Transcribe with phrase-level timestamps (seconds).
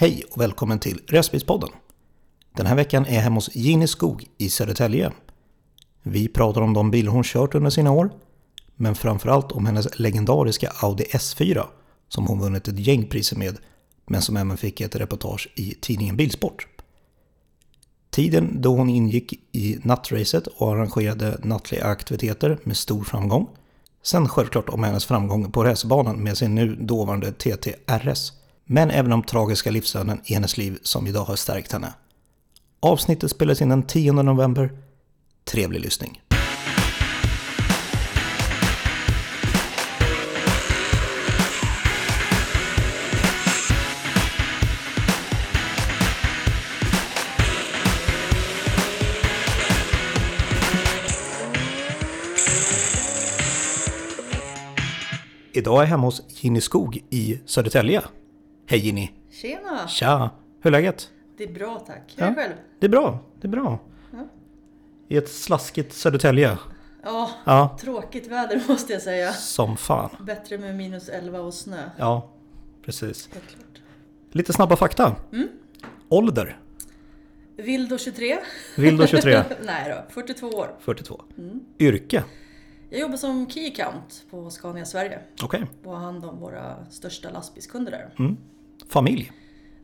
[0.00, 1.68] Hej och välkommen till Röstbilspodden.
[2.56, 5.12] Den här veckan är jag hemma hos Ginny Skog i Södertälje.
[6.02, 8.10] Vi pratar om de bilar hon kört under sina år,
[8.76, 11.64] men framförallt om hennes legendariska Audi S4
[12.08, 13.58] som hon vunnit ett gäng priser med,
[14.06, 16.66] men som även fick ett reportage i tidningen Bilsport.
[18.10, 23.48] Tiden då hon ingick i nattracet och arrangerade nattliga aktiviteter med stor framgång.
[24.02, 28.39] Sen självklart om hennes framgång på racerbanan med sin nu dåvarande TT RS.
[28.72, 31.94] Men även om tragiska livsöden i hennes liv som idag har stärkt henne.
[32.80, 34.70] Avsnittet spelas in den 10 november.
[35.44, 36.20] Trevlig lyssning.
[55.52, 58.02] Idag är jag hemma hos Ginny Skog i Södertälje.
[58.70, 59.10] Hej Ginny!
[59.30, 59.88] Tjena!
[59.88, 60.30] Tja!
[60.60, 61.10] Hur är läget?
[61.36, 62.14] Det är bra tack.
[62.16, 62.34] Hur är Ja.
[62.34, 62.52] det själv?
[62.78, 63.78] Det är bra, det är bra.
[64.12, 64.28] Ja.
[65.08, 66.58] I ett slaskigt Södertälje.
[67.02, 69.32] Ja, Ja, tråkigt väder måste jag säga.
[69.32, 70.10] som fan.
[70.26, 71.90] Bättre med minus 11 och snö.
[71.98, 72.30] Ja,
[72.84, 73.28] precis.
[74.32, 75.16] Lite snabba fakta.
[75.32, 75.48] Mm.
[76.08, 76.58] Ålder?
[77.56, 78.38] Vildo 23.
[78.76, 80.76] Vildo 23, Nej då, 42 år.
[80.80, 81.22] 42.
[81.38, 81.60] Mm.
[81.78, 82.24] Yrke?
[82.90, 85.66] Jag jobbar som Key Account på Scania Sverige Okej.
[85.84, 88.14] och har hand om våra största lastbilskunder där.
[88.18, 88.36] Mm.
[88.88, 89.32] Familj?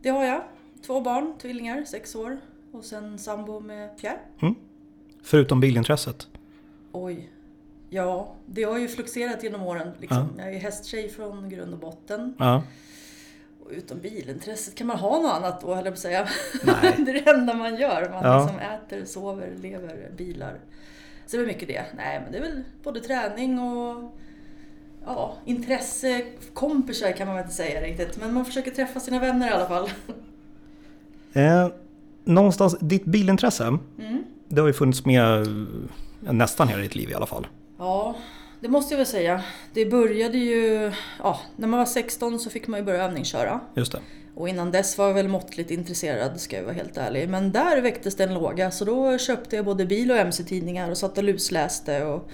[0.02, 0.42] Det har jag.
[0.86, 2.38] Två barn, tvillingar, sex år.
[2.72, 4.18] Och sen sambo med Pierre.
[5.22, 6.28] Förutom bilintresset?
[6.92, 7.30] Oj.
[7.90, 9.92] Ja, det har ju fluxerat genom åren.
[10.00, 10.28] Liksom.
[10.38, 12.34] Jag är hästtjej från grund och botten.
[12.38, 12.62] Ja.
[13.64, 16.28] Och utom bilintresset, kan man ha något annat då höll jag på säga?
[16.64, 16.94] Nej.
[17.04, 18.10] det är det enda man gör.
[18.10, 18.42] Man Ja.
[18.42, 20.60] liksom äter, sover, lever, bilar.
[21.26, 21.84] Så det är mycket det.
[21.96, 24.16] Nej men det är väl både träning och
[25.06, 26.22] ja, intresse,
[26.54, 28.16] kompisar kan man väl inte säga riktigt.
[28.20, 29.90] Men man försöker träffa sina vänner i alla fall.
[31.32, 31.68] Eh,
[32.24, 34.24] någonstans, ditt bilintresse, Mm.
[34.48, 35.46] det har ju funnits med
[36.20, 37.46] nästan hela ditt liv i alla fall.
[37.78, 38.14] Ja,
[38.60, 39.42] det måste jag väl säga.
[39.72, 40.92] Det började ju,
[41.22, 43.60] ja, när man var 16 så fick man ju börja övningsköra.
[43.74, 43.98] Just det.
[44.34, 47.28] Och innan dess var jag väl måttligt intresserad ska jag vara helt ärlig.
[47.28, 50.96] Men där väcktes det en låga så då köpte jag både bil och mc-tidningar och
[50.98, 52.28] satt och lusläste och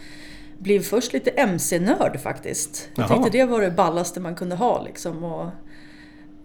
[0.63, 2.89] blev först lite mc-nörd faktiskt.
[2.95, 3.17] Jag Jaha.
[3.17, 5.25] tyckte det var det ballaste man kunde ha liksom.
[5.25, 5.51] Och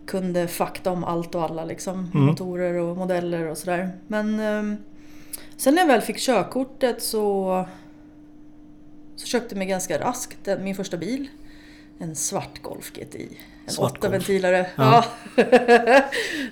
[0.05, 2.11] kunde fakta om allt och alla liksom.
[2.13, 2.25] Mm.
[2.25, 3.91] Motorer och modeller och sådär.
[4.07, 4.77] Men ehm,
[5.57, 7.65] sen när jag väl fick körkortet så,
[9.15, 11.27] så köpte jag mig ganska raskt min första bil.
[11.99, 13.37] En svart Golf GTI.
[13.77, 14.65] Åtta ventilare.
[14.75, 15.03] Ja.
[15.35, 15.43] Ja.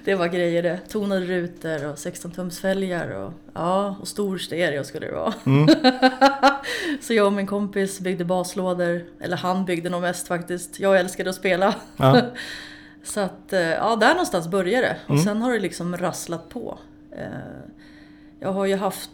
[0.05, 0.79] det var grejer det.
[0.89, 5.33] Tonade rutor och 16 tums fälgar och, ja, och stor stereo skulle det vara.
[5.45, 5.67] Mm.
[7.01, 9.05] så jag och min kompis byggde baslådor.
[9.19, 10.79] Eller han byggde nog mest faktiskt.
[10.79, 11.75] Jag älskade att spela.
[11.97, 12.21] Ja.
[13.03, 14.97] Så att, eh, ja, där någonstans började det.
[15.05, 15.23] Och Mm.
[15.23, 16.77] sen har det liksom rasslat på.
[17.11, 17.25] Eh,
[18.39, 19.09] Jag har ju haft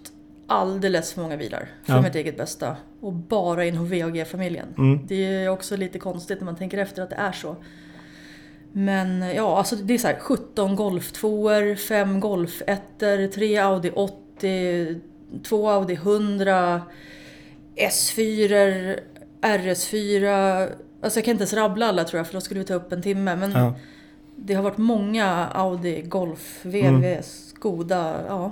[0.47, 2.01] alldeles för många bilar för Ja.
[2.01, 2.75] mitt eget bästa.
[3.01, 4.67] Och bara inom VAG-familjen.
[4.77, 4.99] Mm.
[5.07, 7.55] Det är också lite konstigt när man tänker efter att det är så.
[8.73, 11.49] Men ja, alltså det är så här 17 Golf 2
[11.87, 12.81] 5 Golf 1
[13.33, 14.99] 3 Audi 80,
[15.43, 16.81] 2 Audi 100,
[17.75, 18.99] S4,
[19.41, 20.69] RS4.
[21.03, 22.91] Alltså jag kan inte ens rabbla alla tror jag för då skulle vi ta upp
[22.91, 23.35] en timme.
[23.35, 23.73] Men Ja.
[24.35, 27.23] det har varit många Audi, Golf, VW, Mm.
[27.23, 28.15] Skoda.
[28.27, 28.51] Ja.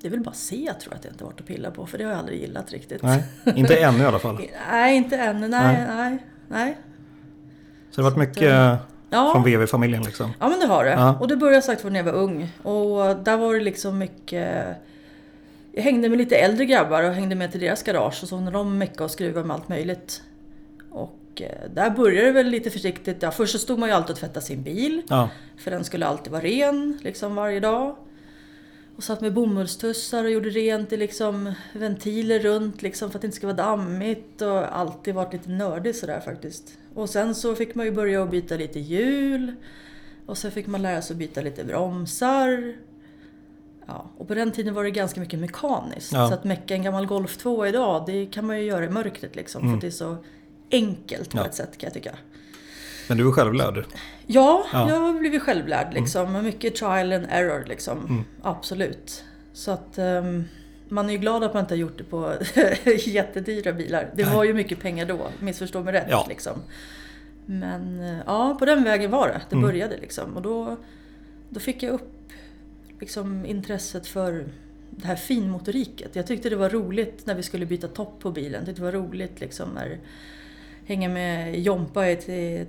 [0.00, 1.98] Det är väl bara C tror jag att jag inte varit och pillat på för
[1.98, 3.02] det har jag aldrig gillat riktigt.
[3.02, 3.22] Nej,
[3.56, 4.40] inte ännu i alla fall.
[4.70, 5.40] Nej, inte än.
[5.40, 5.86] Nej, Nej.
[5.88, 6.18] nej,
[6.48, 6.76] nej.
[7.90, 8.76] Så det har varit mycket eh,
[9.12, 9.32] Ja.
[9.32, 10.30] från VV-familjen liksom.
[10.40, 10.90] Ja men det har det.
[10.90, 11.16] Ja.
[11.20, 12.48] Och det började jag sagt när jag var ung.
[12.62, 14.66] Och där var det liksom mycket...
[15.72, 18.52] Jag hängde med lite äldre grabbar och hängde med till deras garage och så när
[18.52, 20.22] de meckade och skruvade med allt möjligt.
[20.90, 23.22] Och eh, där började det väl lite försiktigt.
[23.22, 25.02] Ja, först så stod man ju alltid och tvättade sin bil.
[25.08, 27.96] Ja, För den skulle alltid vara ren liksom varje dag.
[28.96, 33.26] Och satt med bomullstussar och gjorde rent i liksom ventiler runt liksom för att det
[33.26, 34.42] inte ska vara dammigt.
[34.42, 36.78] Och alltid varit lite nördig sådär faktiskt.
[36.94, 39.54] Och sen så fick man ju börja att byta lite hjul.
[40.26, 42.74] Och sen fick man lära sig att byta lite bromsar.
[43.86, 46.12] Ja, och på den tiden var det ganska mycket mekaniskt.
[46.12, 46.28] Ja.
[46.28, 49.36] Så att mecka en gammal Golf 2 idag, det kan man ju göra i mörkret
[49.36, 49.60] liksom.
[49.60, 49.74] För Mm.
[49.74, 50.16] att det är så
[50.70, 51.46] enkelt på Ja.
[51.46, 52.14] ett sätt kan jag tycka.
[53.12, 53.84] Men du är självlärd.
[54.26, 54.82] Ja, Ja.
[54.82, 54.94] Mm.
[54.94, 56.32] jag har blivit självlärd liksom.
[56.32, 58.24] Med Mycket trial and error liksom.
[58.42, 59.24] Absolut.
[59.52, 60.44] Så att ehm,
[60.88, 62.32] man är ju glad att man inte har gjort det på
[63.06, 64.10] jättedyra bilar.
[64.14, 66.26] Det var ju mycket pengar då, missförstå mig rätt Ja.
[66.28, 66.52] liksom.
[67.46, 69.40] Men eh, ja, på den vägen var det.
[69.50, 69.68] Det Mm.
[69.68, 70.36] började liksom.
[70.36, 70.76] Och då,
[71.48, 72.12] då fick jag upp
[73.00, 74.44] liksom intresset för
[74.90, 76.16] det här finmotoriket.
[76.16, 78.52] Jag tyckte det var roligt när vi skulle byta topp på bilen.
[78.52, 79.98] Jag tyckte det var roligt liksom när
[80.86, 82.16] hänga med Jompa i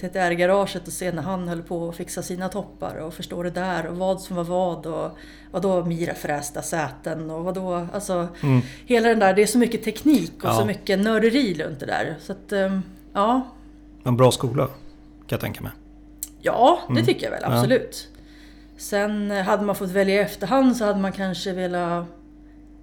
[0.02, 3.86] TTR-garaget och se när han höll på att fixa sina toppar och förstå det där
[3.88, 5.12] och vad som var vad och
[5.52, 8.62] vad då Mira frästa säten och vad då, alltså Mm.
[8.86, 10.54] hela den där, det är så mycket teknik och Ja.
[10.60, 12.16] så mycket nörderi runt det där.
[12.22, 12.82] Så att, ehm,
[13.14, 13.42] ja,
[14.04, 14.74] En bra skola, kan
[15.28, 15.72] jag tänka mig.
[16.42, 17.06] Ja, det Mm.
[17.06, 17.54] tycker jag väl Ja.
[17.58, 18.08] absolut.
[18.78, 22.06] Sen eh, hade man fått välja i efterhand så hade man kanske velat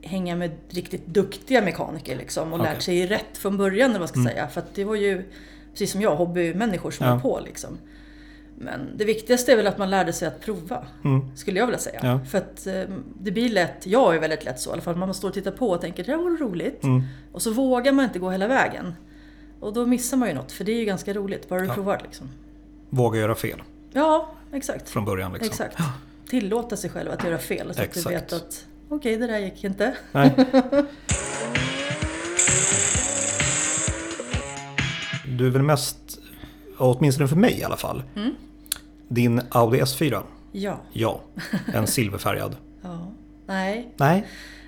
[0.02, 2.73] hänga med riktigt duktiga mekaniker liksom och Okej.
[2.73, 4.49] lärt sig rätt från början eller vad ska säga.
[4.49, 5.25] För att det var ju,
[5.73, 7.12] precis som jag, hobbymänniskor som Ja.
[7.12, 7.79] höll på liksom.
[8.58, 11.37] Men det viktigaste är väl att man lärde sig att prova, Mm.
[11.37, 12.00] skulle jag vilja säga.
[12.02, 12.20] Ja.
[12.31, 12.82] För att eh,
[13.20, 15.50] det blir lätt, jag är väldigt lätt så i alla fall, man står och tittar
[15.50, 16.82] på och tänker det här vore roligt.
[16.85, 17.02] Mm.
[17.32, 18.94] Och så vågar man inte gå hela vägen.
[19.61, 21.75] Och då missar man ju något, för det är ju ganska roligt, bara du Ja.
[21.75, 22.29] provar liksom.
[22.91, 23.62] Våga göra fel
[23.93, 24.88] Ja, exakt.
[24.91, 25.32] från början.
[25.32, 25.47] Liksom.
[25.50, 25.79] Exakt.
[26.31, 28.06] Tillåta sig själv att göra fel så att Exakt.
[28.08, 29.97] du vet att okej, det där gick inte.
[30.13, 30.35] Nej.
[35.39, 36.19] Du är väl mest,
[36.79, 38.35] åtminstone för mig i alla fall, Mm.
[39.09, 40.23] din Audi S4.
[40.53, 40.81] Ja.
[40.93, 41.21] Ja,
[41.75, 42.57] en silverfärgad.
[42.83, 43.13] ja.
[43.47, 44.27] Nej, Nej,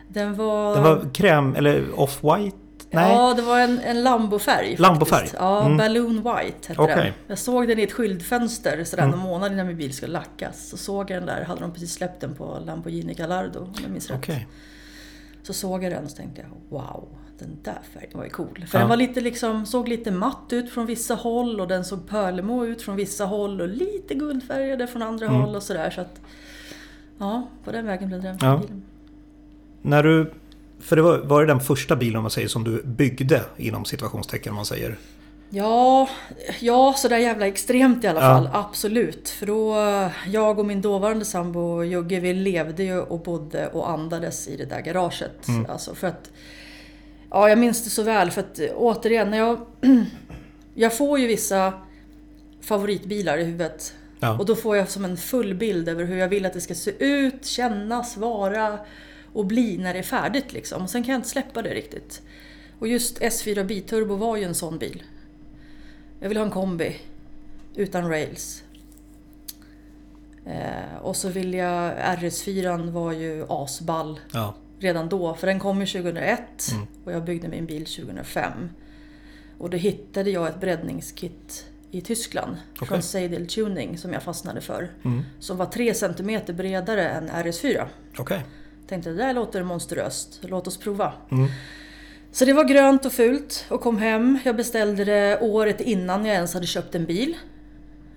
[0.09, 0.75] den var...
[0.75, 2.53] den var kräm eller off-white?
[2.93, 3.13] Nej.
[3.13, 4.77] Ja, det var en, en Lambo-färg.
[5.39, 5.77] Ja, Mm.
[5.77, 6.97] Balloon White hette Okej.
[6.97, 7.13] den.
[7.27, 9.19] Jag såg den i ett skyltfönster sådär Mm.
[9.19, 10.69] någon månad innan min bil skulle lackas.
[10.69, 13.91] Så såg jag den där, hade de precis släppt den på Lamborghini Gallardo om jag
[13.91, 14.19] minns rätt.
[14.19, 14.49] Okej.
[15.43, 17.09] Så såg jag den och tänkte jag, wow,
[17.39, 18.59] den där färgen var ju cool.
[18.61, 18.67] Ja.
[18.67, 22.09] För den var lite liksom, såg lite matt ut från vissa håll och den såg
[22.09, 25.41] pärlemå ut från vissa håll och lite guldfärgade från andra Mm.
[25.41, 25.91] håll och sådär.
[25.91, 26.21] Så att,
[27.19, 28.57] ja, på den vägen blev det den Ja.
[28.57, 28.83] bilen.
[29.83, 30.33] När du,
[30.83, 33.85] för det var, var det den första bilen om man säger som du byggde inom
[33.85, 34.97] situationstecken om man säger?
[35.51, 36.09] Ja,
[36.61, 38.27] ja sådär jävla extremt i alla Ja.
[38.27, 38.49] fall.
[38.53, 39.29] Absolut.
[39.29, 39.77] För då,
[40.31, 44.65] jag och min dåvarande sambo Jugge, vi levde ju och bodde och andades i det
[44.65, 45.49] där garaget.
[45.49, 45.67] Mm.
[45.71, 46.31] Alltså för att,
[47.31, 49.59] ja jag minns det så väl för att återigen, när jag,
[50.75, 51.73] jag får ju vissa
[52.61, 53.95] favoritbilar i huvudet.
[54.21, 54.39] Ja.
[54.39, 56.75] Och då får jag som en full bild över hur jag vill att det ska
[56.75, 58.79] se ut, kännas, vara
[59.33, 60.83] och bli när det är färdigt liksom.
[60.83, 62.23] Och sen kan jag inte släppa det riktigt.
[62.79, 65.03] Och just S4 Biturbo var ju en sån bil.
[66.21, 66.97] Jag vill ha en kombi
[67.75, 68.63] utan rails.
[70.47, 71.93] Eh, och så vill jag...
[71.97, 74.55] RS4 var ju asball ja.
[74.79, 76.41] redan då, för den kom ju 2001
[76.73, 76.87] Mm.
[77.05, 78.53] och jag byggde min bil 2005.
[79.59, 82.89] Och då hittade jag ett breddningskit i Tyskland Okej.
[82.89, 84.91] från Seidel Tuning som jag fastnade för.
[85.05, 85.23] Mm.
[85.39, 87.87] Som var 3 cm bredare än RS4.
[88.19, 88.45] Okej.
[88.89, 91.13] Tänkte det där låter monstruöst, låt oss prova.
[91.31, 91.49] Mm.
[92.33, 94.39] Så det var grönt och fult och kom hem.
[94.45, 97.37] Jag beställde det året innan jag ens hade köpt en bil.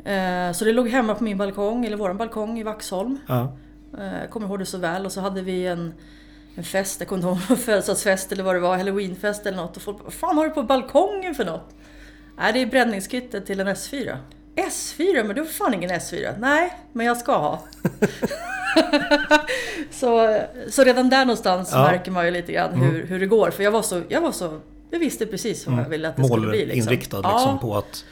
[0.05, 3.17] Eh, Så det låg hemma på min balkong, eller våran balkong i Vaxholm.
[3.27, 3.53] Ja.
[3.97, 5.05] Eh, Jag kommer ihåg det så väl.
[5.05, 5.93] Och så hade vi en,
[6.55, 9.75] en fest, jag kommer inte ihåg födelsedagsfest eller vad det var, halloweenfest eller något.
[9.75, 11.75] Och folk bara, vad fan har du på balkongen för något?
[12.37, 14.17] Nej, det är breddningskittet till en S4.
[14.55, 15.23] S4?
[15.23, 16.33] Men du har fan ingen S4.
[16.39, 17.63] Nej, men jag ska ha.
[19.91, 21.83] så, så redan där någonstans Ja.
[21.83, 23.51] märker man ju lite grann hur, hur det går.
[23.51, 24.59] För jag var så, jag var så,
[24.89, 26.65] jag visste precis vad jag ville att det skulle bli.
[26.65, 26.79] Liksom.
[26.85, 28.05] Målinriktad liksom, Ja, på att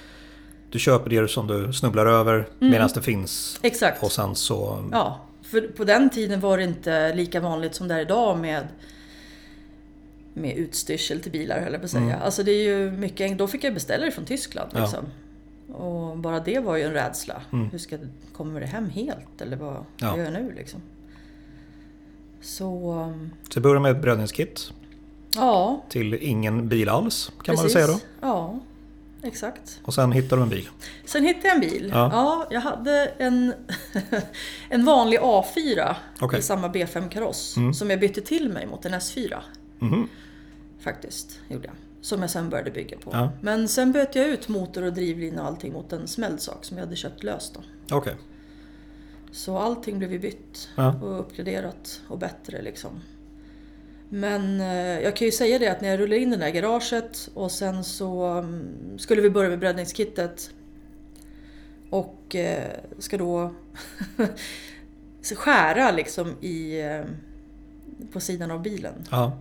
[0.69, 3.60] du köper det som du snubblar över medan det finns.
[3.62, 4.04] exakt.
[4.04, 4.89] Och sen så...
[4.92, 8.68] Ja, för på den tiden var det inte lika vanligt som det är idag med
[10.36, 12.04] med utstyrsel till bilar höll jag på att säga.
[12.04, 12.22] Mm.
[12.22, 14.69] Alltså det är ju mycket, då fick jag beställa det från Tyskland.
[14.74, 14.92] Ja.
[15.71, 17.42] Och bara det var ju en rädsla.
[17.54, 17.69] Mm.
[17.69, 17.98] Hur ska,
[18.33, 19.42] kommer det hem helt?
[19.42, 20.18] Eller vad Ja.
[20.18, 20.81] gör jag nu liksom?
[22.41, 24.72] Så, um, Så börjar med ett breddningskit
[25.36, 25.84] ja.
[25.89, 27.74] till ingen bil alls kan man väl precis.
[27.74, 28.00] säga då.
[28.22, 28.60] Ja,
[29.24, 29.79] exakt.
[29.84, 30.70] Och sen hittar du en bil.
[31.05, 31.89] Sen hittade jag en bil.
[31.93, 32.10] Ja.
[32.13, 32.48] Ja.
[32.51, 33.53] jag hade en,
[34.70, 36.39] en vanlig A4 Okej.
[36.39, 37.58] i samma B5-kaross.
[37.58, 37.74] Mm.
[37.74, 39.39] Som jag bytte till mig mot en S4.
[39.79, 40.08] Mhm.
[40.79, 41.75] Faktiskt, gjorde jag.
[42.03, 43.10] Som jag sen började bygga på.
[43.13, 43.31] Ja.
[43.41, 46.86] Men sen bytte jag ut motor och drivlina och allting mot en smällsak som jag
[46.86, 47.95] hade köpt löst då.
[47.98, 48.15] Okej.
[49.31, 50.95] Så allting blev ju bytt Ja.
[51.01, 53.01] och uppgraderat och bättre liksom.
[54.10, 56.51] Men eh, jag kan ju säga det att när jag rullade in den där i
[56.51, 60.51] garaget och sen så mm, skulle vi börja med breddningskittet.
[61.89, 63.53] Och eh, ska då
[65.36, 67.03] skära liksom i, eh,
[68.12, 68.93] på sidan av bilen.
[69.12, 69.38] Ja.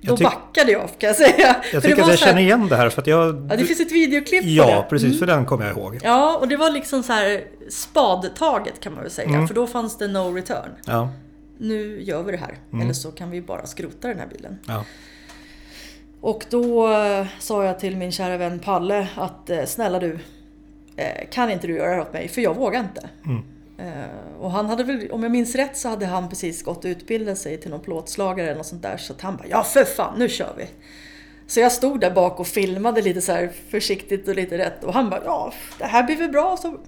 [0.00, 1.56] Då Jag, backade jag kan jag säga.
[1.72, 3.46] Jag tycker att jag här- känner igen det här för att jag...
[3.50, 4.52] Ja, det finns ett videoklipp på det.
[4.52, 5.06] Ja, precis.
[5.08, 5.18] Mm.
[5.18, 5.98] För den kommer jag ihåg.
[6.02, 9.28] Ja, och det var liksom så här spadtaget kan man väl säga.
[9.28, 9.48] Mm.
[9.48, 10.70] För då fanns det no return.
[10.84, 11.08] Ja.
[11.58, 12.58] Nu gör vi det här.
[12.72, 12.82] Mm.
[12.84, 14.58] Eller så kan vi bara skrota den här bilen.
[14.66, 14.84] Ja.
[16.20, 20.18] Och då eh, sa jag till min kära vän Palle att eh, snälla du,
[20.96, 22.28] eh, kan inte du göra det här åt mig?
[22.28, 23.08] För jag vågar inte.
[23.26, 23.42] Mm.
[23.78, 26.88] Eh, och han hade väl, om jag minns rätt så hade han precis gått och
[26.88, 28.96] utbildat sig till någon plåtslagare eller något sånt där.
[28.96, 30.66] Så att han bara, ja för fan, nu kör vi!
[31.46, 34.84] Så jag stod där bak och filmade lite så här försiktigt och lite rätt.
[34.84, 36.56] Och han bara ja, det här blir väl bra.
[36.56, 36.78] Så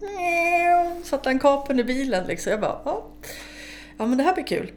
[1.02, 2.50] satte han kapen i bilen liksom.
[2.50, 3.06] Jag bara ja,
[3.96, 4.72] ja men det här blir kul.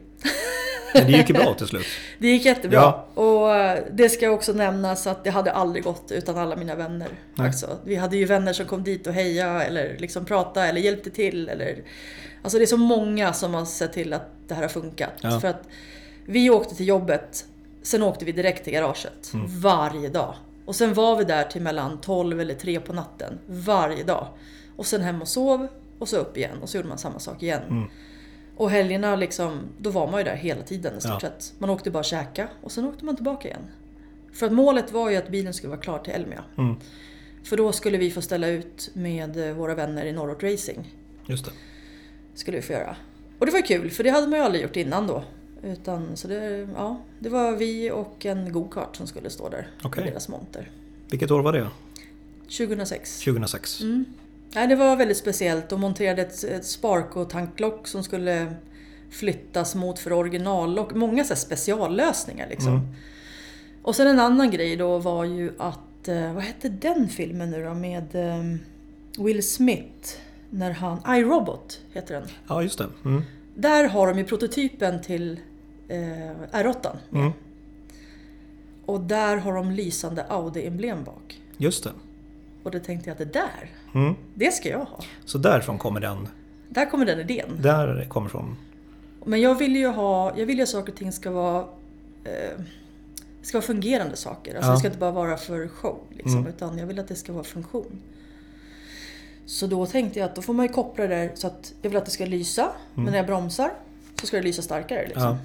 [0.94, 1.86] Men det gick ju bra till slut.
[2.18, 2.78] Det gick jättebra.
[3.14, 3.22] Ja.
[3.22, 7.08] Och det ska också nämnas att det hade aldrig gått utan alla mina vänner.
[7.36, 11.10] Alltså, vi hade ju vänner som kom dit och heja eller liksom prata eller hjälpte
[11.10, 11.48] till.
[11.48, 11.82] Eller,
[12.42, 15.12] alltså det är så många som har sett till att det här har funkat.
[15.20, 15.40] Ja.
[15.40, 15.62] För att
[16.26, 17.44] vi åkte till jobbet,
[17.82, 19.34] sen åkte vi direkt till garaget.
[19.34, 19.46] Mm.
[19.60, 20.34] Varje dag.
[20.66, 23.38] Och sen var vi där till mellan 12 eller 3 på natten.
[23.46, 24.28] Varje dag.
[24.76, 25.68] Och sen hem och sov
[25.98, 27.62] och så upp igen och så gjorde man samma sak igen.
[27.68, 27.88] Mm.
[28.58, 31.20] Och helgerna liksom, då var man ju där hela tiden i stort ja.
[31.20, 31.54] sett.
[31.58, 33.62] Man åkte bara och käka och sen åkte man tillbaka igen.
[34.32, 36.44] För att målet var ju att bilen skulle vara klar till Elmia.
[36.58, 36.76] Mm.
[37.44, 40.94] För då skulle vi få ställa ut med våra vänner i Norrort Racing.
[41.26, 41.50] Just det.
[42.34, 42.96] Skulle vi få göra.
[43.38, 45.24] Och det var kul, för det hade man ju aldrig gjort innan då.
[45.62, 49.70] Utan, så det, ja, det var vi och en go-kart som skulle stå där.
[49.84, 50.04] Okay.
[50.04, 50.70] På deras monter.
[51.10, 51.68] Vilket år var det?
[52.42, 53.18] 2006.
[53.18, 53.80] 2006.
[53.80, 54.04] Mm.
[54.54, 55.68] Nej, det var väldigt speciellt.
[55.68, 58.54] De monterade ett, ett Sparco-tanklock som skulle
[59.10, 60.94] flyttas mot för originallock.
[60.94, 62.72] Många så speciallösningar liksom.
[62.72, 62.86] Mm.
[63.82, 67.64] Och sen en annan grej då var ju att, eh, vad hette den filmen nu
[67.64, 68.58] då med um,
[69.24, 70.16] Will Smith?
[70.50, 72.28] När han, iRobot heter den.
[72.48, 72.86] Ja, just det.
[73.04, 73.22] Mm.
[73.54, 75.40] Där har de ju prototypen till
[75.88, 75.98] eh,
[76.52, 77.32] R8 mm.
[78.86, 81.40] Och där har de lysande Audi-emblem bak.
[81.56, 81.90] Just det.
[82.68, 84.14] Och då tänkte jag att det där, mm.
[84.34, 85.00] det ska jag ha.
[85.24, 86.28] Så därifrån kommer den?
[86.68, 87.62] Där kommer den idén.
[87.62, 88.56] Där kommer från?
[89.24, 91.64] Men jag vill ju ha, jag vill ju att saker och ting ska vara
[92.24, 92.60] eh,
[93.42, 94.54] ska vara fungerande saker.
[94.54, 94.72] Alltså ja.
[94.72, 95.98] Det ska inte bara vara för show.
[96.10, 96.46] Liksom, mm.
[96.46, 98.00] Utan jag vill att det ska vara funktion.
[99.46, 101.90] Så då tänkte jag att då får man ju koppla det där så att jag
[101.90, 102.62] vill att det ska lysa.
[102.62, 102.74] Mm.
[102.94, 103.70] Men när jag bromsar
[104.20, 105.06] så ska det lysa starkare.
[105.06, 105.22] Liksom.
[105.22, 105.38] Ja.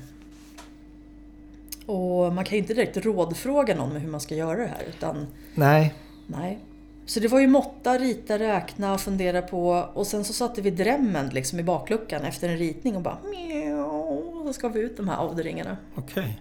[1.93, 4.83] Och man kan ju inte direkt rådfråga någon med hur man ska göra det här.
[4.87, 5.93] Utan, nej.
[6.27, 6.59] Nej.
[7.05, 9.89] Så det var ju måtta, rita, räkna fundera på.
[9.93, 14.43] Och sen så satte vi drämmen liksom i bakluckan efter en ritning och bara mjau,
[14.48, 15.77] så ska vi ut de här avdringarna.
[15.95, 16.24] Okej.
[16.24, 16.33] Okay.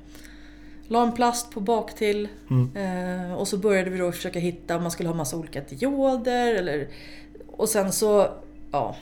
[0.89, 2.77] La en plast på bak till mm.
[2.77, 6.55] eh, och så började vi då försöka hitta om man skulle ha massa olika dioder
[6.55, 6.89] eller...
[7.47, 8.29] Och sen så,
[8.73, 8.97] ja,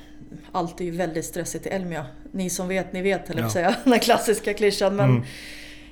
[0.53, 2.07] allt är ju väldigt stressigt i Elmia.
[2.33, 3.51] Ni som vet, ni vet, eller ja.
[3.51, 3.77] säga.
[3.85, 4.97] Den klassiska klyschan.
[4.97, 5.23] Men, mm.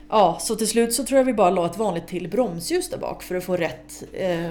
[0.08, 2.98] Ja, så till slut så tror jag vi bara la ett vanligt till bromsljus där
[2.98, 4.50] bak för att få rätt eh,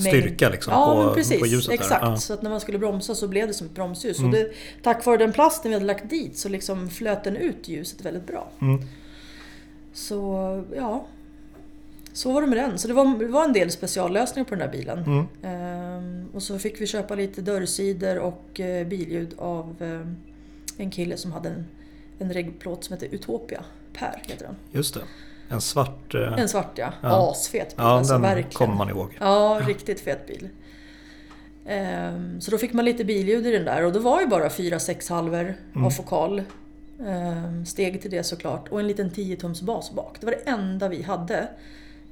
[0.00, 1.74] styrka liksom, ja, på, precis, på ljuset.
[1.74, 2.16] Exakt, ja.
[2.16, 4.18] så att när man skulle bromsa så blev det som ett bromsljus.
[4.18, 4.30] Mm.
[4.30, 7.68] Och det, tack vare den plasten vi hade lagt dit så liksom flöt den ut
[7.68, 8.50] ljuset väldigt bra.
[8.60, 8.82] Mm.
[9.92, 11.06] Så ja,
[12.12, 12.78] så var det med den.
[12.78, 14.98] Så det var, det var en del speciallösningar på den där bilen.
[14.98, 15.26] Mm.
[15.42, 20.06] Ehm, och så fick vi köpa lite dörrsidor och eh, billjud av eh,
[20.76, 21.64] en kille som hade en,
[22.18, 23.64] en reggplåt som heter Utopia.
[23.92, 24.56] Per heter den.
[24.72, 25.00] Just det.
[25.52, 26.14] En svart...
[26.14, 26.32] Eh...
[26.32, 26.92] En svart ja.
[27.00, 27.30] ja.
[27.30, 27.74] Asfet bil.
[27.78, 28.50] Ja, alltså, den verkligen.
[28.50, 29.16] kommer man ihåg.
[29.20, 30.48] Ja, ja, riktigt fet bil.
[31.66, 34.48] Um, så då fick man lite billjud i den där och det var ju bara
[34.48, 35.86] 4-6 halvor mm.
[35.86, 36.42] av fokal.
[36.98, 40.16] Um, steg till det såklart och en liten 10 tums bas bak.
[40.20, 41.48] Det var det enda vi hade.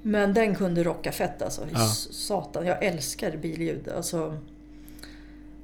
[0.02, 1.66] Men den kunde rocka fett alltså.
[1.72, 1.86] Ja.
[2.10, 3.88] Satan, jag älskar billjud.
[3.88, 4.36] Alltså,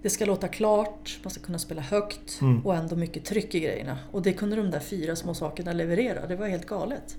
[0.02, 2.66] det ska låta klart, man ska kunna spela högt mm.
[2.66, 3.98] och ändå mycket tryck i grejerna.
[4.12, 6.26] Och det kunde de där fyra små sakerna leverera.
[6.26, 7.16] Det var helt galet.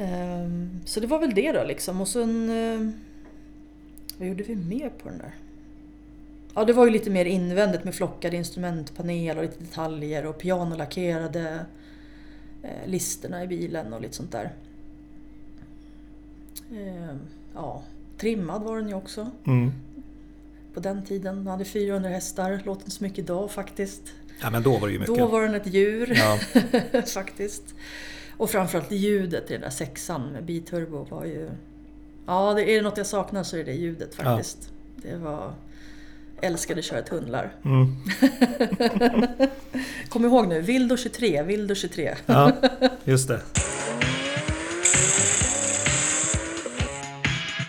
[0.00, 2.00] Ehm, så det var väl det då liksom.
[2.00, 2.50] Och sen...
[2.50, 2.92] Eh,
[4.18, 5.34] vad gjorde vi mer på den där?
[6.54, 11.66] Ja, det var ju lite mer invändigt med flockad instrumentpanel och lite detaljer och pianolackerade
[12.62, 14.52] eh, listerna i bilen och lite sånt där.
[16.72, 17.18] Ehm,
[17.54, 17.82] ja,
[18.18, 19.30] trimmad var den ju också.
[19.46, 19.72] Mm.
[20.74, 21.36] På den tiden.
[21.36, 24.02] Den hade 400 hästar, låter inte så mycket idag faktiskt.
[24.42, 25.18] Ja, men då var det ju mycket.
[25.18, 26.38] Då var den ett djur, ja.
[27.14, 27.74] faktiskt.
[28.40, 31.50] Och framförallt ljudet i den där sexan med biturbo var ju...
[32.26, 34.58] Ja, det är det något jag saknar så är det ljudet faktiskt.
[34.96, 35.10] Ja.
[35.10, 35.52] Det var...
[36.40, 37.52] Älskade att köra tunnlar.
[37.64, 37.96] Mm.
[40.08, 42.14] Kom ihåg nu, Vildo 23, Vildo 23.
[42.26, 42.52] ja,
[43.04, 43.40] just det.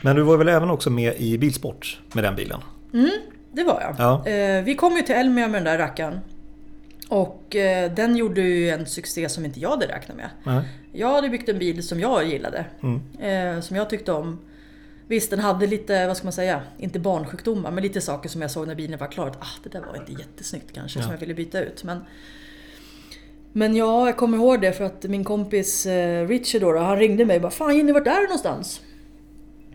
[0.03, 2.61] Men du var väl även också med i bilsport med den bilen?
[2.93, 3.11] Mm,
[3.51, 3.95] det var jag.
[3.97, 4.27] Ja.
[4.27, 6.19] Eh, vi kom ju till Elmia med den där rackaren.
[7.11, 10.29] Och eh, den gjorde ju en succé som inte jag hade räknat med.
[10.45, 10.63] Mm.
[10.91, 12.65] Jag hade byggt en bil som jag gillade.
[12.83, 13.01] Mm.
[13.55, 14.39] Eh, som jag tyckte om.
[15.07, 18.51] Visst, den hade lite, vad ska man säga, inte barnsjukdomar, men lite saker som jag
[18.51, 19.27] såg när bilen var klar.
[19.27, 21.03] Att ah, det där var inte jättesnyggt kanske, ja.
[21.03, 21.83] som jag ville byta ut.
[21.83, 22.05] Men,
[23.53, 27.25] men ja, jag kommer ihåg det för att min kompis eh, Richard då, han ringde
[27.25, 28.81] mig och bara Fan Jenny, vart är du någonstans?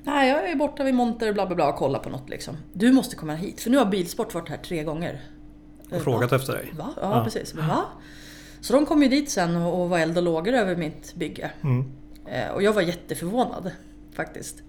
[0.04, 2.56] Nej, jag är borta vid monter bla bla bla och kollar på något liksom.
[2.72, 5.20] Du måste komma hit, för nu har Bilsport varit här tre gånger.
[5.90, 6.72] Och frågat efter dig?
[6.76, 6.94] Va?
[6.96, 7.24] Ja, ja.
[7.24, 7.54] precis.
[7.54, 7.84] Va?
[8.60, 11.50] Så de kom ju dit sen och var eld och lågor över mitt bygge.
[11.62, 11.92] Mm.
[12.26, 13.70] Eh, och jag var jätteförvånad
[14.12, 14.62] faktiskt.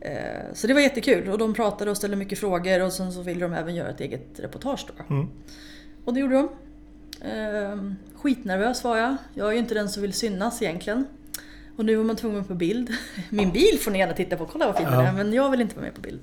[0.00, 3.22] Eh, så det var jättekul och de pratade och ställde mycket frågor och sen så
[3.22, 5.14] ville de även göra ett eget reportage då.
[5.14, 5.28] Mm.
[6.04, 6.48] Och det gjorde de.
[7.28, 9.16] Eh, skitnervös var jag.
[9.34, 11.06] Jag är ju inte den som vill synas egentligen.
[11.76, 12.90] Och nu var man tvungen på bild.
[13.30, 15.12] Min bil får ni gärna titta på, kolla vad fin den är.
[15.12, 16.20] Men jag vill inte vara med på bild.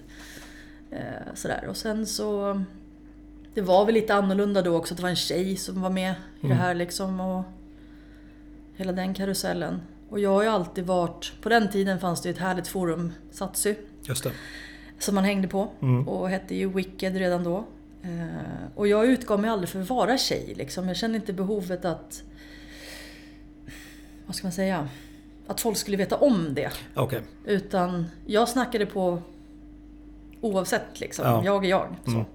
[0.92, 1.66] Eh, sådär.
[1.70, 2.64] Och sen så...
[3.58, 6.12] Det var väl lite annorlunda då också, att det var en tjej som var med
[6.12, 6.58] i det Mm.
[6.58, 7.20] här liksom.
[7.20, 7.44] Och
[8.76, 9.82] hela den karusellen.
[10.10, 11.32] Och jag har ju alltid varit...
[11.42, 14.32] På den tiden fanns det ett härligt forum, Satsy, Just det.
[15.00, 15.68] som man hängde på.
[15.82, 16.08] Mm.
[16.08, 17.66] Och hette ju Wicked redan då.
[18.04, 20.54] Eh, och jag utgav mig aldrig för att vara tjej.
[20.58, 20.88] Liksom.
[20.88, 22.24] Jag kände inte behovet att...
[24.26, 24.90] Vad ska man säga?
[25.48, 26.72] Att folk skulle veta om det.
[26.96, 27.22] Okej.
[27.46, 29.22] Utan jag snackade på
[30.42, 31.26] oavsett liksom.
[31.26, 31.42] Ja.
[31.46, 31.96] Jag är jag.
[32.06, 32.12] Så.
[32.12, 32.26] Mm.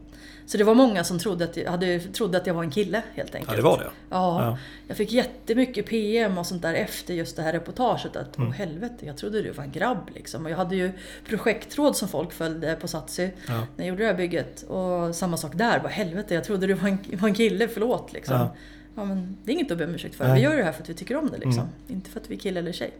[0.47, 3.03] Så det var många som trodde att, jag, hade, trodde att jag var en kille
[3.15, 3.51] helt enkelt.
[3.51, 3.85] Ja, det var det.
[4.11, 4.59] Ja, Ja.
[4.89, 8.17] jag fick jättemycket PM och sånt där efter just det här reportaget.
[8.17, 8.49] Att Mm.
[8.49, 10.45] åh helvete, jag trodde du var en grabb liksom.
[10.45, 10.93] Och jag hade ju
[11.29, 13.53] projektråd som folk följde på Satsy Ja.
[13.77, 14.63] när jag gjorde det här bygget.
[14.63, 18.13] Och samma sak där, bara helvete, jag trodde du var en, var en kille, förlåt
[18.13, 18.35] liksom.
[18.37, 18.55] Ja.
[18.95, 19.05] Ja.
[19.05, 20.25] men det är inget att be om ursäkt för.
[20.25, 20.35] Nej.
[20.35, 21.53] Vi gör det här för att vi tycker om det liksom.
[21.63, 21.69] Mm.
[21.89, 22.91] Inte för att vi är kille eller tjej.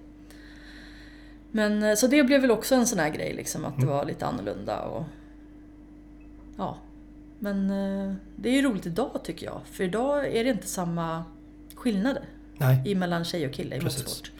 [1.51, 3.95] Men eh, så det blev väl också en sån här grej liksom, att det Mm.
[3.95, 5.05] var lite annorlunda och...
[6.57, 6.77] Ja.
[7.43, 9.61] Men eh, det är ju roligt idag tycker jag.
[9.65, 11.25] För idag är det inte samma
[11.75, 12.23] skillnader
[12.59, 12.95] Nej.
[12.95, 14.33] mellan tjej och kille i motorsport.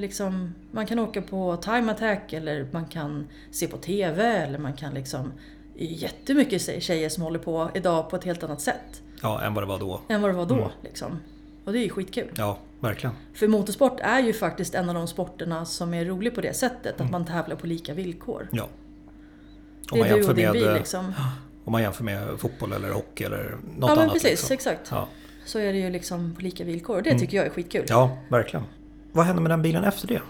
[0.00, 4.72] Liksom, man kan åka på time attack eller man kan se på TV eller man
[4.72, 5.32] kan liksom...
[5.76, 9.42] Det är jättemycket tjej- tjejer som håller på idag på ett helt annat sätt Ja,
[9.42, 10.00] än vad det var då.
[10.08, 10.54] än vad det var då.
[10.54, 10.68] Mm.
[10.82, 11.18] Liksom.
[11.64, 12.28] Och det är ju skitkul.
[12.36, 13.14] Ja, verkligen.
[13.34, 16.94] För motorsport är ju faktiskt en av de sporterna som är rolig på det sättet,
[16.94, 17.06] Mm.
[17.06, 18.48] att man tävlar på lika villkor.
[18.52, 18.68] Ja.
[19.92, 21.12] Det är du och din bil eh, liksom.
[21.64, 24.12] om man jämför med fotboll eller hockey eller något Ja men annat.
[24.12, 24.54] precis, liksom.
[24.54, 24.88] exakt.
[24.90, 25.08] Ja.
[25.44, 27.02] Så är det ju liksom på lika villkor.
[27.02, 27.20] Det Mm.
[27.20, 27.84] tycker jag är skitkul.
[27.88, 28.66] ja, verkligen.
[29.12, 30.20] Vad hände med den bilen efter det?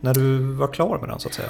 [0.00, 1.48] När du var klar med den så att säga?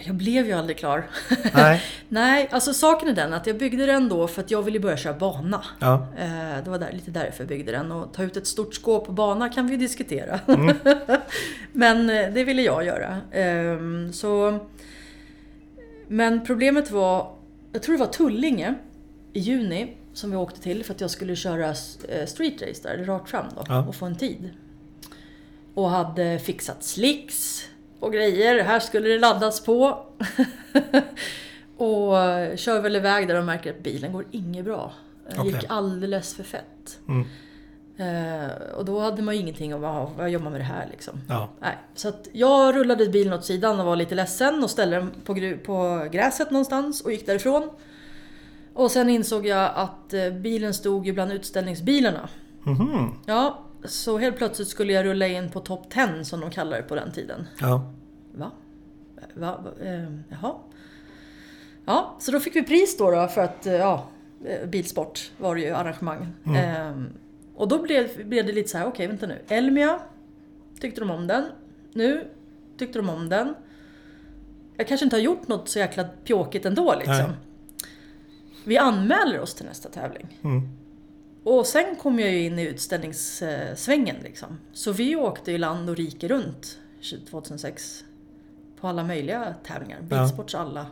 [0.00, 1.06] Jag blev ju aldrig klar.
[1.54, 1.82] Nej.
[2.08, 4.96] Nej, alltså saken är den att jag byggde den då för att jag ville börja
[4.96, 5.64] köra bana.
[5.78, 6.06] Ja.
[6.18, 7.92] Eh, Det var där, lite därför jag byggde den.
[7.92, 10.40] Och ta ut ett stort skåp på bana kan vi diskutera.
[10.46, 10.76] Mm.
[11.72, 13.16] Men eh, det ville jag göra.
[13.32, 14.58] Ehm, Så...
[16.08, 17.32] Men problemet var,
[17.72, 18.74] jag tror det var Tullinge
[19.32, 21.68] i juni som vi åkte till för att jag skulle köra
[22.08, 23.86] eh, street race där, rakt fram då, Ja.
[23.88, 24.50] och få en tid.
[25.74, 27.68] Och hade fixat slicks
[28.00, 28.64] och grejer.
[28.64, 30.06] Här skulle det laddas på.
[31.76, 34.92] och eh, kör väl iväg där och märker att bilen går inget bra.
[35.28, 35.52] Den Okej.
[35.52, 36.98] gick alldeles för fett.
[37.08, 37.26] Mm.
[37.98, 41.20] Eh, och då hade man ju ingenting om vad vad jobbar med det här liksom.
[41.28, 41.48] Ja.
[41.60, 45.10] Nej, så att jag rullade bilen åt sidan och var lite ledsen och ställde den
[45.24, 47.70] på, på gräset någonstans och gick därifrån.
[48.74, 52.28] Och sen insåg jag att eh, bilen stod ju bland utställningsbilarna.
[52.62, 53.14] Mhm.
[53.26, 56.82] Ja, så helt plötsligt skulle jag rulla in på top 10 som de kallar det
[56.82, 57.46] på den tiden.
[57.60, 57.92] Ja.
[58.34, 58.50] Va?
[59.34, 59.60] Va?
[59.64, 59.86] Va?
[59.86, 60.54] Eh, jaha.
[61.84, 64.06] Ja, så då fick vi pris då, då för att, eh, ja,
[64.44, 66.32] eh, bilsport var det ju arrangemang.
[66.46, 66.56] Mm.
[66.56, 67.06] Eh,
[67.56, 69.42] och då blev, blev det lite så här, okej vänta nu.
[69.48, 70.00] Elmia,
[70.80, 71.44] tyckte de om den.
[71.92, 72.28] Nu
[72.78, 73.54] tyckte de om den.
[74.76, 77.14] Jag kanske inte har gjort något så jäkla pjåkigt ändå liksom.
[77.14, 77.30] Nej.
[78.64, 80.38] Vi anmäler oss till nästa tävling.
[80.42, 80.68] Mm.
[81.44, 84.58] Och sen kom jag ju in i utställningssvängen liksom.
[84.72, 86.78] Så vi åkte ju land och rike runt
[87.30, 88.04] 2006.
[88.80, 90.00] På alla möjliga tävlingar.
[90.02, 90.86] Bilsports alla.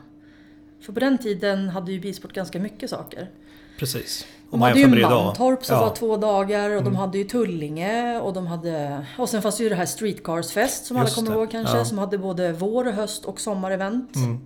[0.81, 3.31] För på den tiden hade ju bilsport ganska mycket saker.
[3.79, 4.27] Precis.
[4.51, 4.87] De hade ju.
[4.89, 5.83] Mantorp som ja.
[5.89, 6.85] var två dagar och Mm.
[6.85, 9.07] de hade ju Tullinge och de hade...
[9.19, 11.77] Och sen fanns ju det här Streetcars Fest som Just alla kommer det, ihåg kanske.
[11.77, 11.85] ja.
[11.85, 14.17] Som hade både vår, höst och sommarevent.
[14.17, 14.41] Mm.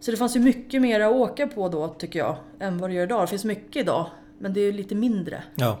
[0.00, 2.36] Så det fanns ju mycket mer att åka på då tycker jag.
[2.60, 3.22] Än vad det gör idag.
[3.22, 4.06] Det finns mycket idag.
[4.38, 5.78] Men det är ju lite mindre Ja.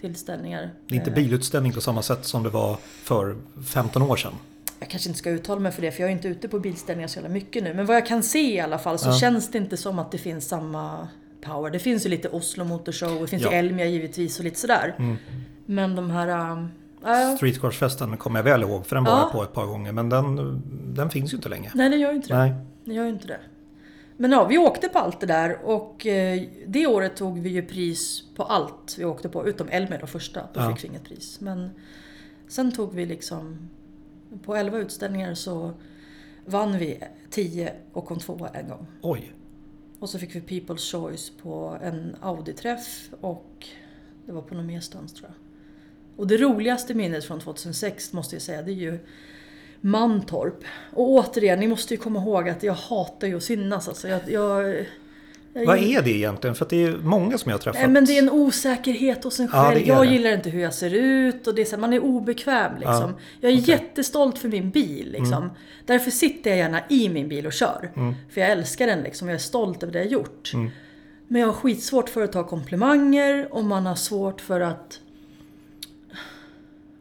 [0.00, 0.70] tillställningar.
[0.88, 4.32] Det är inte Eh, bilutställning på samma sätt som det var för 15 år sedan.
[4.80, 7.08] Jag kanske inte ska uttala mig för det för jag är inte ute på bilställningar
[7.08, 7.74] så jävla mycket nu.
[7.74, 9.12] Men vad jag kan se i alla fall så Ja.
[9.18, 11.08] känns det inte som att det finns samma
[11.40, 11.70] power.
[11.70, 13.50] Det finns ju lite Oslo Motor Show, det finns Ja.
[13.52, 14.94] ju Elmia givetvis och lite sådär.
[14.98, 15.16] Mm.
[15.66, 16.28] Men de här...
[17.04, 19.18] äh, Streetcarsfesten kommer jag väl ihåg för den var Ja.
[19.20, 19.92] jag på ett par gånger.
[19.92, 20.62] Men den,
[20.94, 21.70] den finns ju inte längre.
[21.74, 22.36] nej, det gör ju inte.
[22.38, 22.54] Nej.
[22.84, 23.40] Det gör ju inte det.
[24.16, 27.62] Men ja, vi åkte på allt det där och eh, det året tog vi ju
[27.62, 29.46] pris på allt vi åkte på.
[29.48, 30.74] Utom Elmia då första, då Ja.
[30.74, 31.40] fick vi inget pris.
[31.40, 31.70] Men
[32.48, 33.68] sen tog vi liksom...
[34.44, 35.72] På 11 utställningar så
[36.44, 38.86] vann vi 10 och kom tvåa en gång.
[39.02, 39.32] Oj.
[39.98, 43.66] Och så fick vi People's Choice på en Audi-träff och
[44.26, 45.34] det var på någon merstans tror jag.
[46.16, 48.98] Och det roligaste minnet från 2006 måste jag säga, det är ju
[49.80, 50.64] Mantorp.
[50.92, 53.88] Och återigen, ni måste ju komma ihåg att jag hatar ju att synas.
[53.88, 54.86] Alltså jag, Jag
[55.52, 56.54] vad är det egentligen?
[56.56, 57.80] För det är många som jag har träffat.
[57.80, 59.82] Nej, men det är en osäkerhet hos en Ja, själv.
[59.82, 60.12] är jag det.
[60.12, 62.92] gillar inte hur jag ser ut och det är så här, man är obekväm liksom.
[62.94, 63.54] Ja, Jag är.
[63.56, 63.64] Mm.
[63.64, 65.50] jättestolt för min bil liksom.
[65.86, 67.90] Därför sitter jag gärna i min bil och kör.
[68.30, 70.50] För jag älskar den liksom, jag är stolt över det jag gjort.
[70.54, 70.70] Mm.
[71.28, 75.00] Men jag har skitsvårt för att ta komplimanger och man har svårt för att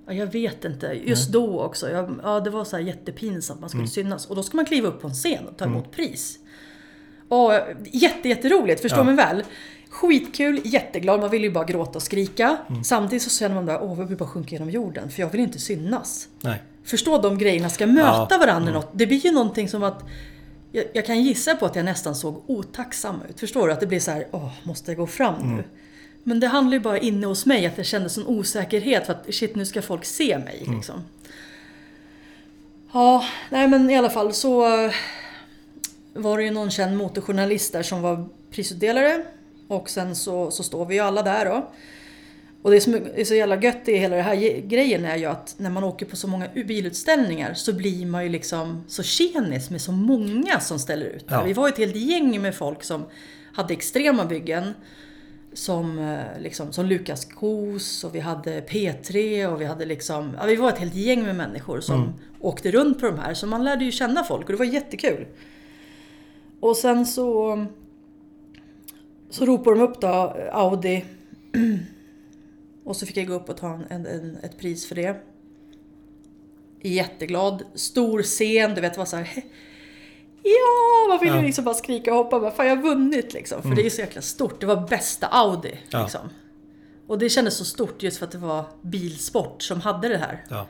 [0.08, 0.88] Ja, jag vet inte.
[1.06, 1.90] Just då också.
[1.90, 3.60] Jag, ja, det var så här jättepinsamt.
[3.60, 3.88] Man skulle Mm.
[3.92, 4.26] synas.
[4.26, 6.40] Och då ska man kliva upp på en scen och ta emot pris.
[7.28, 7.52] Och,
[7.92, 9.04] jätte, jätteroligt, förstå Ja.
[9.04, 9.44] mig väl.
[9.90, 11.20] Skitkul, jätteglad.
[11.20, 12.58] Man vill ju bara gråta och skrika.
[12.70, 12.84] Mm.
[12.84, 15.10] Samtidigt så känner man bara, åh, jag vill bara sjunka genom jorden.
[15.12, 16.28] För jag vill inte synas.
[16.42, 16.62] Nej.
[16.84, 18.38] Förstå de grejerna ska möta Ja.
[18.38, 18.74] varandra.
[18.74, 18.90] Något.
[18.94, 20.04] Det blir ju någonting som att
[20.72, 23.40] jag, jag kan gissa på att jag nästan såg otacksam ut.
[23.40, 23.74] Förstår du?
[23.74, 25.54] Att det blir så här, åh, måste jag gå fram nu?
[25.54, 25.64] Mm.
[26.24, 29.34] Men det handlar ju bara inne hos mig att jag kände sån osäkerhet för att
[29.34, 30.62] shit, nu ska folk se mig.
[30.66, 30.76] Mm.
[30.76, 31.04] Liksom.
[32.94, 34.66] Ja, nej men i alla fall så
[36.18, 39.24] var det ju någon känd motorjournalist där som var prisutdelare.
[39.68, 41.72] Och sen så, så står vi ju alla där då.
[42.62, 45.56] Och det som är så jävla gött i hela den här grejen är ju att
[45.58, 49.82] när man åker på så många bilutställningar så blir man ju liksom så tjenis med
[49.82, 51.26] så många som ställer ut.
[51.28, 51.44] Ja.
[51.44, 53.06] Vi var ett helt gäng med folk som
[53.54, 54.74] hade extrema byggen.
[55.54, 60.46] Som, eh, liksom, som Lukas Kos och vi hade P3 och vi hade liksom, ja,
[60.46, 63.34] vi var ett helt gäng med människor som åkte runt på de här.
[63.34, 65.26] Så man lärde ju känna folk och det var jättekul.
[66.60, 67.66] Och sen så,
[69.30, 70.08] så ropade de upp då
[70.52, 71.06] Audi.
[72.84, 75.22] Och så fick jag gå upp och ta en, en, ett pris för det.
[76.82, 77.64] Jätteglad.
[77.76, 79.30] Stor scen, du vet, det var så här.
[80.44, 81.42] Ja, man ville Ja.
[81.42, 82.40] liksom bara skrika och hoppa.
[82.40, 83.62] Bara, Fan, jag har vunnit liksom.
[83.62, 84.60] För det är så jäkla stort.
[84.60, 85.80] Det var bästa Audi.
[85.90, 86.02] Ja.
[86.02, 86.30] Liksom.
[87.08, 90.46] Och det kändes så stort just för att det var bilsport som hade det här.
[90.50, 90.68] Ja,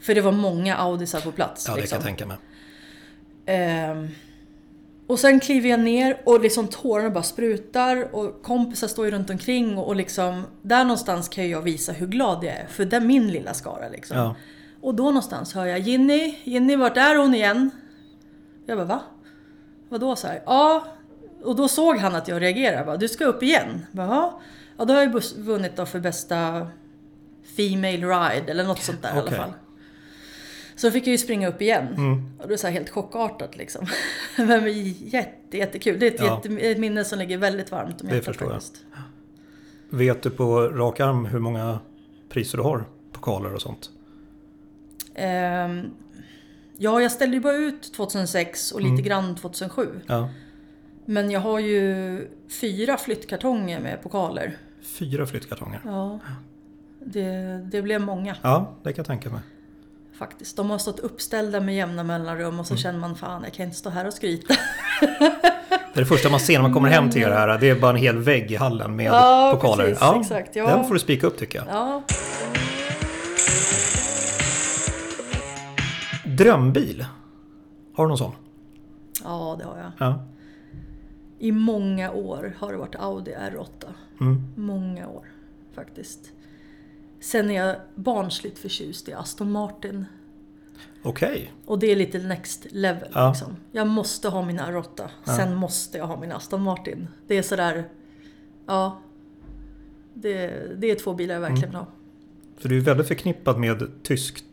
[0.00, 1.64] För det var många Audisar på plats.
[1.68, 1.98] ja det liksom.
[1.98, 2.36] kan jag tänka mig.
[3.46, 4.08] Ehm,
[5.08, 9.30] och sen kliver jag ner och liksom tårarna bara sprutar och kompisar står ju runt
[9.30, 12.96] omkring och, och liksom där någonstans kan jag visa hur glad jag är för det
[12.96, 14.16] är min lilla skara liksom.
[14.16, 14.36] Ja.
[14.80, 17.70] Och då någonstans hör jag Ginny, Ginny vart är hon igen?
[18.66, 19.00] Jag bara va?
[19.88, 20.42] Vadå så här?
[20.46, 20.86] Ja,
[21.42, 22.84] och då såg han att jag reagerade.
[22.84, 23.86] Bara, du ska upp igen?
[23.90, 24.40] Jag Bara, ja.
[24.78, 26.66] ja, då har jag vunnit då för bästa
[27.56, 29.52] Female Ride eller något sånt där i alla fall.
[30.78, 31.86] Så fick jag ju springa upp igen.
[31.96, 32.30] Mm.
[32.38, 33.86] Och det är här helt chockartat liksom.
[34.36, 35.98] Men jätte, jättekul.
[36.00, 36.42] Det är ett, Ja.
[36.44, 38.54] jätte, ett minne som ligger väldigt varmt om Det förstår jag.
[38.62, 38.84] faktiskt.
[39.90, 41.78] Vet du på rak arm hur många
[42.28, 42.84] priser du har?
[43.12, 43.90] Pokaler och sånt?
[45.14, 45.90] Ehm,
[46.76, 49.04] ja, jag ställde ju bara ut 2006 och lite Mm.
[49.04, 49.88] grann 2007.
[50.06, 50.28] Ja.
[51.04, 52.28] Men jag har ju
[52.60, 54.56] fyra flyttkartonger med pokaler.
[54.82, 55.80] Fyra flyttkartonger.
[55.84, 56.18] Ja.
[57.00, 59.40] Det, det blev många Ja, det kan jag tänka mig.
[60.18, 60.56] Faktiskt.
[60.56, 62.60] De har stått uppställda med jämna mellanrum Mm.
[62.60, 64.54] och så känner man fan jag kan inte stå här och skryta.
[65.94, 67.58] Det är det första man ser när man kommer hem till er här.
[67.58, 69.84] Det är bara en hel vägg i hallen med Ja, pokaler.
[69.86, 70.66] precis, exakt, ja.
[70.66, 71.66] Den får du spika upp tycker jag.
[71.70, 72.02] Ja.
[76.24, 77.04] Drömbil?
[77.94, 78.32] Har du någon sån?
[79.24, 79.92] ja, det har jag.
[80.08, 80.24] Ja.
[81.38, 83.68] I många år har det varit Audi R8.
[84.20, 84.42] Mm.
[84.56, 85.24] Många år
[85.74, 86.20] faktiskt.
[87.20, 90.04] Sen är jag barnsligt förtjust i Aston Martin.
[91.02, 91.52] Okej.
[91.66, 93.08] Och det är lite next level.
[93.14, 93.28] Ja.
[93.28, 93.56] Liksom.
[93.72, 95.08] Jag måste ha min R8.
[95.24, 95.36] Ja.
[95.36, 97.08] Sen måste jag ha min Aston Martin.
[97.26, 97.88] Det är sådär...
[98.66, 99.00] Ja.
[100.14, 100.46] Det,
[100.80, 101.70] det är två bilar jag verkligen Mm.
[101.70, 101.86] vill ha.
[102.58, 104.44] För du är väldigt förknippad med tyskt.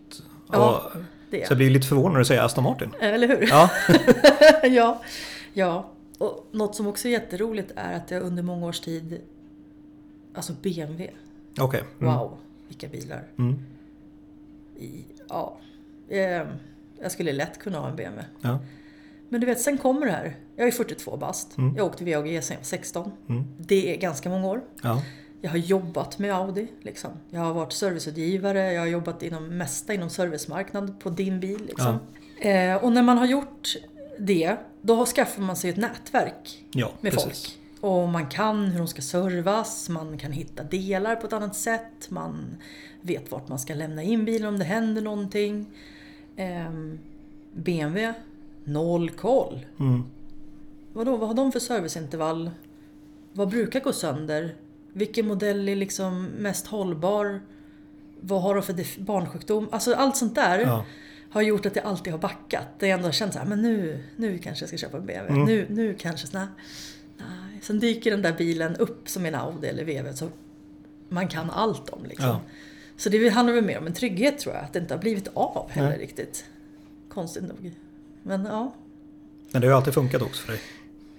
[0.51, 2.91] Ja, och, Det är så jag blir lite förvånad när du säger Aston Martin.
[2.99, 3.47] Eller hur?
[3.49, 3.69] Ja.
[4.63, 5.01] ja.
[5.53, 5.91] ja.
[6.17, 9.21] Och något som också är jätteroligt är att jag under många års tid...
[10.35, 11.11] Alltså BMW.
[11.59, 11.83] Okej.
[12.01, 12.13] Mm.
[12.13, 13.23] Wow, vilka bilar.
[13.37, 13.59] Mm.
[14.79, 15.57] I, ja.
[16.09, 16.43] Eh,
[17.01, 18.29] jag skulle lätt kunna ha en BMW.
[18.41, 18.59] Ja.
[19.29, 20.35] Men du vet, sen kommer det här.
[20.55, 21.57] Jag är 42 bast.
[21.57, 21.75] Mm.
[21.75, 23.11] Jag åkte VAG sen jag var 16.
[23.29, 23.43] Mm.
[23.57, 24.61] Det är ganska många år.
[24.81, 25.01] Ja.
[25.41, 26.67] Jag har jobbat med Audi.
[26.81, 27.11] Liksom.
[27.29, 28.73] Jag har varit serviceutgivare.
[28.73, 31.65] Jag har jobbat inom mesta inom servicemarknad på din bil.
[31.67, 31.99] Liksom.
[32.41, 33.75] Eh, och när man har gjort
[34.19, 37.45] det, då skaffar man sig ett nätverk ja, med precis.
[37.45, 37.59] folk.
[37.85, 42.09] Och man kan hur de ska servas, man kan hitta delar på ett annat sätt,
[42.09, 42.57] man
[43.01, 45.65] vet vart man ska lämna in bilen om det händer någonting.
[46.35, 46.99] Ehm,
[47.53, 48.13] BMW,
[48.63, 49.65] noll koll.
[49.79, 50.03] Mm.
[50.93, 52.51] Vadå, vad har de för serviceintervall?
[53.33, 54.55] Vad brukar gå sönder?
[54.93, 57.41] Vilken modell är liksom mest hållbar?
[58.21, 59.67] Vad har de för barnsjukdom?
[59.71, 60.85] Alltså allt sånt där Ja.
[61.29, 62.67] har gjort att jag alltid har backat.
[62.79, 65.05] Det jag ändå har känt så här, men nu, nu kanske jag ska köpa en
[65.05, 65.33] BMW.
[65.33, 65.45] Mm.
[65.45, 66.47] Nu, nu kanske såna.
[67.65, 70.29] Sen dyker den där bilen upp som en Audi eller VW så
[71.09, 72.27] man kan allt om liksom.
[72.27, 72.41] Ja.
[72.97, 75.27] Så det handlar väl mer om en trygghet tror jag, att det inte har blivit
[75.33, 75.97] av heller Nej.
[75.97, 76.45] riktigt.
[77.09, 77.71] Konstigt nog.
[78.23, 78.73] Men ja,
[79.51, 80.61] Men det har ju alltid funkat också för dig.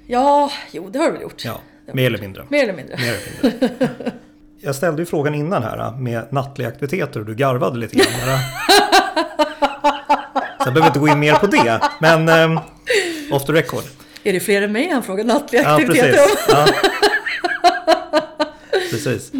[0.07, 1.45] Ja, jo det har du väl gjort.
[1.45, 2.45] Ja, Det mer eller mindre.
[2.49, 2.97] Mer eller mindre.
[2.97, 4.13] Mer eller mindre.
[4.61, 8.07] Jag ställde ju frågan innan här med nattliga aktiviteter och du garvade lite grann.
[8.07, 8.39] Här.
[10.59, 11.81] Så jag behöver inte gå in mer på det.
[12.01, 12.61] Men um,
[13.33, 13.85] off the record.
[14.29, 16.37] Är det fler än mig han frågar nattliga Ja, aktiviteter om?
[16.49, 16.67] Ja.
[18.91, 19.33] precis.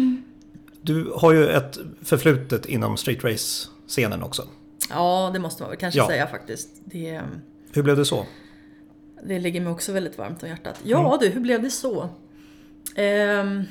[0.81, 4.47] Du har ju ett förflutet inom street race-scenen också.
[4.89, 6.07] Ja, det måste man väl kanske Ja.
[6.07, 6.69] säga faktiskt.
[6.85, 7.21] Det,
[7.73, 8.25] Hur blev det så?
[9.23, 10.79] det ligger mig också väldigt varmt om hjärtat.
[10.83, 11.17] Ja Mm.
[11.21, 12.09] du, hur blev det så?
[12.95, 13.63] Ehm,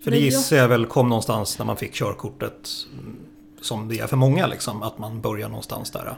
[0.00, 2.70] För det gissar jag väl kom någonstans när man fick körkortet.
[2.92, 3.16] mm,
[3.60, 6.16] Som det är för många liksom, att man börjar någonstans där.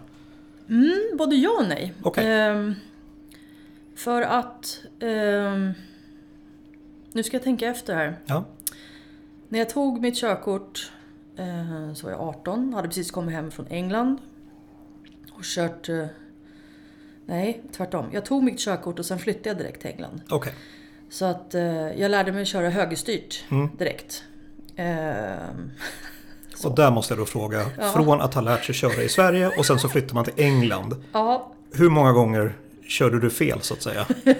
[0.68, 1.92] mm, både ja och nej.
[2.02, 2.24] Okej.
[2.26, 2.74] Ehm,
[3.96, 4.78] för att...
[5.00, 5.72] ehm,
[7.12, 8.18] nu ska jag tänka efter här.
[8.26, 8.44] Ja,
[9.48, 10.92] När jag tog mitt körkort
[11.36, 14.18] eh, så var jag 18, hade precis kommit hem från England.
[15.32, 15.88] Och kört...
[15.88, 16.06] Eh,
[17.26, 18.06] nej, tvärtom.
[18.12, 20.20] Jag tog mitt körkort och sen flyttade jag direkt till England.
[20.30, 20.52] okej.
[21.10, 21.62] Så att eh,
[22.00, 23.68] jag lärde mig köra högerstyrt Mm.
[23.78, 24.24] direkt.
[24.76, 25.70] Ehm,
[26.64, 27.92] Och där måste jag då fråga, Ja.
[27.92, 30.94] från att ha lärt sig köra i Sverige och sen så flyttar man till England.
[31.12, 32.56] ja, Hur många gånger
[32.88, 34.06] körde du fel så att säga?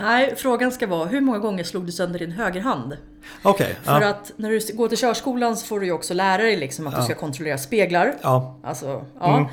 [0.00, 2.96] nej, frågan ska vara hur många gånger slog du sönder din högerhand?
[3.42, 6.42] Okej, För ja, att när du går till körskolan så får du ju också lära
[6.42, 8.14] dig liksom att du ska kontrollera speglar.
[8.22, 9.50] ja, Alltså, ja.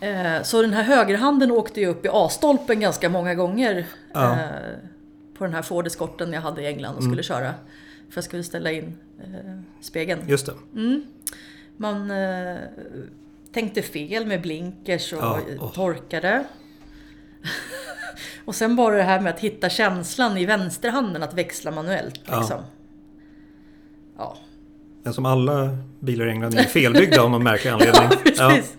[0.00, 3.86] Eh, Så den här högerhanden åkte ju upp i A-stolpen ganska många gånger.
[4.12, 4.32] Ja.
[4.32, 4.46] Eh,
[5.38, 7.54] på den här Ford Escorten jag hade i England och skulle köra.
[8.10, 10.20] För jag skulle ställa in eh, spegeln.
[10.28, 10.52] just det.
[11.76, 12.56] Man eh,
[13.52, 15.72] tänkte fel med blinkers och Ja, åh.
[15.72, 16.44] torkade.
[18.44, 22.20] och sen bara det här med att hitta känslan i vänsterhanden att växla manuellt.
[22.26, 22.38] Ja.
[22.38, 22.60] Liksom.
[24.18, 24.36] Ja,
[25.02, 28.02] Men som alla bilar i England är felbyggda av någon märklig anledning.
[28.36, 28.76] ja precis.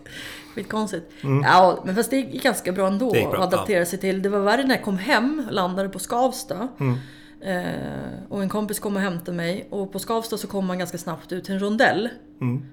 [0.56, 1.12] Skitkonstigt.
[1.44, 3.30] Ja, men fast det gick ganska bra ändå Mm.
[3.32, 4.22] Bra, att adaptera sig till.
[4.22, 6.68] Det var värre när jag kom hem, landade på Skavsta.
[6.80, 6.98] Mm.
[7.42, 9.68] Eh, och en kompis kom och hämtade mig.
[9.70, 12.10] Och på Skavsta så kom man ganska snabbt ut till en rondell.
[12.42, 12.66] Mm.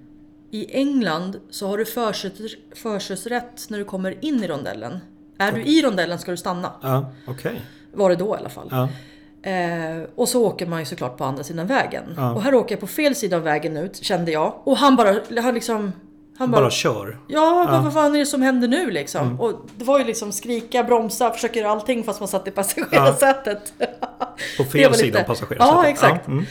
[0.50, 4.98] I England så har du förkörs, förkörsrätt när du kommer in i rondellen.
[5.38, 6.72] Är du i rondellen ska du stanna.
[6.82, 7.60] Ja, okej.
[7.92, 8.68] Var det då i alla fall.
[8.70, 8.88] Ja,
[9.42, 12.04] Eh, och så åker man ju såklart på andra sidan vägen.
[12.16, 12.32] Ja.
[12.32, 14.54] Och här åker jag på fel sida av vägen ut, kände jag.
[14.64, 15.92] Och han bara, han liksom...
[16.38, 17.18] Han bara kör.
[17.28, 19.40] Ja, men vad fan är det som händer nu liksom?
[19.40, 23.72] Och det var ju liksom skrika, bromsa, försöka göra allting fast man satt i passagerarsätet.
[24.58, 25.74] På fel sida av passagerarsätet.
[25.74, 26.24] Ja, exakt.
[26.26, 26.44] Ja, mm.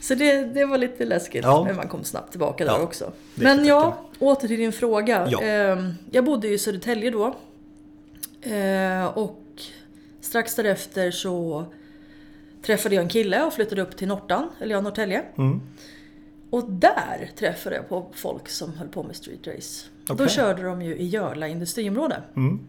[0.00, 1.44] Så det, det var lite läskigt.
[1.44, 1.64] Ja.
[1.64, 3.12] Men man kom snabbt tillbaka Ja, där också.
[3.34, 5.26] Men ja, åter till din fråga.
[5.30, 5.42] Ja.
[5.42, 7.34] Ehm, Jag bodde ju i Södertälje då.
[8.42, 9.38] Ehm, Och
[10.20, 11.64] strax därefter så
[12.62, 15.22] träffade jag en kille och flyttade upp till Nortan, eller ja, Norrtälje.
[15.38, 15.60] Mm.
[16.50, 19.86] Och där träffade jag på folk som höll på med street race.
[20.06, 20.28] Då Okej.
[20.28, 22.22] körde de ju i Jörla industriområde.
[22.36, 22.60] Mm.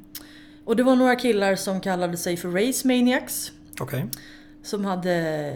[0.66, 3.52] Och det var några killar som kallade sig för Race Maniacs.
[3.80, 4.06] Okej.
[4.64, 5.54] Som hade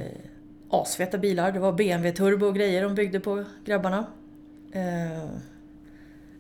[0.70, 1.52] asfeta bilar.
[1.52, 4.06] Det var BMW turbo och grejer de byggde på grabbarna.
[4.72, 5.30] Eh,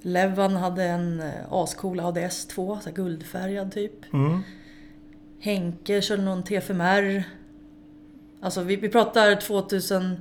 [0.07, 4.13] Levan hade en eh, ascool ADS 2, så guldfärgad typ.
[4.13, 4.41] Mm.
[5.39, 7.23] Henke körde någon T5R.
[8.41, 10.17] Alltså vi, vi pratar 2000,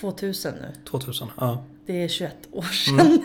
[0.00, 0.72] 2000 nu.
[0.84, 1.28] 2000.
[1.36, 1.64] Ja.
[1.86, 3.22] Det är 21 år sedan.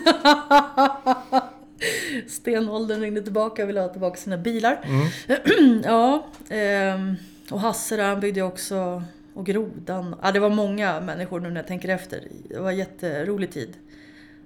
[2.28, 4.80] Stenåldern ringde tillbaka och ville ha tillbaka sina bilar.
[5.84, 7.16] ja, ehm,
[7.50, 9.02] och Hasse där, han byggde också.
[9.34, 10.16] Och Grodan.
[10.22, 12.28] Ja, det var många människor nu när jag tänker efter.
[12.48, 13.76] Det var en jätterolig tid.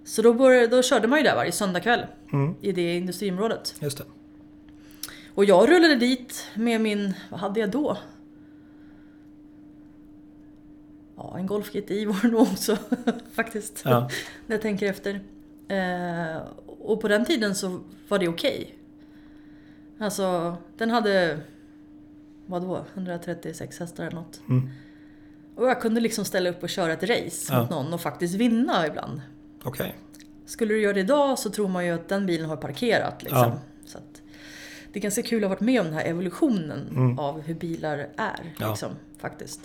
[0.09, 2.07] Så då, började, då körde man ju där varje söndagkväll.
[2.33, 2.55] Mm.
[2.61, 3.75] I det industriområdet.
[3.81, 4.05] Just det.
[5.35, 7.97] Och jag rullade dit med min, vad hade jag då?
[11.17, 12.77] Ja, en Golf GTI var det nog också
[13.33, 13.83] faktiskt.
[13.85, 14.11] Ja.
[14.47, 15.21] När jag tänker efter.
[15.69, 18.75] Eh, och på den tiden så var det okej.
[19.99, 21.41] Alltså, den hade,
[22.47, 24.41] vadå, 136 hästar eller något.
[24.49, 24.69] Mm.
[25.55, 27.61] Och jag kunde liksom ställa upp och köra ett race Ja.
[27.61, 29.21] mot någon och faktiskt vinna ibland.
[29.65, 29.95] Okej.
[30.47, 33.23] Skulle du göra det idag så tror man ju att den bilen har parkerat.
[33.23, 33.39] Liksom.
[33.39, 33.59] Ja.
[33.87, 34.23] Så att
[34.93, 37.19] det är ganska kul att ha varit med om den här evolutionen Mm.
[37.19, 38.55] av hur bilar är.
[38.59, 38.69] Ja.
[38.71, 39.61] Liksom, faktiskt.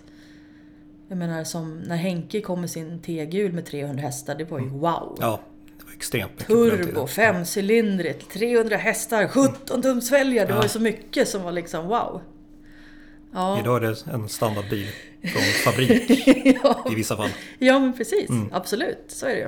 [1.08, 4.66] Jag menar som när Henke kom med sin T-gul med 300 hästar, det var ju
[4.70, 5.18] wow.
[5.18, 5.30] Mm.
[5.30, 5.40] Ja,
[5.80, 10.46] det var extremt mycket på den Turbo, femcylindrigt, 300 hästar, 17 tums fälgar.
[10.46, 10.56] Det Ja.
[10.56, 12.22] var ju så mycket som var liksom wow.
[13.34, 14.88] Ja, Idag är det en standardbil
[15.24, 15.42] från
[15.74, 16.28] fabrik
[16.64, 17.30] ja, i vissa fall.
[17.60, 18.30] ja men precis.
[18.30, 18.50] Mm.
[18.52, 19.48] Absolut, så är det ju.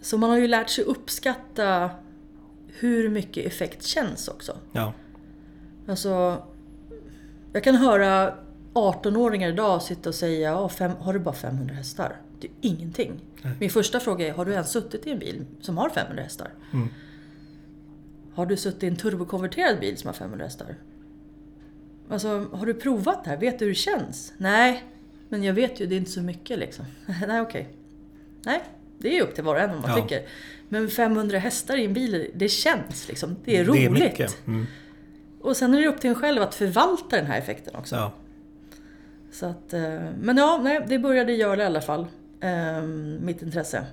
[0.00, 1.90] Så man har ju lärt sig uppskatta
[2.66, 4.56] hur mycket effekt känns också.
[4.72, 4.92] Ja,
[5.86, 6.42] Alltså,
[7.52, 8.34] jag kan höra
[8.74, 12.16] 18-åringar idag sitta och säga fem, har du bara 500 hästar?
[12.40, 13.20] Det är ingenting.
[13.42, 13.54] Nej.
[13.60, 16.50] Min första fråga är, har du ens suttit i en bil som har 500 hästar?
[16.72, 16.88] Mm.
[18.34, 20.74] Har du suttit i en turbokonverterad bil som har 500 hästar?
[22.10, 23.36] Alltså, har du provat det här?
[23.36, 24.32] Vet du hur det känns?
[24.38, 24.84] Nej,
[25.28, 26.84] men jag vet ju, det är inte så mycket liksom.
[27.26, 27.76] Nej, okej.
[28.44, 28.62] Nej,
[29.00, 30.02] det är upp till var och en vad man Ja.
[30.02, 30.22] tycker.
[30.68, 33.36] Men 500 hästar i en bil, det känns liksom.
[33.44, 33.80] Det är roligt.
[33.80, 34.46] Det är mycket.
[34.46, 34.66] Mm.
[35.40, 37.96] Och sen är det upp till en själv att förvalta den här effekten också.
[37.96, 38.12] Ja.
[39.32, 42.06] Så att, eh, men ja, nej, det började göra i alla fall.
[42.40, 42.82] eh,
[43.20, 43.86] mitt intresse.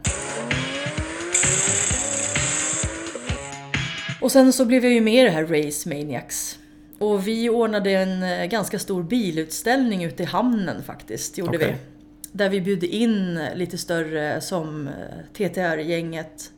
[4.21, 6.59] Och sen så blev jag ju med i det här Race Maniacs.
[6.99, 11.67] Och vi ordnade en eh, ganska stor bilutställning ute i hamnen faktiskt, gjorde Okej.
[11.71, 11.96] vi.
[12.31, 14.93] Där vi bjöd in lite större som eh,
[15.33, 16.51] TTR-gänget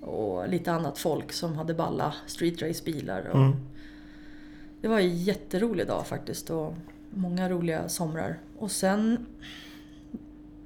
[0.00, 3.28] och lite annat folk som hade balla streetracebilar.
[3.28, 3.56] Och Mm.
[4.80, 6.74] Det var en jätterolig dag faktiskt och
[7.10, 8.38] många roliga somrar.
[8.58, 9.26] Och sen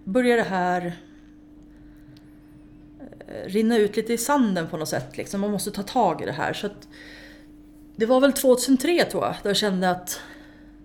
[0.04, 0.96] började det här
[2.98, 5.16] eh, rinna ut lite i sanden på något sätt.
[5.16, 5.40] Liksom.
[5.40, 6.52] Man måste ta tag i det här.
[6.52, 6.88] Så att
[7.96, 10.20] det var väl 2003 tror jag, där jag kände att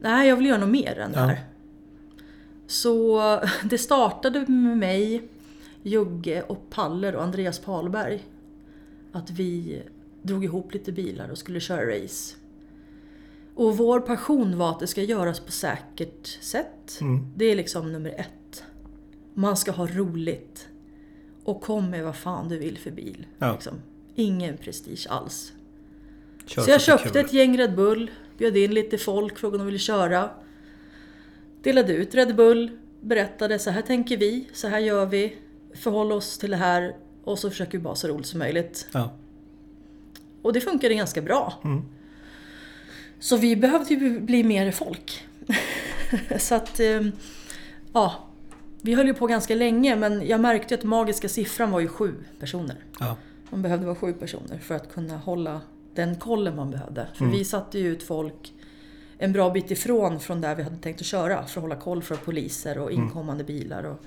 [0.02, 1.53] nej, jag vill göra något mer än det Ja.
[2.74, 3.22] Så
[3.64, 5.24] det startade med mig,
[5.84, 8.28] Jugge och Paller och Andreas Palberg.
[9.12, 9.82] Att vi
[10.22, 12.36] drog ihop lite bilar och skulle köra race.
[13.56, 16.98] Och vår passion var att det ska göras på säkert sätt.
[17.02, 17.28] Mm.
[17.36, 18.64] Det är liksom nummer ett.
[19.34, 20.68] Man ska ha roligt.
[21.44, 23.26] Och kom med vad fan du vill för bil.
[23.38, 23.54] Ja.
[23.54, 23.74] Liksom.
[24.16, 25.54] Ingen prestige alls.
[26.46, 27.26] Kör Så jag köpte kul.
[27.26, 30.30] ett gäng Red Bull, bjöd in lite folk, frågade om de ville köra.
[31.64, 32.72] Delade ut Red Bull,
[33.02, 35.36] berättade så här tänker vi, så här gör vi,
[35.74, 38.88] förhåll oss till det här och så försöker vi bara ha så roligt som möjligt.
[38.92, 39.12] Ja.
[40.42, 41.54] Och det funkade ganska bra.
[41.64, 41.82] Mm.
[43.20, 45.24] Så vi behövde ju bli mer folk.
[46.40, 47.02] så att, eh,
[47.94, 48.16] ja.
[48.82, 52.16] Vi höll ju på ganska länge men jag märkte att magiska siffran var ju sju
[52.40, 52.76] personer.
[53.00, 53.18] Ja.
[53.50, 55.62] Man behövde vara sju personer för att kunna hålla
[55.96, 57.08] den kollen man behövde.
[57.14, 57.38] För Mm.
[57.38, 58.54] vi satte ju ut folk
[59.18, 62.04] en bra bit ifrån från där vi hade tänkt att köra för att hålla koll
[62.04, 63.04] för poliser och Mm.
[63.04, 63.84] inkommande bilar.
[63.84, 64.00] Och,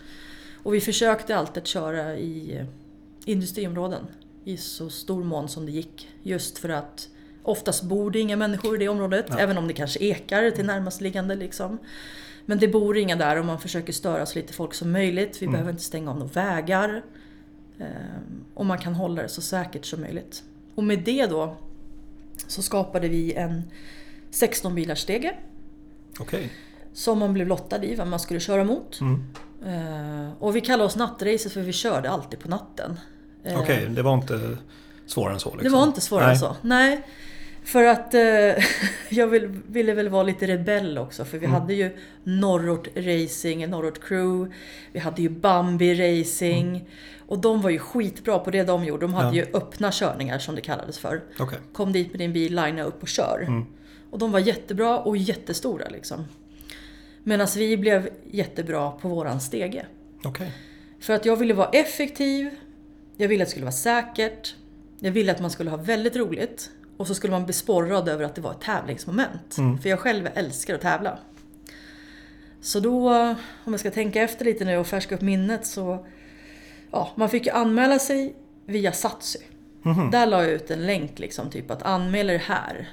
[0.63, 2.67] och vi försökte alltid att köra i eh,
[3.25, 4.07] industriområden
[4.45, 6.09] i så stor mån som det gick.
[6.23, 7.09] Just för att
[7.43, 9.39] oftast bor det inga människor i det området, Ja.
[9.39, 11.35] även om det kanske ekar till närmast liggande.
[11.35, 11.79] Liksom.
[12.47, 15.43] Men det bor inga där och man försöker störa så lite folk som möjligt.
[15.43, 15.53] Vi Mm.
[15.53, 17.03] behöver inte stänga av några vägar.
[17.79, 20.43] Ehm, Och man kan hålla det så säkert som möjligt.
[20.75, 21.57] Och med det då
[22.47, 23.63] så skapade vi en
[24.37, 25.35] 16 bilars stege
[26.21, 26.51] Okej.
[26.93, 29.01] som man blev lottad i vem man skulle köra mot.
[29.01, 29.25] Mm.
[29.67, 33.01] Ehm, Och vi kallade oss nattracet för vi körde alltid på natten.
[33.45, 34.57] Ehm, Okej, det var inte
[35.07, 35.49] svårare än så?
[35.51, 35.65] Liksom.
[35.73, 36.33] Det var inte svårare Nej.
[36.35, 36.57] än så.
[36.63, 37.03] Nej.
[37.65, 38.21] För att eh,
[39.09, 41.25] jag vill, ville väl vara lite rebell också.
[41.25, 41.61] För vi Mm.
[41.61, 44.55] hade ju Norrort Racing, Norrort Crew.
[44.93, 46.89] Vi hade ju Bambi Racing.
[47.29, 49.07] Och de var ju skitbra på det de gjorde.
[49.07, 49.45] De hade Ja.
[49.45, 51.23] ju öppna körningar som det kallades för.
[51.39, 51.59] Okej.
[51.73, 53.45] Kom dit med din bil, linea upp och kör.
[53.47, 53.67] Mm.
[54.11, 56.25] Och de var jättebra och jättestora liksom.
[57.23, 59.87] Medan vi blev jättebra på våran stege.
[60.25, 60.53] Okej.
[61.01, 62.51] För att jag ville vara effektiv,
[63.17, 64.55] jag ville att det skulle vara säkert,
[64.99, 68.25] jag ville att man skulle ha väldigt roligt och så skulle man bli sporrad över
[68.25, 69.59] att det var ett tävlingsmoment.
[69.59, 69.79] Mm.
[69.79, 71.19] För jag själv älskar att tävla.
[72.61, 73.11] Så då,
[73.65, 76.07] om jag ska tänka efter lite nu och färska upp minnet så...
[76.91, 79.39] Ja, man fick ju anmäla sig via Satsy.
[79.83, 80.11] Mhm.
[80.11, 82.89] Där la jag ut en länk liksom, typ att anmäla er här.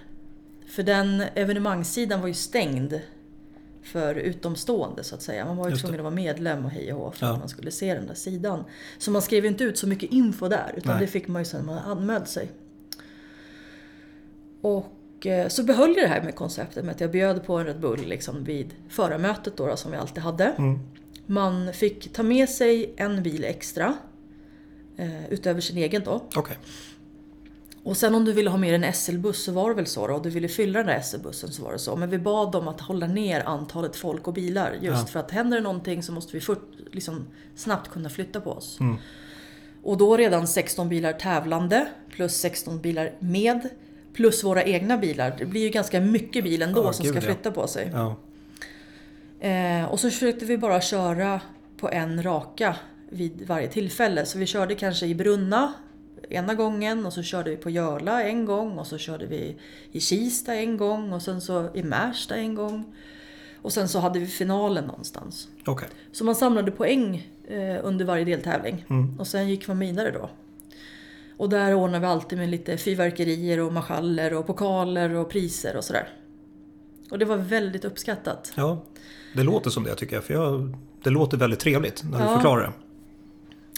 [0.74, 3.00] För den evenemangssidan var ju stängd
[3.84, 5.46] för utomstående så att säga.
[5.46, 7.34] Man var ju tvungen att vara medlem och hej och hå för Ja.
[7.34, 8.64] att man skulle se den där sidan.
[8.98, 11.02] Så man skrev ju inte ut så mycket info där utan Nej.
[11.02, 12.52] det fick man ju sen när man anmält sig.
[14.62, 17.66] Och eh, så behöll jag det här med konceptet med att jag bjöd på en
[17.66, 20.44] Red Bull liksom vid förarmötet då, då som vi alltid hade.
[20.46, 20.80] Mm.
[21.26, 23.94] Man fick ta med sig en bil extra
[24.98, 26.24] eh, utöver sin egen då.
[26.36, 26.58] Okej.
[27.84, 30.14] Och sen om du ville ha med en SL-buss så var det väl så då.
[30.14, 31.96] Och du ville fylla den där SL-bussen så var det så.
[31.96, 34.72] Men vi bad dem att hålla ner antalet folk och bilar.
[34.82, 35.06] Just Ja.
[35.06, 38.80] för att händer det någonting så måste vi fort, liksom, snabbt kunna flytta på oss.
[38.80, 38.96] Mm.
[39.84, 43.70] Och då redan 16 bilar tävlande plus 16 bilar med.
[44.14, 45.36] Plus våra egna bilar.
[45.38, 47.34] Det blir ju ganska mycket bil ändå Ja, som gud, ska ja.
[47.34, 47.92] flytta på sig.
[47.94, 48.16] Ja.
[49.48, 51.42] Eh, och så försökte vi bara köra
[51.78, 52.76] på en raka
[53.10, 54.26] vid varje tillfälle.
[54.26, 55.74] Så vi körde kanske i Brunna
[56.30, 59.56] ena gången och så körde vi på Görla en gång och så körde vi
[59.92, 62.96] i Kista en gång och sen så i Märsta en gång.
[63.62, 65.48] Och sen så hade vi finalen någonstans.
[65.66, 65.88] Okej.
[66.12, 68.86] Så man samlade poäng eh, under varje deltävling.
[68.90, 69.20] Mm.
[69.20, 70.30] Och sen gick man vidare då.
[71.38, 75.84] Och där ordnade vi alltid med lite fyrverkerier och marschaller och pokaler och priser och
[75.84, 76.10] sådär.
[77.12, 78.54] Och det var väldigt uppskattat.
[78.56, 78.84] Ja,
[79.36, 80.24] det låter som det tycker jag.
[80.24, 82.34] För jag, det låter väldigt trevligt när du Ja.
[82.36, 82.74] förklarar det.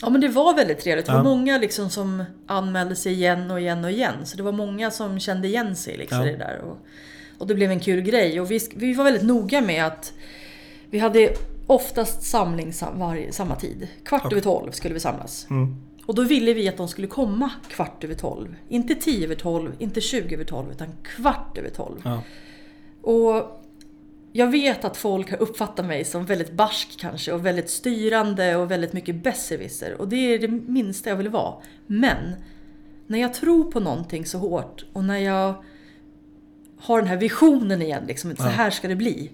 [0.02, 1.06] Ja men det var väldigt trevligt.
[1.06, 1.24] Det var Ja.
[1.24, 4.14] många liksom som anmälde sig igen och igen och igen.
[4.26, 6.28] Så det var många som kände igen sig liksom Ja.
[6.28, 6.60] i det där.
[6.62, 6.78] Och,
[7.38, 8.41] Och det blev en kul grej.
[8.41, 10.14] Och vi, vi var väldigt noga med att
[10.89, 11.34] vi hade
[11.68, 13.88] oftast samling sam, var, samma tid.
[14.06, 15.48] Kvart över tolv skulle vi samlas.
[15.50, 15.76] Mm.
[16.06, 18.56] Och då ville vi att de skulle komma kvart över tolv.
[18.70, 22.02] Inte tio över tolv, inte 20 över tolv, utan kvart över tolv.
[22.04, 22.22] Ja.
[23.02, 23.62] Och
[24.38, 28.72] jag vet att folk har uppfattat mig som väldigt barsk kanske och väldigt styrande och
[28.72, 30.02] väldigt mycket besserwisser.
[30.02, 31.56] Och det är det minsta jag vill vara.
[31.88, 32.36] Men
[33.08, 35.64] när jag tror på någonting så hårt och när jag
[36.78, 38.48] har den här visionen igen, liksom, så Ja.
[38.48, 39.32] här ska det bli.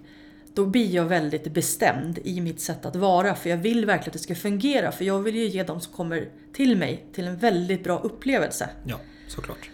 [0.53, 3.35] Då blir jag väldigt bestämd i mitt sätt att vara.
[3.35, 4.91] För jag vill verkligen att det ska fungera.
[4.91, 8.69] För jag vill ju ge de som kommer till mig till en väldigt bra upplevelse.
[8.85, 9.69] ja, såklart.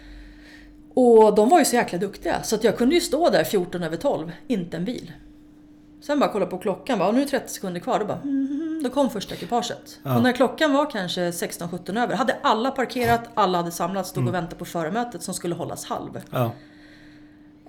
[1.00, 3.82] Och de var ju så jäkla duktiga så att jag kunde ju stå där 14
[3.82, 5.12] över 12, inte en bil.
[6.00, 7.98] Sen bara kolla på klockan, bara, nu är det 30 sekunder kvar.
[7.98, 10.00] Då, bara, mm, då kom första ekipaget.
[10.02, 10.16] Ja.
[10.16, 14.34] Och när klockan var kanske 16-17 över hade alla parkerat, alla hade samlats, stod och
[14.34, 16.20] väntade på förmötet som skulle hållas halv.
[16.30, 16.52] Ja,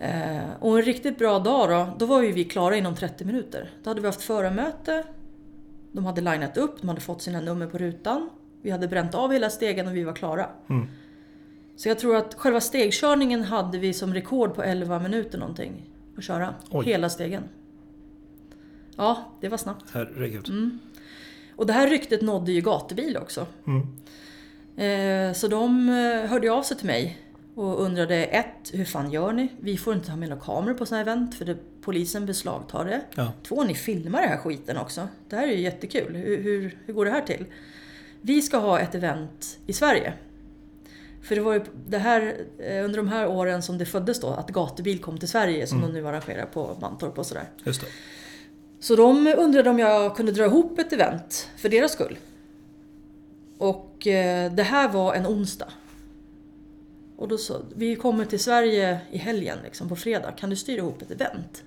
[0.02, 3.72] Eh, och en riktigt bra dag då, då var ju vi klara inom 30 minuter.
[3.84, 5.04] Då hade vi haft förmöte,
[5.92, 8.30] de hade linat upp, de hade fått sina nummer på rutan.
[8.62, 10.50] Vi hade bränt av hela stegen och vi var klara.
[10.70, 10.88] Mm.
[11.80, 16.24] Så jag tror att själva stegkörningen hade vi som rekord på 11 minuter någonting att
[16.24, 16.56] köra.
[16.70, 16.86] Oj.
[16.86, 17.44] Hela stegen.
[18.96, 19.86] Ja, det var snabbt.
[19.92, 20.50] herregud.
[20.50, 20.80] Mm.
[21.56, 23.46] Och det här ryktet nådde ju gatubil också.
[23.68, 23.88] Mm.
[25.30, 27.18] Eh, så de eh, hörde av sig till mig
[27.56, 29.48] och undrade ett, hur fan gör ni?
[29.60, 32.86] Vi får inte ha med några kameror på sådana här event för det, polisen beslagtar
[32.86, 33.02] det.
[33.16, 33.32] Ja.
[33.44, 35.08] Två, ni filmar den här skiten också.
[35.30, 36.16] Det här är ju jättekul.
[36.16, 37.46] Hur, hur, hur går det här till?
[38.22, 40.14] Vi ska ha ett event i Sverige.
[41.22, 44.28] För det var ju det här, eh, under de här åren som det föddes då,
[44.28, 47.50] att gatubil kom till Sverige som de nu arrangerar på Mantorp och sådär.
[47.64, 47.88] Just det.
[48.80, 52.18] Så de undrade om jag kunde dra ihop ett event för deras skull.
[53.58, 55.68] Och eh, det här var en onsdag.
[57.18, 60.32] Och då sa vi kommer till Sverige i helgen, liksom, på fredag.
[60.32, 61.64] Kan du styra ihop ett event?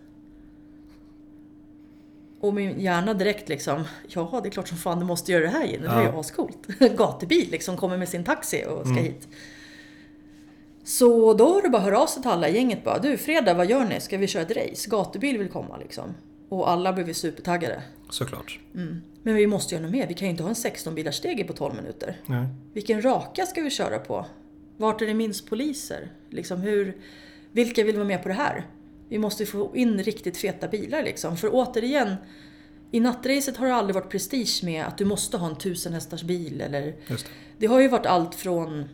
[2.42, 5.48] Och min hjärna direkt liksom, ja det är klart som fan du måste göra det
[5.50, 6.20] här Jenny, det är ju Ja.
[6.20, 6.66] ascoolt.
[6.96, 9.28] Gatubil liksom, kommer med sin taxi och ska hit.
[10.84, 13.16] Så då var det bara att höra av sig till alla i gänget bara, du
[13.16, 14.00] fredag vad gör ni?
[14.00, 14.90] Ska vi köra ett race?
[14.90, 16.14] Gatubil vill komma liksom.
[16.48, 17.82] Och alla blev ju supertaggade.
[18.10, 18.58] Såklart.
[19.22, 21.44] Men vi måste göra något mer, vi kan ju inte ha en 16 bilars stege
[21.44, 22.16] på 12 minuter.
[22.26, 22.46] Nej.
[22.72, 24.26] Vilken raka ska vi köra på?
[24.76, 26.12] Vart är det minst poliser?
[26.30, 26.96] Liksom hur,
[27.52, 28.66] vilka vill vara med på det här?
[29.12, 31.36] Vi måste få in riktigt feta bilar liksom.
[31.36, 32.14] För återigen,
[32.90, 36.22] i nattracet har det aldrig varit prestige med att du måste ha en 1000 hästars
[36.22, 36.60] bil.
[36.60, 37.24] Eller, det.
[37.58, 38.84] det har ju varit allt från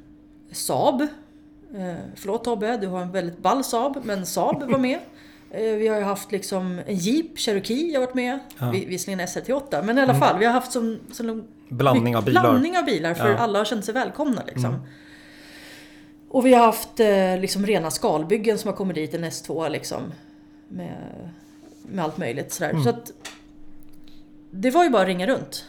[0.53, 1.01] Saab.
[1.01, 4.99] Eh, förlåt Tobbe, du har en väldigt ball Saab, men Saab var med.
[5.51, 8.39] Eh, vi har ju haft liksom en Jeep, Cherokee har varit med.
[8.59, 8.71] Ja.
[8.71, 10.39] Vi- Visserligen SRT8, men i alla fall.
[10.39, 12.41] Vi har haft som, som Blandning av bilar.
[12.43, 13.37] Blandning av bilar för Ja.
[13.39, 14.75] alla har känt sig välkomna liksom.
[16.29, 20.13] Och vi har haft eh, liksom rena skalbyggen som har kommit dit, en S2 liksom.
[20.69, 21.31] Med,
[21.83, 22.81] med allt möjligt sådär.
[22.85, 23.13] Så att,
[24.51, 25.65] det var ju bara att ringa runt.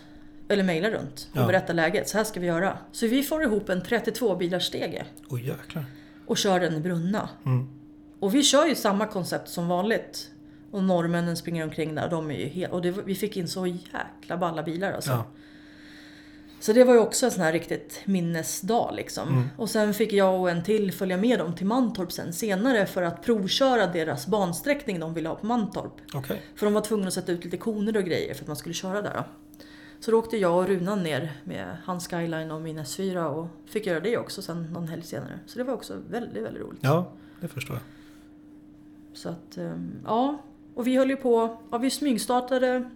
[0.47, 1.47] Eller mejla runt och Ja.
[1.47, 2.10] berätta läget.
[2.10, 2.78] Så här ska vi göra.
[2.91, 5.86] Så vi får ihop en 32 bilars stege Oj jäklar.
[6.28, 7.30] och kör den i Brunna.
[7.45, 7.70] Mm.
[8.20, 10.30] Och vi kör ju samma koncept som vanligt.
[10.72, 12.10] Och norrmännen springer omkring där.
[12.10, 15.12] De är ju helt, och det, vi fick in så jäkla balla bilar alltså.
[15.12, 15.26] Ja.
[16.60, 19.30] Så det var ju också en sån här riktigt minnesdag liksom.
[19.30, 19.43] Mm.
[19.57, 23.01] Och sen fick jag och en till följa med dem till Mantorp sen senare för
[23.01, 25.93] att provköra deras bansträckning de ville ha på Mantorp.
[26.14, 26.41] Okej.
[26.55, 28.76] För de var tvungna att sätta ut lite koner och grejer för att man skulle
[28.76, 29.14] köra där.
[29.14, 29.24] Då.
[29.99, 33.86] Så då åkte jag och Runan ner med hans Skyline och min S4 och fick
[33.86, 35.39] göra det också sen någon helg senare.
[35.45, 36.80] Så det var också väldigt, väldigt roligt.
[36.84, 37.84] Ja, det förstår jag.
[39.14, 40.38] Så att, ehm, ja.
[40.76, 42.89] Och vi höll ju på, ja vi smygstartade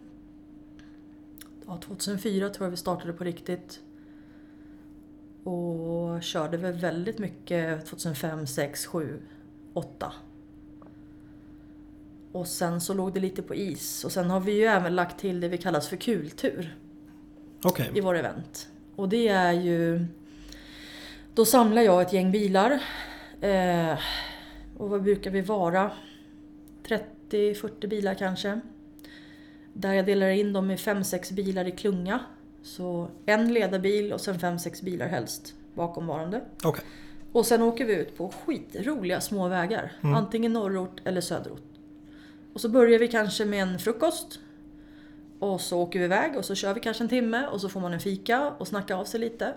[1.74, 3.80] ja, 2004 tror jag vi startade på riktigt.
[5.44, 9.22] Och körde väl väldigt mycket 2005, 6, 7,
[9.74, 10.14] 8.
[12.32, 14.04] Och sen så låg det lite på is.
[14.04, 16.78] Och sen har vi ju även lagt till det vi kallas för kultur
[17.64, 17.92] Okej.
[17.94, 18.70] i vår event.
[18.96, 20.06] Och det är ju...
[21.34, 22.84] Då samlar jag ett gäng bilar.
[23.42, 24.00] Eh,
[24.78, 25.92] och vad brukar vi vara?
[27.30, 28.62] 30-40 bilar kanske.
[29.74, 32.20] Där jag delar in dem i 5-6 bilar i klunga.
[32.64, 36.42] Så en ledarbil och sen 5-6 bilar helst bakomvarande.
[36.64, 36.84] Okej.
[37.32, 39.92] Och sen åker vi ut på skitroliga små vägar.
[40.02, 41.64] Antingen norrort eller söderort.
[42.54, 44.40] Och så börjar vi kanske med en frukost.
[45.40, 47.80] Och så åker vi iväg och så kör vi kanske en timme och så får
[47.80, 49.54] man en fika och snacka av sig lite.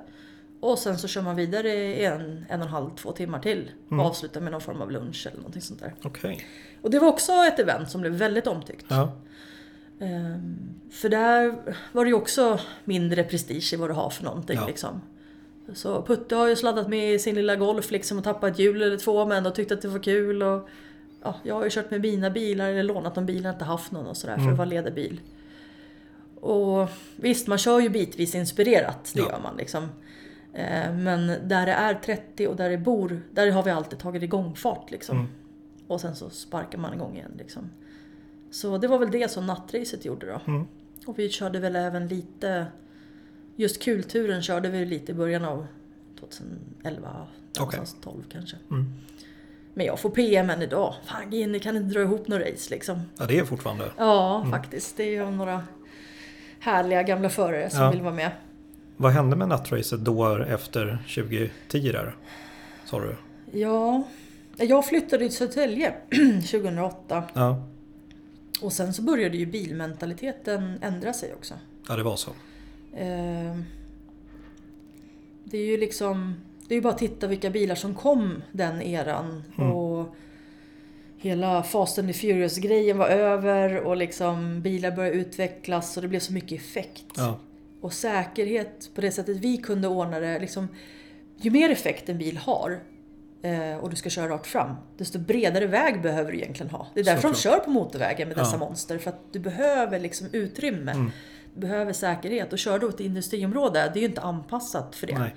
[0.60, 3.70] Och sen så kör man vidare i en, en och en halv, två timmar till.
[3.88, 5.94] Och avslutar med någon form av lunch eller någonting sånt där.
[6.02, 6.46] Okej.
[6.82, 8.86] Och det var också ett event som blev väldigt omtyckt.
[8.88, 9.12] Ja.
[10.00, 10.56] Ehm,
[10.90, 11.54] för där
[11.92, 14.56] var det ju också mindre prestige i vad du har för någonting.
[14.60, 14.66] Ja.
[14.66, 15.00] Liksom.
[15.74, 18.82] Så Putte har ju sladdat med i sin lilla Golf liksom och tappat ett hjul
[18.82, 20.42] eller två men ändå tyckte att det var kul.
[20.42, 20.68] Och,
[21.22, 24.06] ja, jag har ju kört med mina bilar eller lånat de bilar, inte haft någon
[24.06, 24.52] och sådär för Mm.
[24.52, 25.20] att vara ledarbil.
[26.40, 29.26] Och visst, man kör ju bitvis inspirerat, det Ja.
[29.30, 29.82] gör man liksom.
[30.52, 34.22] Eh, Men där det är 30 och där det bor, där har vi alltid tagit
[34.22, 35.16] igång fart liksom.
[35.18, 35.28] Mm.
[35.86, 37.70] Och sen så sparkar man igång igen liksom.
[38.56, 40.40] Så det var väl det som nattracet gjorde då.
[40.52, 40.66] Mm.
[41.06, 42.66] Och vi körde väl även lite,
[43.56, 45.66] just kulturen körde vi lite i början av
[46.20, 47.26] 2011,
[47.58, 48.56] någonstans 12 kanske.
[48.70, 48.92] Mm.
[49.74, 50.94] Men jag får PM än idag.
[51.04, 53.02] Fan Ginny, kan inte dra ihop några race liksom?
[53.18, 53.84] Ja, det är fortfarande.
[53.96, 54.96] Ja, faktiskt.
[54.96, 55.64] Det är några
[56.60, 57.90] härliga gamla förare som Ja.
[57.90, 58.30] vill vara med.
[58.96, 62.16] Vad hände med nattracet då efter 2010 där?
[62.84, 63.16] Sa du?
[63.52, 64.02] Ja,
[64.56, 65.94] jag flyttade till Södertälje
[66.50, 67.62] 2008 Ja,
[68.62, 71.54] och sen så började ju bilmentaliteten ändra sig också.
[71.88, 72.30] ja det var så.
[72.96, 73.56] Eh,
[75.44, 76.34] Det är ju liksom,
[76.68, 79.72] det är ju bara att titta vilka bilar som kom den eran Mm.
[79.72, 80.14] och
[81.18, 86.20] hela Fast and the Furious-grejen var över och liksom bilar började utvecklas och det blev
[86.20, 87.04] så mycket effekt.
[87.16, 87.38] Ja,
[87.80, 90.38] och säkerhet på det sättet vi kunde ordna det.
[90.38, 90.68] Liksom,
[91.36, 92.80] ju mer effekt en bil har
[93.80, 96.86] och du ska köra rakt fram, desto bredare väg behöver du egentligen ha.
[96.94, 97.58] Det är därför de Såklart.
[97.58, 98.58] kör på motorvägen med dessa Ja.
[98.58, 98.98] monster.
[98.98, 100.92] För att du behöver liksom utrymme.
[100.92, 101.10] Mm.
[101.54, 102.52] Du behöver säkerhet.
[102.52, 105.18] Och kör du ett industriområde, det är ju inte anpassat för det.
[105.18, 105.34] nej.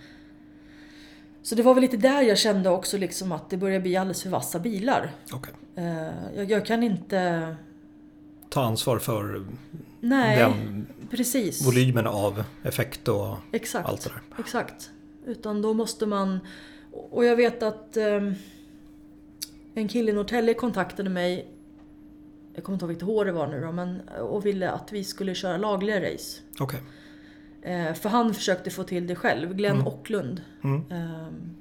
[1.42, 4.24] Så det var väl lite där jag kände också liksom att det börjar bli alldeles
[4.24, 5.12] för vassa bilar.
[5.34, 5.54] Okej.
[5.76, 7.56] Eh, jag, jag kan inte...
[8.50, 9.46] Ta ansvar för
[10.00, 11.68] Nej, den precis.
[11.68, 13.90] volymen av effekt och Exakt.
[13.90, 14.22] allt det där.
[14.40, 14.90] Exakt.
[15.26, 16.40] Utan då måste man...
[17.12, 18.34] Och jag vet att ehm,
[19.74, 21.48] en kille i Norrtälje kontaktade mig,
[22.54, 25.04] jag kommer inte ihåg vilket år det var nu då, men, och ville att vi
[25.04, 26.42] skulle köra lagliga race.
[26.60, 26.80] Okej.
[27.62, 29.88] Eh, för han försökte få till det själv, Glenn Mm.
[29.88, 30.42] Ocklund.
[30.64, 30.84] Mm.
[30.92, 31.56] Ehm,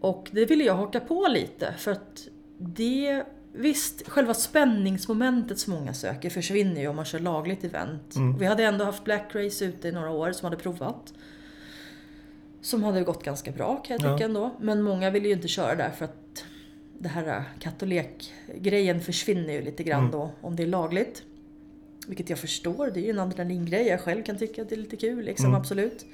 [0.00, 3.24] och det ville jag haka på lite för att det...
[3.58, 8.16] Visst, själva spänningsmomentet som många söker försvinner ju om man kör lagligt event.
[8.16, 8.38] Mm.
[8.38, 11.14] Vi hade ändå haft Black Race ute i några år som hade provat.
[12.66, 14.14] Som hade gått ganska bra kan jag Ja.
[14.16, 14.50] tycka ändå.
[14.60, 16.44] Men många ville ju inte köra där för att
[16.98, 20.10] det här katt och lek-grejen försvinner ju lite grann Mm.
[20.12, 21.22] då om det är lagligt.
[22.08, 23.86] Vilket jag förstår, det är ju en adrenalingrej.
[23.86, 25.60] Jag själv kan tycka att det är lite kul, liksom, Mm.
[25.60, 26.06] absolut.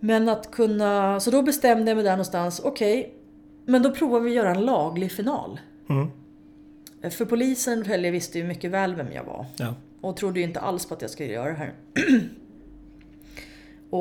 [0.00, 1.20] Men att kunna...
[1.20, 3.14] Så då bestämde jag mig där någonstans, okej,
[3.64, 5.60] men då provar vi att göra en laglig final.
[5.90, 6.10] Mm.
[7.10, 9.46] För polisen i Norrtälje visste ju mycket väl vem jag var.
[9.56, 9.74] Ja.
[10.00, 11.72] Och trodde ju inte alls på att jag skulle göra det här.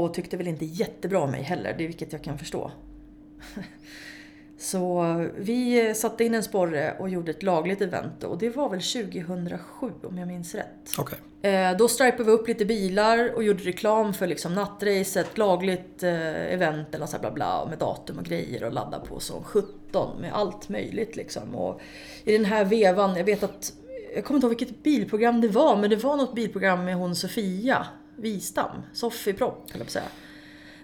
[0.03, 2.71] och tyckte väl inte jättebra om mig heller, det vilket jag kan förstå.
[4.57, 5.03] Så
[5.37, 9.91] vi satte in en sporre och gjorde ett lagligt event och det var väl 2007
[10.03, 10.91] om jag minns rätt.
[10.97, 11.51] Okej.
[11.51, 16.53] Eh, Då stripade vi upp lite bilar och gjorde reklam för liksom nattracet, lagligt eh,
[16.53, 20.33] event eller så bla bla med datum och grejer och ladda på som 17 med
[20.33, 21.55] allt möjligt liksom.
[21.55, 21.81] Och
[22.23, 23.73] I den här vevan, jag vet att,
[24.15, 27.15] jag kommer inte ihåg vilket bilprogram det var, men det var något bilprogram med hon
[27.15, 27.87] Sofia
[28.17, 30.05] Wistam, Sofie Propp höll jag på säga.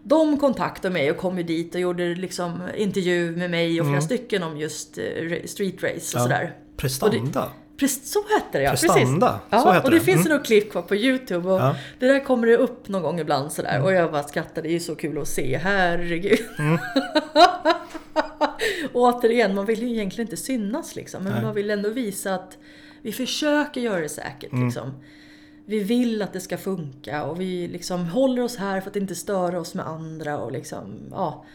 [0.04, 3.98] De kontaktade mig och kom ju dit och gjorde liksom intervju med mig och flera
[3.98, 4.02] Mm.
[4.02, 5.04] stycken om just eh,
[5.46, 6.24] street race och Ja.
[6.24, 6.56] sådär.
[6.78, 7.52] Prestanda.
[7.78, 9.64] Pres- Så hette det ja, Prestanda, precis.
[9.64, 10.06] så Ja, heter och det det.
[10.06, 10.38] finns Mm.
[10.38, 11.76] något klipp kvar på Youtube och Ja.
[12.00, 13.84] det där kommer det upp någon gång ibland sådär Mm.
[13.84, 16.40] och jag bara skrattade, det är ju så kul att se, herregud.
[16.60, 16.78] Mm.
[18.94, 21.42] och återigen, man vill ju egentligen inte synas liksom, men Nej.
[21.44, 22.58] man vill ändå visa att
[23.02, 24.66] vi försöker göra det säkert Mm.
[24.66, 24.92] liksom.
[25.72, 29.15] Vi vill att det ska funka och vi liksom håller oss här för att inte
[29.15, 31.45] störa oss med andra och liksom, ja,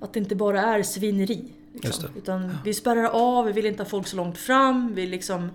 [0.00, 1.44] att det inte bara är svineri.
[1.72, 2.08] Liksom.
[2.16, 5.48] Utan vi spärrar av, vi vill inte ha folk så långt fram, vi liksom,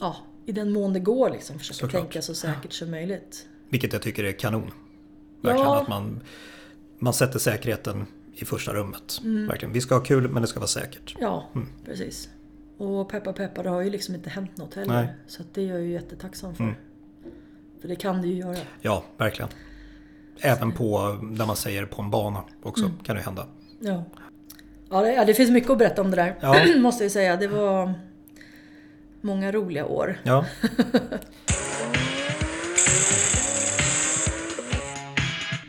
[0.00, 0.16] ja,
[0.46, 2.02] i den mån det går liksom försöka Såklart.
[2.02, 3.46] tänka så säkert som möjligt.
[3.68, 4.70] Vilket jag tycker är kanon.
[5.40, 5.82] Verkligen Ja.
[5.82, 6.20] att man,
[6.98, 9.20] man sätter säkerheten i första rummet.
[9.24, 9.46] Mm.
[9.46, 9.72] Verkligen.
[9.72, 11.16] Vi ska ha kul men det ska vara säkert.
[11.20, 11.68] Ja, Mm.
[11.84, 12.28] precis.
[12.78, 14.94] Och peppa peppa, det har ju liksom inte hänt något heller.
[14.94, 15.08] Nej.
[15.26, 16.64] Så det är jag ju jättetacksam för.
[16.64, 16.76] Mm.
[17.84, 18.56] För det kan det ju göra.
[18.80, 19.48] Ja, verkligen.
[20.40, 22.98] Även på, där man säger på en bana också, Mm.
[22.98, 23.46] kan det hända.
[23.80, 24.04] Ja.
[24.90, 26.34] Ja det, ja, det finns mycket att berätta om det där.
[26.40, 26.56] Ja.
[26.80, 27.36] Måste jag säga.
[27.36, 27.94] Det var
[29.20, 30.20] många roliga år.
[30.22, 30.44] Ja.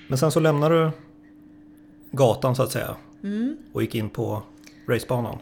[0.08, 0.92] Men sen så lämnar du
[2.12, 3.58] gatan så att säga Mm.
[3.74, 4.44] och gick in på
[4.88, 5.38] racebanan.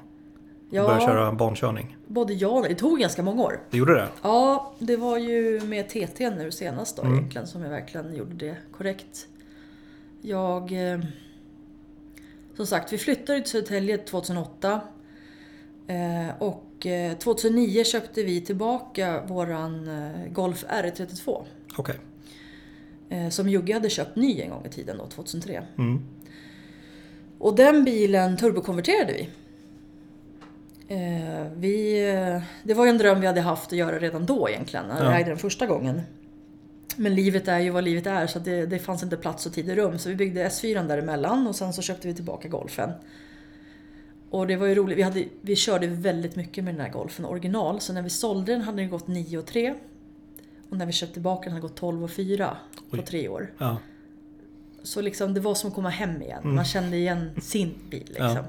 [0.81, 1.97] Och började Ja, köra bankörning.
[2.07, 2.69] både ja och nej.
[2.69, 3.59] Det tog ganska många år.
[3.69, 4.07] Det gjorde det?
[4.21, 7.13] Ja, det var ju med TT nu senast då Mm.
[7.17, 9.27] egentligen som jag verkligen gjorde det korrekt.
[10.21, 10.91] Jag...
[10.93, 10.99] Eh,
[12.55, 14.81] som sagt, vi flyttade till Södertälje 2008.
[15.87, 21.43] Eh, och eh, 2009 köpte vi tillbaka våran eh, Golf R32.
[21.77, 21.95] Okej.
[23.09, 25.63] Eh, som Jugge hade köpt ny en gång i tiden då, 2003.
[25.77, 26.01] Mm.
[27.39, 29.29] Och den bilen turbokonverterade vi.
[30.87, 34.49] Eh, vi, eh, det var ju en dröm vi hade haft att göra redan då
[34.49, 35.17] egentligen, när vi Ja.
[35.19, 36.01] ägde den första gången.
[36.95, 39.69] Men livet är ju vad livet är så det, det fanns inte plats och tid
[39.69, 39.97] och rum.
[39.99, 42.91] Så vi byggde S4 däremellan och sen så köpte vi tillbaka golfen.
[44.29, 47.25] Och det var ju roligt, vi, hade, vi körde väldigt mycket med den här golfen
[47.25, 47.79] original.
[47.79, 49.73] Så när vi sålde den hade den gått 9 och 3.
[50.69, 52.57] Och när vi köpte tillbaka den hade den gått 12 och 4
[52.89, 53.05] på Oj.
[53.05, 53.51] tre år.
[53.57, 53.77] Ja.
[54.83, 56.41] Så liksom, det var som att komma hem igen.
[56.43, 56.55] Mm.
[56.55, 58.03] Man kände igen sin bil.
[58.07, 58.25] Liksom.
[58.35, 58.43] Ja.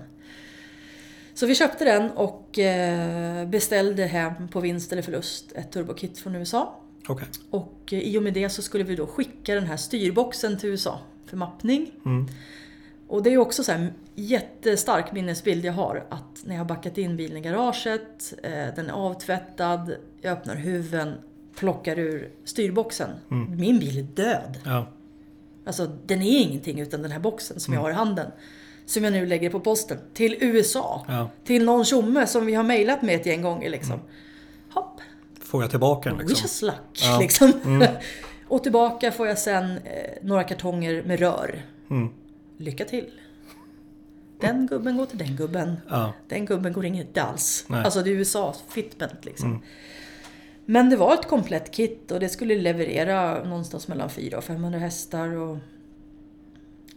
[1.35, 6.35] Så vi köpte den och eh, beställde hem på vinst eller förlust ett turbokit från
[6.35, 6.81] USA.
[7.07, 7.29] Okej.
[7.51, 10.69] Och eh, i och med det så skulle vi då skicka den här styrboxen till
[10.69, 11.91] USA för mappning.
[12.05, 12.27] Mm.
[13.09, 16.07] Och det är också så här en jättestark minnesbild jag har.
[16.09, 20.57] Att när jag har backat in bilen i garaget, eh, den är avtvättad, jag öppnar
[20.57, 21.15] huven,
[21.57, 23.11] plockar ur styrboxen.
[23.31, 23.61] Mm.
[23.61, 24.59] Min bil är död.
[24.65, 24.87] Ja.
[25.67, 28.31] Alltså den är ingenting utan den här boxen som jag har i handen.
[28.87, 31.05] Som jag nu lägger på posten till USA.
[31.09, 31.31] ja.
[31.45, 34.01] Till någon tjomme som vi har mejlat med ett gäng gånger liksom.
[34.71, 35.01] Hopp,
[35.41, 36.45] Får jag tillbaka den wish liksom?
[36.45, 37.19] us luck Ja.
[37.21, 37.53] liksom.
[38.49, 41.63] Och tillbaka får jag sen eh, några kartonger med rör.
[41.91, 42.09] Mm.
[42.57, 43.11] Lycka till.
[44.41, 45.77] Den gubben går till den gubben.
[45.89, 46.13] Ja.
[46.29, 47.65] Den gubben går inte alls.
[47.69, 47.85] Nej.
[47.85, 49.51] Alltså det är USA fitment liksom.
[49.51, 49.63] Mm.
[50.67, 54.79] Men det var ett komplett kit och det skulle leverera någonstans mellan 400 och 500
[54.79, 55.29] hästar.
[55.37, 55.59] Och,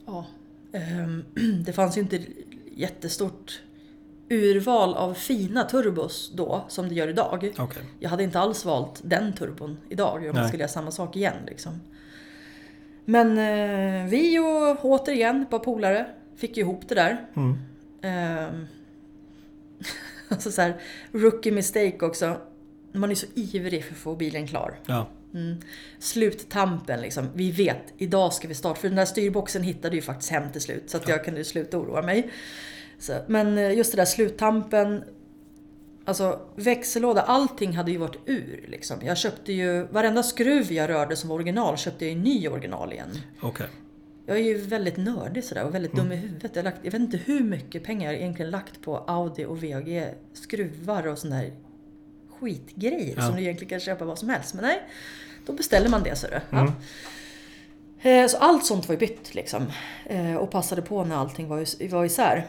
[0.06, 0.26] ja,
[1.65, 2.20] det fanns ju inte
[2.72, 3.61] jättestort
[4.30, 7.53] urval av fina turbos då som det gör idag.
[7.57, 7.84] Okej.
[7.99, 11.36] Jag hade inte alls valt den turbon idag om jag skulle göra samma sak igen.
[11.47, 11.82] Liksom.
[13.05, 16.05] Men eh, vi och återigen ett par polare
[16.36, 17.26] fick ju ihop det där.
[17.36, 17.57] Mm.
[18.01, 18.68] Ehm,
[20.30, 22.38] alltså så här, rookie mistake också.
[22.91, 24.80] Man är så ivrig för att få bilen klar.
[24.86, 25.07] Ja.
[25.38, 25.58] Mm.
[26.00, 27.30] Sluttampen liksom.
[27.34, 28.80] Vi vet, idag ska vi starta.
[28.80, 30.90] För den där styrboxen hittade ju faktiskt hem till slut.
[30.90, 32.32] Så att jag kunde sluta oroa mig.
[33.00, 35.04] Så, men eh, just det där sluttampen.
[36.06, 38.66] Alltså växellåda, allting hade ju varit ur.
[38.68, 38.98] Liksom.
[39.04, 42.94] Jag köpte ju, varenda skruv jag rörde som var original köpte jag ju ny original
[42.94, 43.10] igen.
[43.42, 43.68] Okej.
[44.26, 46.56] Jag är ju väldigt nördig sådär och väldigt dum i huvudet.
[46.56, 50.14] Jag, lagt, jag vet inte hur mycket pengar jag egentligen lagt på Audi och VAG
[50.34, 51.54] skruvar och sån där
[52.40, 53.22] skitgrejer Ja.
[53.22, 54.54] som du egentligen kan köpa vad som helst.
[54.54, 54.82] Men nej,
[55.48, 56.58] då beställer man det så du.
[56.58, 56.72] Mm.
[58.02, 58.10] Ja.
[58.10, 59.66] Eh, Så allt sånt var ju bytt liksom.
[60.06, 61.48] Eh, Och passade på när allting
[61.89, 62.48] var isär.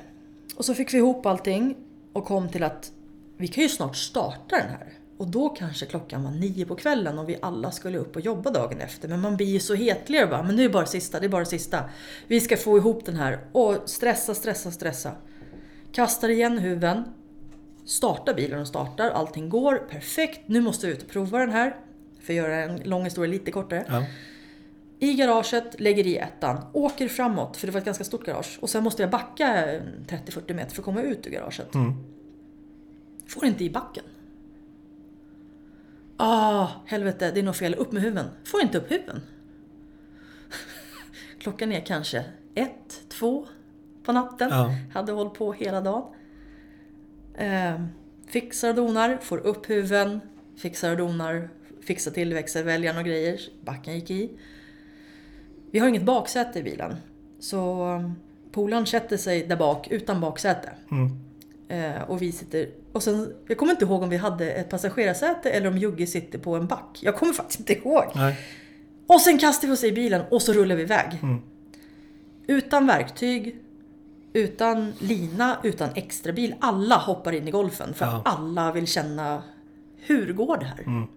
[0.56, 1.76] Och så fick vi ihop allting
[2.12, 2.92] och kom till att
[3.36, 4.92] vi kan ju snart starta den här.
[5.18, 8.50] Och då kanske klockan var nio på kvällen och vi alla skulle upp och jobba
[8.50, 9.08] dagen efter.
[9.08, 11.26] Men man blir ju så hetlig och bara, men nu är det bara sista, det
[11.26, 11.84] är bara sista.
[12.26, 13.38] Vi ska få ihop den här.
[13.52, 15.12] Och stressa, stressa, stressa.
[15.92, 17.04] Kastar igen huven.
[17.84, 20.40] Startar bilen och startar, allting går perfekt.
[20.46, 21.76] Nu måste vi ut och prova den här.
[22.28, 23.84] För att göra en lång historia lite kortare.
[23.88, 24.06] Ja.
[24.98, 28.58] I garaget, lägger i ettan, åker framåt, för det var ett ganska stort garage.
[28.60, 29.46] Och sen måste jag backa
[30.06, 31.74] 30-40 meter för att komma ut ur garaget.
[31.74, 31.92] Mm.
[33.26, 34.04] Får inte i backen.
[36.16, 37.74] Ah, helvete, det är nog fel.
[37.74, 38.26] Upp med huven.
[38.44, 39.20] Får inte upp huven.
[41.38, 42.24] Klockan är kanske
[42.54, 43.46] ett, två
[44.02, 44.48] på natten.
[44.50, 44.74] Ja.
[44.94, 46.14] Hade hållit på hela dagen.
[47.34, 47.80] Eh,
[48.26, 50.20] fixar och donar, får upp huven,
[50.56, 51.50] fixar och donar,
[51.88, 53.40] fixar till växelväljaren och grejer.
[53.64, 54.30] Backen gick i.
[55.70, 56.96] Vi har inget baksäte i bilen.
[57.40, 58.14] Så um,
[58.52, 60.70] polaren sätter sig där bak utan baksäte.
[60.90, 61.10] Mm.
[61.68, 62.68] Eh, och vi sitter...
[62.92, 66.38] Och sen, jag kommer inte ihåg om vi hade ett passagerarsäte eller om Jugge sitter
[66.38, 66.98] på en back.
[67.02, 68.04] Jag kommer faktiskt inte ihåg.
[68.14, 68.38] Nej.
[69.06, 71.18] Och sen kastar vi oss i bilen och så rullar vi iväg.
[71.22, 71.42] Mm.
[72.46, 73.56] Utan verktyg,
[74.32, 76.54] utan lina, utan extra bil.
[76.60, 78.22] Alla hoppar in i golfen för Ja.
[78.24, 79.42] alla vill känna
[79.96, 80.82] hur går det här?
[80.86, 81.08] Mm.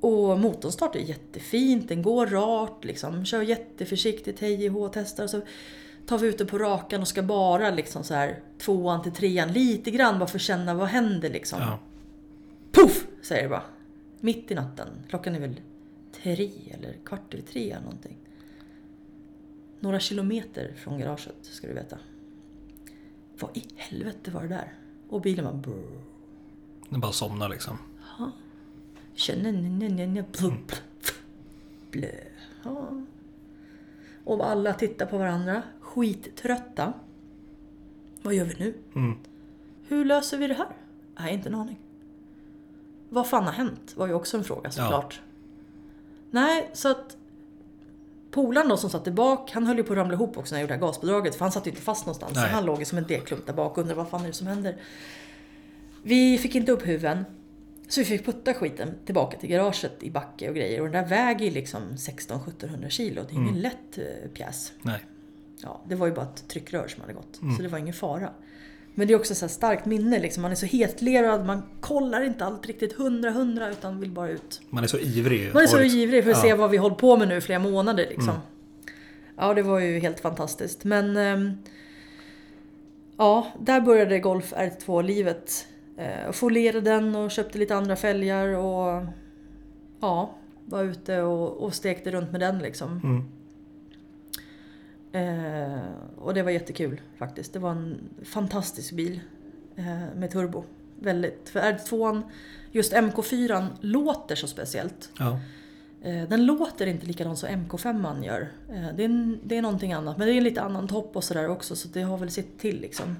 [0.00, 3.24] Och motorstart är jättefint, den går rart, liksom.
[3.24, 5.24] kör jätteförsiktigt, hej och testar.
[5.24, 5.40] Och så
[6.06, 9.52] tar vi ut det på rakan och ska bara liksom så här tvåan till trean
[9.52, 11.60] lite grann bara för att känna vad händer liksom.
[11.60, 11.78] Ja.
[12.72, 13.06] Puff!
[13.22, 13.62] Säger det bara.
[14.20, 14.88] Mitt i natten.
[15.08, 15.60] Klockan är väl
[16.22, 18.16] tre eller kvart över tre eller någonting.
[19.80, 21.98] Några kilometer från garaget ska du veta.
[23.40, 24.72] Vad i helvete var det där?
[25.08, 25.74] Och bilen bara.
[26.88, 27.78] Den bara somnar liksom.
[28.16, 28.32] Känner
[32.62, 32.88] Ja.
[34.24, 36.92] Och alla tittar på varandra, skittrötta.
[38.22, 38.74] Vad gör vi nu?
[38.94, 39.18] Mm.
[39.88, 40.68] Hur löser vi det här?
[41.18, 41.78] Nej, inte en aning.
[43.08, 43.92] Vad fan har hänt?
[43.96, 45.20] Var ju också en fråga såklart.
[46.30, 47.16] Nej, så att
[48.30, 50.62] polaren då som satt bak, han höll ju på att ramla ihop också när jag
[50.62, 51.34] gjorde det här gaspådraget.
[51.34, 52.34] För han satt ju inte fast någonstans.
[52.34, 54.32] Så han låg ju som en degklump där bak och undrade vad fan är det
[54.32, 54.76] som händer.
[56.02, 57.24] Vi fick inte upp huven.
[57.88, 60.80] Så vi fick putta skiten tillbaka till garaget i backe och grejer.
[60.80, 63.22] Och den där väger liksom 16-1700 kilo.
[63.28, 64.72] Det är ingen lätt eh, pjäs.
[64.82, 65.00] Nej.
[65.62, 67.40] Ja, det var ju bara ett tryckrör som hade gått.
[67.56, 68.30] Så det var ingen fara.
[68.94, 70.42] Men det är också så här starkt minne liksom.
[70.42, 74.60] Man är så hetlerad, man kollar inte allt riktigt hundra hundra utan vill bara ut.
[74.70, 75.54] Man är så ivrig.
[75.54, 76.42] Man är så ivrig för att ja.
[76.42, 78.28] se vad vi hållit på med nu i flera månader liksom.
[78.28, 78.40] Mm.
[79.36, 80.84] Ja, det var ju helt fantastiskt.
[80.84, 81.58] Men ehm,
[83.16, 85.66] ja, där började Golf R2-livet.
[85.98, 89.04] Eh, Folierade den och köpte lite andra fälgar och
[90.00, 90.34] ja,
[90.64, 93.00] var ute och, och stekte runt med den liksom.
[93.04, 93.24] Mm.
[95.12, 95.80] Eh,
[96.16, 97.52] och det var jättekul faktiskt.
[97.52, 99.20] Det var en fantastisk bil
[99.76, 100.64] eh, med turbo.
[101.00, 101.48] Väldigt.
[101.48, 102.22] För R2,
[102.72, 105.10] just MK4 låter så speciellt.
[105.18, 105.40] Ja.
[106.02, 108.52] Eh, den låter inte likadant som MK5 gör.
[108.68, 110.18] Eh, det, är, det är någonting annat.
[110.18, 112.58] Men det är en lite annan topp och sådär också så det har väl sitt
[112.58, 113.16] till liksom.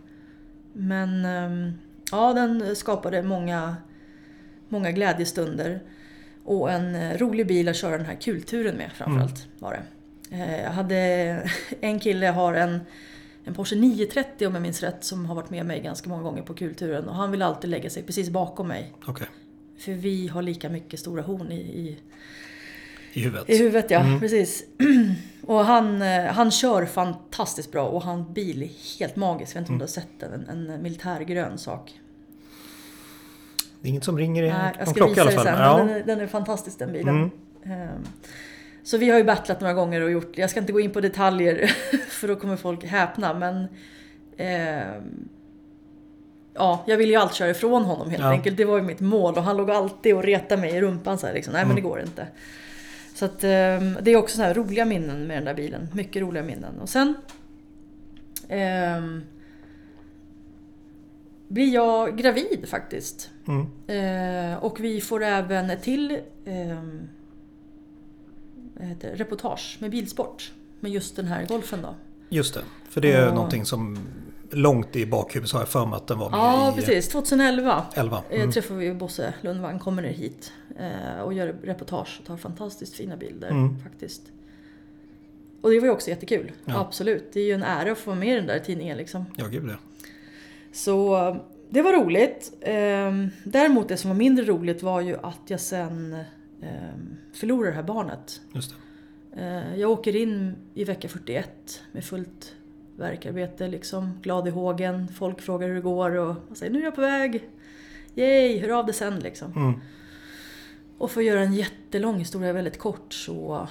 [0.72, 1.72] Men ehm,
[2.12, 3.76] ja, den skapade många,
[4.68, 5.80] många glädjestunder.
[6.44, 9.82] Och en eh, rolig bil att köra den här kulturen med framförallt var det.
[10.36, 10.96] Eh, Jag hade,
[11.80, 12.80] en kille har en,
[13.44, 16.42] en Porsche 930 om jag minns rätt som har varit med mig ganska många gånger
[16.42, 18.92] på kulturen och han vill alltid lägga sig precis bakom mig.
[19.06, 19.26] Okej.
[19.78, 21.96] För vi har lika mycket stora horn i, i,
[23.12, 23.50] I huvudet.
[23.50, 24.20] i huvudet ja, Mm.
[24.20, 24.64] precis.
[25.42, 29.56] Och han, eh, han kör fantastiskt bra och han bil är helt magisk.
[29.56, 32.00] Jag vet inte om du har sett den, en, en militärgrön sak.
[33.80, 35.36] Det är inget som ringer i Nej, jag någon ska klocka i visa alla dig
[35.36, 35.78] fall.
[35.78, 35.86] sen.
[35.86, 36.00] Den, Ja.
[36.02, 37.30] är, den är fantastisk den bilen.
[37.64, 37.80] Mm.
[37.82, 38.02] Ehm,
[38.82, 41.00] Så vi har ju battlat några gånger och gjort, jag ska inte gå in på
[41.00, 41.66] detaljer
[42.08, 43.66] för då kommer folk häpna men
[44.36, 45.28] ehm,
[46.54, 48.30] Ja, jag ville ju alltid köra ifrån honom helt Ja.
[48.30, 48.56] enkelt.
[48.56, 51.26] Det var ju mitt mål och han låg alltid och retade mig i rumpan så
[51.26, 51.52] här liksom.
[51.52, 51.82] Nej men Mm.
[51.82, 52.26] det går inte.
[53.18, 55.88] Så att ehm, det är också så roliga minnen med den där bilen.
[55.92, 56.80] Mycket roliga minnen.
[56.80, 57.14] Och sen
[58.48, 59.22] ehm,
[61.48, 63.30] blir jag gravid faktiskt.
[63.48, 63.66] Mm.
[63.86, 66.20] Eh, och vi får även ett till
[68.74, 70.52] vad heter reportage med bilsport.
[70.80, 71.94] Med just den här golfen då.
[72.28, 72.60] Just det.
[72.88, 73.34] För det är Ja.
[73.34, 73.98] någonting som
[74.50, 77.08] långt i bakhuvudet har jag för mig att den var med Ja, i precis.
[77.08, 78.22] 2011 11.
[78.30, 78.52] eh, Mm.
[78.52, 83.16] träffar vi Bosse Lundvang, kommer ner hit eh, och gör reportage och tar fantastiskt fina
[83.16, 83.78] bilder Mm.
[83.82, 84.22] faktiskt.
[85.60, 86.52] Och det var ju också jättekul.
[86.64, 86.80] Ja.
[86.80, 87.24] Absolut.
[87.32, 89.24] Det är ju en ära att få vara med i den där tidningen liksom.
[89.36, 89.76] Ja, gud ja.
[90.72, 91.36] Så
[91.70, 92.52] det var roligt.
[92.60, 96.14] Ehm, Däremot det som var mindre roligt var ju att jag sen
[96.62, 98.40] ehm, förlorade det här barnet.
[98.52, 98.74] Just
[99.34, 99.40] det.
[99.42, 102.54] Eh, Jag åker in i vecka 41 med fullt
[102.98, 104.18] verkarbete liksom.
[104.22, 105.08] Glad i hågen.
[105.08, 107.48] Folk frågar hur det går och jag säger nu är jag på väg.
[108.14, 109.52] Yay, hör av det sen liksom.
[109.52, 109.80] Mm.
[110.98, 113.68] Och för att göra en jättelång historia väldigt kort så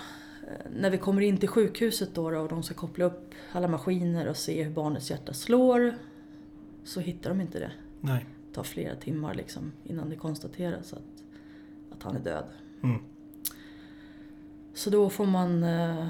[0.47, 3.67] eh, när vi kommer in till sjukhuset då, då och de ska koppla upp alla
[3.67, 5.95] maskiner och se hur barnets hjärta slår
[6.83, 7.71] så hittar de inte det.
[8.01, 8.25] Nej.
[8.47, 11.23] Det tar flera timmar liksom innan det konstateras att,
[11.91, 12.45] att han är död.
[12.83, 13.01] Mm.
[14.73, 16.07] Så då får man eh,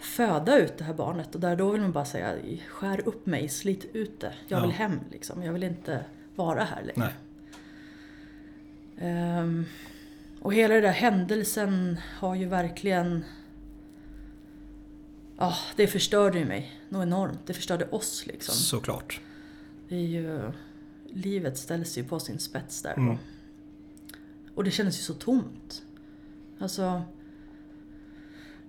[0.00, 2.34] föda ut det här barnet och där då vill man bara säga
[2.68, 4.34] skär upp mig, slit ut det.
[4.48, 4.62] Jag Ja.
[4.66, 5.42] vill hem liksom.
[5.42, 6.04] Jag vill inte
[6.36, 7.12] vara här längre.
[8.98, 9.64] Ehm,
[10.40, 13.24] och hela den där händelsen har ju verkligen...
[15.38, 17.38] Ja, det förstörde ju mig något enormt.
[17.46, 18.54] Det förstörde oss liksom.
[18.54, 19.20] Såklart.
[19.88, 20.52] Det är ju...
[21.08, 22.94] Livet ställs ju på sin spets där.
[22.96, 23.16] Mm.
[24.54, 25.82] Och det kändes ju så tomt.
[26.58, 27.02] Alltså...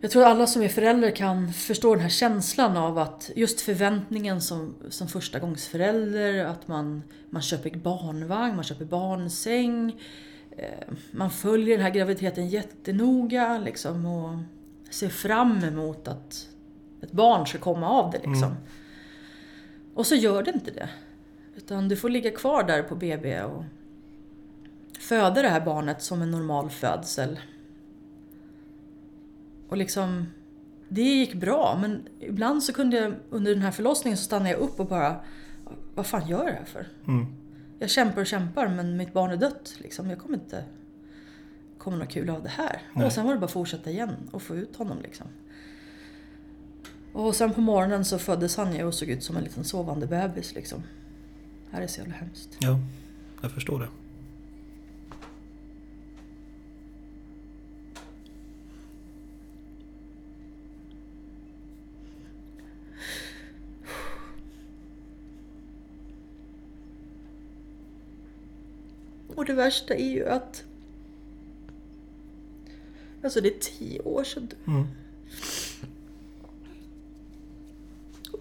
[0.04, 4.42] Jag tror alla som är föräldrar kan förstå den här känslan av att just förväntningen
[4.42, 10.02] som, som första gångs förälder, att man, man köper barnvagn, man köper barnsäng.
[10.58, 14.40] Eh, man följer den här graviditeten jättenoga liksom och
[14.90, 16.48] ser fram emot att
[17.02, 18.44] ett barn ska komma av det liksom.
[18.44, 18.58] Mm.
[19.94, 20.90] Och så gör det inte det.
[21.56, 23.64] Utan du får ligga kvar där på BB och
[25.00, 27.40] föda det här barnet som en normal födsel.
[29.72, 30.26] Och liksom,
[30.90, 34.60] det gick bra men ibland så kunde jag under den här förlossningen så stannade jag
[34.60, 35.20] upp och bara
[35.96, 36.88] Vad fan gör jag det här för?
[37.08, 37.26] Mm.
[37.80, 39.76] Jag kämpar och kämpar men mitt barn är dött.
[39.78, 40.10] Liksom.
[40.10, 40.64] Jag kommer inte
[41.78, 42.82] komma något kul av det här.
[42.94, 43.06] Nej.
[43.06, 45.02] Och sen var det bara att fortsätta igen och få ut honom.
[45.02, 45.28] Liksom.
[47.14, 50.08] Och sen på morgonen så föddes han ju och såg ut som en liten sovande
[50.08, 50.56] bebis.
[50.56, 50.84] Liksom.
[51.70, 52.58] Det här är så jävla hemskt.
[52.60, 52.80] Ja,
[53.42, 53.88] jag förstår det.
[69.52, 70.64] Det värsta är ju att...
[73.24, 74.50] Alltså det är tio år sedan.
[74.68, 74.88] Mm.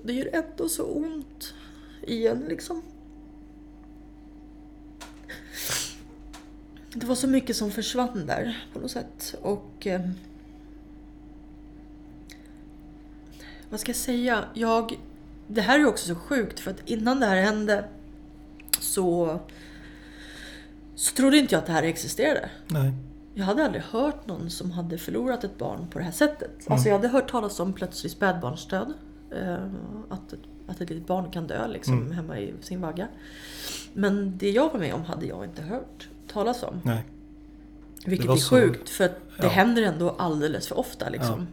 [0.02, 1.54] Det gör ändå så ont
[2.02, 2.82] igen liksom.
[6.94, 9.34] Det var så mycket som försvann där på något sätt.
[9.42, 9.86] Och...
[9.86, 10.10] Eh,
[13.70, 14.44] vad ska jag säga?
[14.54, 14.98] Jag...
[15.46, 17.88] Det här är också så sjukt för att innan det här hände
[18.80, 19.40] så,
[21.00, 22.50] så trodde inte jag att det här existerade.
[22.68, 22.92] Nej.
[23.34, 26.50] Jag hade aldrig hört någon som hade förlorat ett barn på det här sättet.
[26.66, 28.92] Alltså jag hade hört talas om plötslig spädbarnsdöd.
[29.30, 29.54] Eh,
[30.08, 30.34] att,
[30.66, 33.08] att ett litet barn kan dö liksom, hemma i sin vagga.
[33.92, 36.80] Men det jag var med om hade jag inte hört talas om.
[36.84, 37.04] Nej.
[38.06, 39.48] Vilket är så- sjukt för det Ja.
[39.48, 41.08] händer ändå alldeles för ofta.
[41.08, 41.46] Liksom.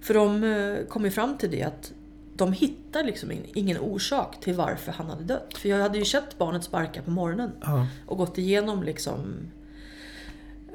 [0.00, 1.92] För de eh, kom ju fram till det att
[2.40, 5.58] de hittar liksom ing- ingen orsak till varför han hade dött.
[5.58, 7.86] För jag hade ju sett barnet sparka på morgonen Ja.
[8.06, 9.34] och gått igenom liksom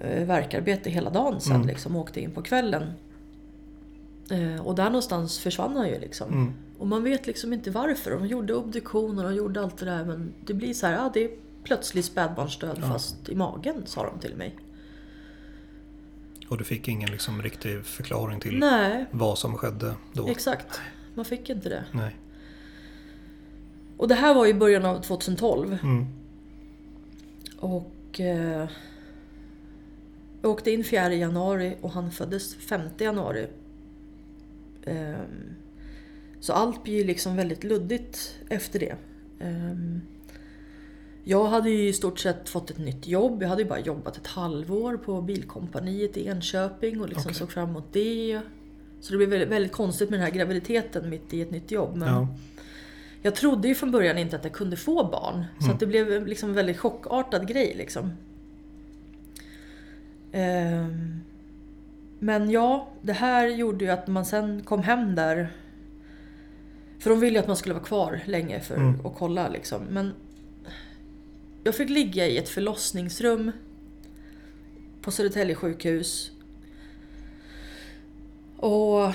[0.02, 1.68] eh, verkarbete hela dagen sen Mm.
[1.68, 2.92] liksom, och åkte in på kvällen.
[4.32, 6.34] Eh, och där någonstans försvann han ju liksom.
[6.34, 6.54] Mm.
[6.80, 8.12] Och man vet liksom inte varför.
[8.12, 11.24] De gjorde obduktioner och gjorde allt det där men det blir så här, ja det
[11.24, 11.30] är
[11.64, 12.88] plötslig spädbarnsdöd Ja.
[12.88, 14.56] fast i magen sa de till mig.
[16.50, 20.28] Och du fick ingen liksom riktig förklaring till Nej, vad som skedde då?
[20.28, 20.82] exakt.
[21.16, 21.86] Man fick inte det.
[21.92, 22.16] Nej.
[23.98, 25.78] Och det här var i början av 2012.
[25.84, 26.06] Mm.
[27.60, 28.70] Och eh,
[30.42, 33.48] jag åkte in 4 januari och han föddes 5 januari.
[34.86, 35.56] Ehm,
[36.40, 38.96] så allt blir ju liksom väldigt luddigt efter det.
[39.40, 40.02] Ehm,
[41.24, 43.42] jag hade ju i stort sett fått ett nytt jobb.
[43.42, 47.36] Jag hade ju bara jobbat ett halvår på Bilkompaniet i Enköping och liksom Okej.
[47.36, 48.42] såg fram emot det.
[49.06, 51.96] Så det blev väldigt, väldigt konstigt med den här graviditeten mitt i ett nytt jobb.
[51.96, 52.28] Men Ja.
[53.22, 55.46] jag trodde ju från början inte att jag kunde få barn.
[55.60, 58.12] Så att det blev liksom en väldigt chockartad grej liksom.
[60.32, 61.20] Ehm,
[62.20, 65.50] Men ja, det här gjorde ju att man sen kom hem där.
[67.00, 69.06] För de ville ju att man skulle vara kvar länge för Mm.
[69.06, 69.82] att kolla liksom.
[69.90, 70.14] Men
[71.64, 73.52] jag fick ligga i ett förlossningsrum
[75.02, 76.32] på Södertälje sjukhus.
[78.58, 79.14] Och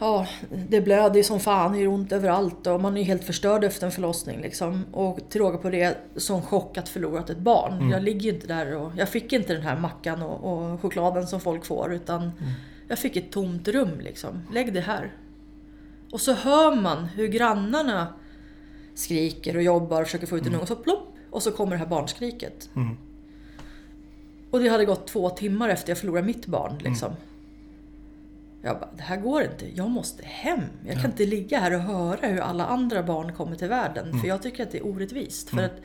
[0.00, 0.26] ja,
[0.68, 3.64] det blöder ju som fan, det gör ont överallt och man är ju helt förstörd
[3.64, 4.40] efter en förlossning.
[4.40, 4.84] Liksom.
[4.92, 7.72] Och till råga på det, sån chock att förlorat ett barn.
[7.72, 7.90] Mm.
[7.90, 11.40] Jag ligger inte där och jag fick inte den här mackan och, och chokladen som
[11.40, 12.32] folk får utan Mm.
[12.88, 14.42] jag fick ett tomt rum liksom.
[14.52, 15.12] Lägg det här.
[16.12, 18.06] Och så hör man hur grannarna
[18.94, 21.72] skriker och jobbar och försöker få ut en unge och så plopp och så kommer
[21.72, 22.70] det här barnskriket.
[22.76, 22.96] Mm.
[24.50, 26.78] Och det hade gått två timmar efter jag förlorade mitt barn.
[26.80, 27.12] Liksom.
[28.62, 29.66] Jag bara, det här går inte.
[29.74, 30.60] Jag måste hem.
[30.86, 34.20] Jag kan inte ligga här och höra hur alla andra barn kommer till världen.
[34.20, 35.50] För jag tycker att det är orättvist.
[35.50, 35.80] För att,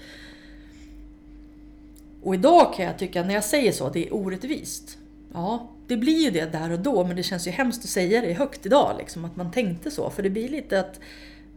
[2.24, 4.98] och idag kan jag tycka, när jag säger så, det är orättvist.
[5.34, 8.22] Ja, det blir ju det där och då, men det känns ju hemskt att säga
[8.22, 8.96] det högt idag.
[8.98, 10.10] Liksom, att man tänkte så.
[10.10, 11.00] För det blir lite att,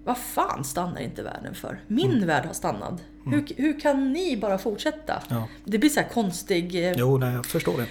[0.07, 1.81] vad fan stannar inte världen för?
[1.87, 3.03] Min värld har stannat.
[3.25, 5.23] Hur, hur kan ni bara fortsätta?
[5.29, 5.49] Ja.
[5.65, 6.75] Det blir så här konstig...
[6.89, 7.39] eh, Jo, nej,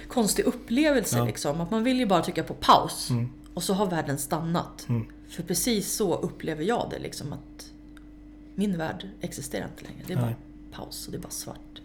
[0.08, 1.16] konstig upplevelse.
[1.18, 1.24] Ja.
[1.24, 1.60] Liksom.
[1.60, 3.10] Att man vill ju bara trycka på paus.
[3.10, 3.28] Mm.
[3.54, 4.86] Och så har världen stannat.
[4.88, 5.06] Mm.
[5.28, 6.98] För precis så upplever jag det.
[6.98, 7.72] Liksom, att
[8.54, 10.04] min värld existerar inte längre.
[10.06, 10.36] Det är bara Nej.
[10.72, 11.80] paus och det är bara svart.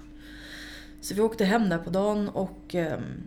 [1.01, 3.23] Så vi åkte hem där på dagen och ehm,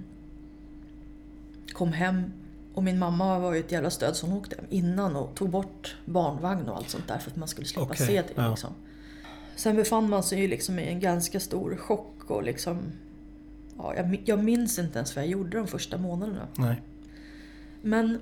[1.72, 2.32] kom hem.
[2.75, 5.51] Och min mamma var ju ett jävla stöd så hon åkte hem innan och tog
[5.51, 8.33] bort barnvagn och allt sånt där för att man skulle slippa Okej, se det.
[8.35, 8.51] ja.
[8.51, 8.70] Liksom.
[9.57, 12.79] Sen befann man sig ju liksom i en ganska stor chock och liksom...
[13.79, 16.47] Ja, jag, jag minns inte ens vad jag gjorde de första månaderna.
[16.55, 16.83] Nej.
[17.83, 18.20] Men...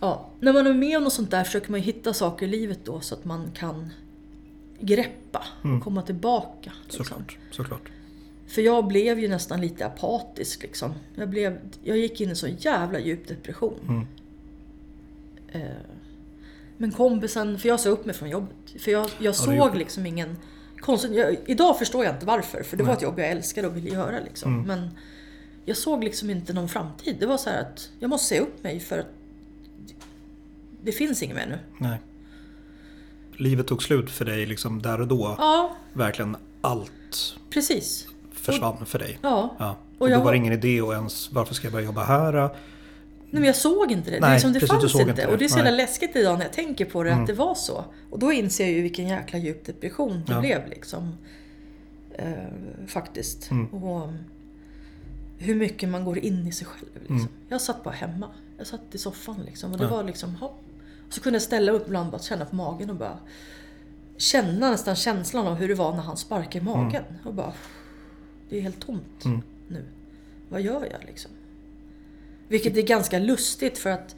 [0.00, 2.48] Ja, när man är med om något sånt där försöker man ju hitta saker i
[2.48, 3.90] livet då så att man kan
[4.80, 5.76] greppa Mm.
[5.76, 6.72] och komma tillbaka.
[6.84, 7.04] Liksom.
[7.04, 7.38] Såklart.
[7.50, 7.88] Såklart.
[8.46, 10.94] För jag blev ju nästan lite apatisk liksom.
[11.14, 13.80] Jag, blev, jag gick in i en så jävla djup depression.
[13.88, 14.06] Mm.
[15.52, 15.76] Eh,
[16.76, 18.56] men kompisen, för jag sa upp mig från jobbet.
[18.78, 19.78] För jag, jag såg gjorde.
[19.78, 20.36] liksom ingen...
[20.80, 22.96] Konstigt, jag, idag förstår jag inte varför, för det var Nej.
[22.96, 24.20] ett jobb jag älskade och ville göra.
[24.20, 24.54] Liksom.
[24.54, 24.66] Mm.
[24.66, 24.90] Men
[25.64, 27.16] jag såg liksom inte någon framtid.
[27.20, 29.06] Det var så här att jag måste säga upp mig för att
[30.82, 31.58] det finns inget mer nu.
[31.78, 31.98] Nej.
[33.36, 35.34] Livet tog slut för dig liksom där och då.
[35.38, 38.08] Ja, Verkligen allt precis.
[38.44, 39.18] Försvann för dig.
[39.22, 39.54] Ja.
[39.58, 39.70] Ja.
[39.98, 41.86] Och Och jag då var var- det ingen idé att ens, varför ska jag börja
[41.86, 42.32] jobba här?
[42.32, 42.50] Nej,
[43.30, 44.16] men jag såg inte det.
[44.16, 45.10] det, Nej, är liksom, det precis, fanns inte.
[45.10, 45.32] inte det.
[45.32, 47.22] Och det är så jävla läskigt idag när jag tänker på det, Mm.
[47.22, 47.84] att det var så.
[48.10, 50.40] Och då inser jag ju vilken jäkla djup depression det Ja.
[50.40, 50.68] blev.
[50.68, 51.14] Liksom.
[52.18, 52.32] Eh,
[52.86, 53.50] faktiskt.
[53.50, 53.66] Mm.
[53.66, 54.18] Och um,
[55.38, 56.88] hur mycket man går in i sig själv.
[56.94, 57.16] Liksom.
[57.16, 57.28] Mm.
[57.48, 58.28] Jag satt bara hemma.
[58.58, 59.72] Jag satt i soffan liksom.
[59.72, 59.90] Och det Ja.
[59.90, 60.60] var liksom, hopp.
[61.08, 63.18] Och så kunde jag ställa upp ibland och bara känna på magen och bara
[64.16, 67.04] känna nästan känslan av hur det var när han sparkade i magen.
[67.24, 67.52] Och bara,
[68.48, 69.42] det är helt tomt Mm.
[69.68, 69.84] nu.
[70.48, 71.30] Vad gör jag liksom?
[72.48, 74.16] Vilket är ganska lustigt för att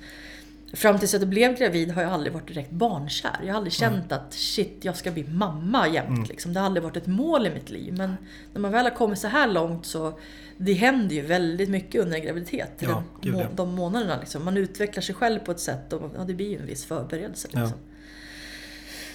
[0.73, 3.39] fram tills jag blev gravid har jag aldrig varit direkt barnkär.
[3.41, 6.09] Jag har aldrig känt att shit, jag ska bli mamma jämt.
[6.09, 6.25] Mm.
[6.25, 6.53] Liksom.
[6.53, 7.95] Det har aldrig varit ett mål i mitt liv.
[7.97, 8.17] Men
[8.53, 10.19] när man väl har kommit så här långt så
[10.57, 12.73] det händer ju väldigt mycket under en graviditet.
[12.79, 13.47] Ja, den, må, ja.
[13.55, 14.21] de månaderna.
[14.21, 14.45] Liksom.
[14.45, 17.49] Man utvecklar sig själv på ett sätt och ja, det blir ju en viss förberedelse.
[17.53, 17.61] Ja.
[17.61, 17.79] Liksom.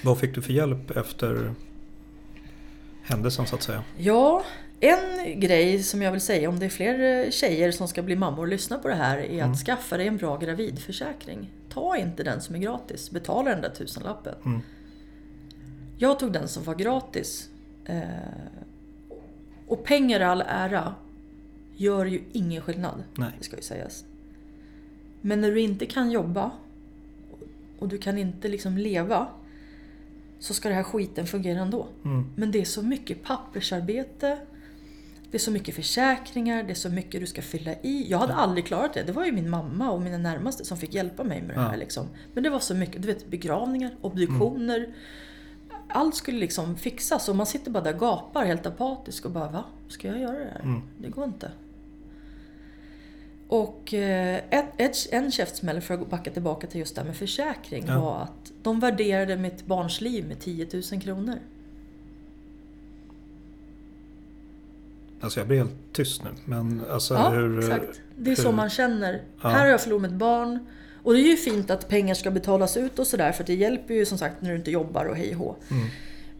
[0.03, 1.53] Vad fick du för hjälp efter
[3.03, 3.84] händelsen så att säga?
[3.97, 4.43] Ja,
[4.82, 8.15] en grej som jag vill säga om det är fler eh, tjejer som ska bli
[8.15, 9.55] mammor och lyssna på det här är att Mm.
[9.55, 11.49] skaffa dig en bra gravidförsäkring.
[11.69, 14.36] Ta inte den som är gratis, betala den där tusenlappen.
[14.45, 14.61] Mm.
[15.97, 17.49] Jag tog den som var gratis.
[17.86, 18.01] Eh,
[19.67, 20.95] och pengar all ära
[21.75, 23.29] gör ju ingen skillnad, Nej.
[23.38, 24.05] det ska ju sägas.
[25.21, 26.51] Men när du inte kan jobba
[27.79, 29.27] och du kan inte liksom leva
[30.39, 31.88] så ska den här skiten fungera ändå.
[32.05, 32.25] Mm.
[32.36, 34.38] Men det är så mycket pappersarbete.
[35.32, 38.05] Det är så mycket försäkringar, det är så mycket du ska fylla i.
[38.09, 39.03] Jag hade aldrig klarat det.
[39.03, 41.67] Det var ju min mamma och mina närmaste som fick hjälpa mig med det Ja.
[41.67, 41.77] här.
[41.77, 42.07] Liksom.
[42.34, 43.01] Men det var så mycket.
[43.01, 44.93] Du vet begravningar, obduktioner.
[45.88, 49.49] Allt skulle liksom fixas och man sitter bara där och gapar helt apatisk och bara
[49.51, 49.63] va?
[49.88, 50.59] Ska jag göra det här?
[50.61, 50.82] Mm.
[50.97, 51.51] Det går inte.
[53.47, 57.15] Och eh, ett, ett, en käftsmäll för att backa tillbaka till just det här med
[57.17, 57.99] försäkring Ja.
[58.01, 61.39] var att de värderade mitt barns liv med 10 000 kronor.
[65.22, 66.30] Alltså jag blir helt tyst nu.
[66.45, 67.59] Men alltså Ja, hur...
[67.59, 68.01] exakt.
[68.15, 69.22] Det är så hur- man känner.
[69.41, 69.49] Ja.
[69.49, 70.65] Här har jag förlorat mitt barn.
[71.03, 73.93] Och det är ju fint att pengar ska betalas ut och sådär för det hjälper
[73.93, 75.59] ju som sagt när du inte jobbar och hej och.
[75.72, 75.88] Mm.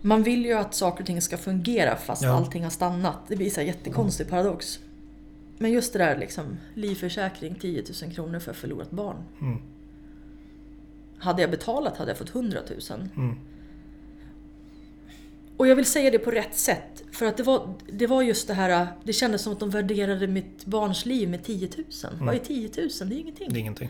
[0.02, 2.30] Man vill ju att saker och ting ska fungera fast Ja.
[2.32, 3.18] allting har stannat.
[3.28, 4.80] Det blir så här jättekonstig paradox.
[5.58, 9.16] Men just det där liksom, livförsäkring 10 000 kronor för förlorat barn.
[9.42, 9.58] Mm.
[11.18, 12.60] Hade jag betalat hade jag fått 100
[12.90, 13.10] 000.
[13.16, 13.36] Mm.
[15.58, 17.04] Och jag vill säga det på rätt sätt.
[17.12, 20.28] För att det var, det var just det här, det kändes som att de värderade
[20.28, 21.86] mitt barns liv med 10 000.
[22.20, 22.89] Vad är 10 000?
[23.10, 23.47] Det är ingenting.
[23.54, 23.89] Det är ingenting.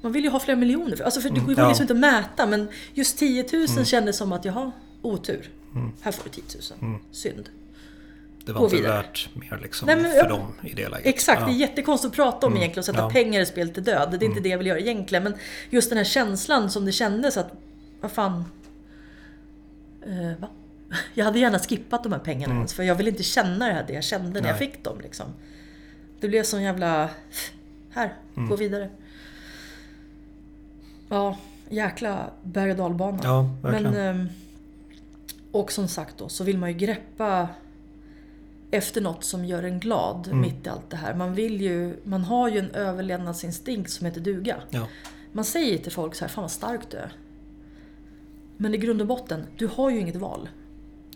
[0.00, 0.96] Man vill ju ha flera miljoner.
[0.96, 1.68] För, alltså för det Mm, går ju ja.
[1.68, 4.70] liksom inte att mäta men just 10 000 kändes som att jag har
[5.02, 5.50] otur.
[5.74, 5.92] Mm.
[6.00, 6.42] Här får du 10
[6.80, 6.98] 000.
[7.10, 7.48] Synd.
[8.44, 8.96] Det var Gå inte vidare.
[8.96, 11.06] värt mer liksom Nej, men för dem i det läget.
[11.06, 11.46] Exakt, Ja.
[11.46, 13.02] det är jättekonstigt att prata om egentligen och sätta Ja.
[13.10, 13.12] Mm.
[13.12, 14.16] pengar i spel till död.
[14.20, 15.24] Det är inte det jag vill göra egentligen.
[15.24, 15.34] Men
[15.70, 17.52] just den här känslan som det kändes att,
[18.00, 18.44] vad fan.
[20.06, 20.48] Eh, va?
[21.14, 23.84] Jag hade gärna skippat de här pengarna ens, för jag vill inte känna det här
[23.86, 24.56] det jag kände när jag Mm.
[24.60, 24.70] Nej.
[24.72, 25.00] fick dem.
[25.00, 25.26] Liksom.
[26.20, 27.10] Det blev sån jävla...
[27.90, 28.48] Här, Mm.
[28.48, 28.90] gå vidare.
[31.08, 31.38] Ja,
[31.68, 33.18] jäkla berg och dalbana.
[33.22, 33.50] Ja.
[33.62, 34.28] Men, ehm,
[35.52, 37.48] och som sagt då, så vill man ju greppa
[38.70, 40.40] efter något som gör en glad Mm.
[40.40, 41.14] mitt i allt det här.
[41.14, 44.56] Man vill ju, man har ju en överlevnadsinstinkt som heter duga.
[44.70, 44.86] Ja.
[45.32, 47.12] Man säger till folk så här, fan vad stark du är.
[48.56, 50.48] Men i grund och botten, du har ju inget val.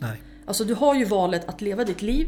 [0.01, 0.21] Nej.
[0.45, 2.27] Alltså du har ju valet att leva ditt liv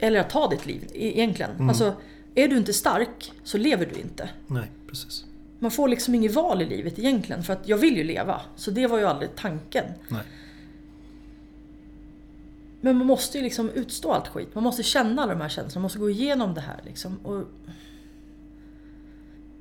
[0.00, 1.50] eller att ta ditt liv e- egentligen.
[1.50, 1.68] Mm.
[1.68, 1.94] Alltså,
[2.34, 4.30] är du inte stark så lever du inte.
[4.46, 5.24] Nej, precis.
[5.58, 8.40] Man får liksom inget val i livet egentligen för att jag vill ju leva.
[8.56, 9.84] Så det var ju aldrig tanken.
[10.08, 10.22] Nej.
[12.80, 14.54] Men man måste ju liksom utstå allt skit.
[14.54, 15.80] Man måste känna alla de här känslorna.
[15.80, 17.16] Man måste gå igenom det här liksom.
[17.16, 17.44] Och,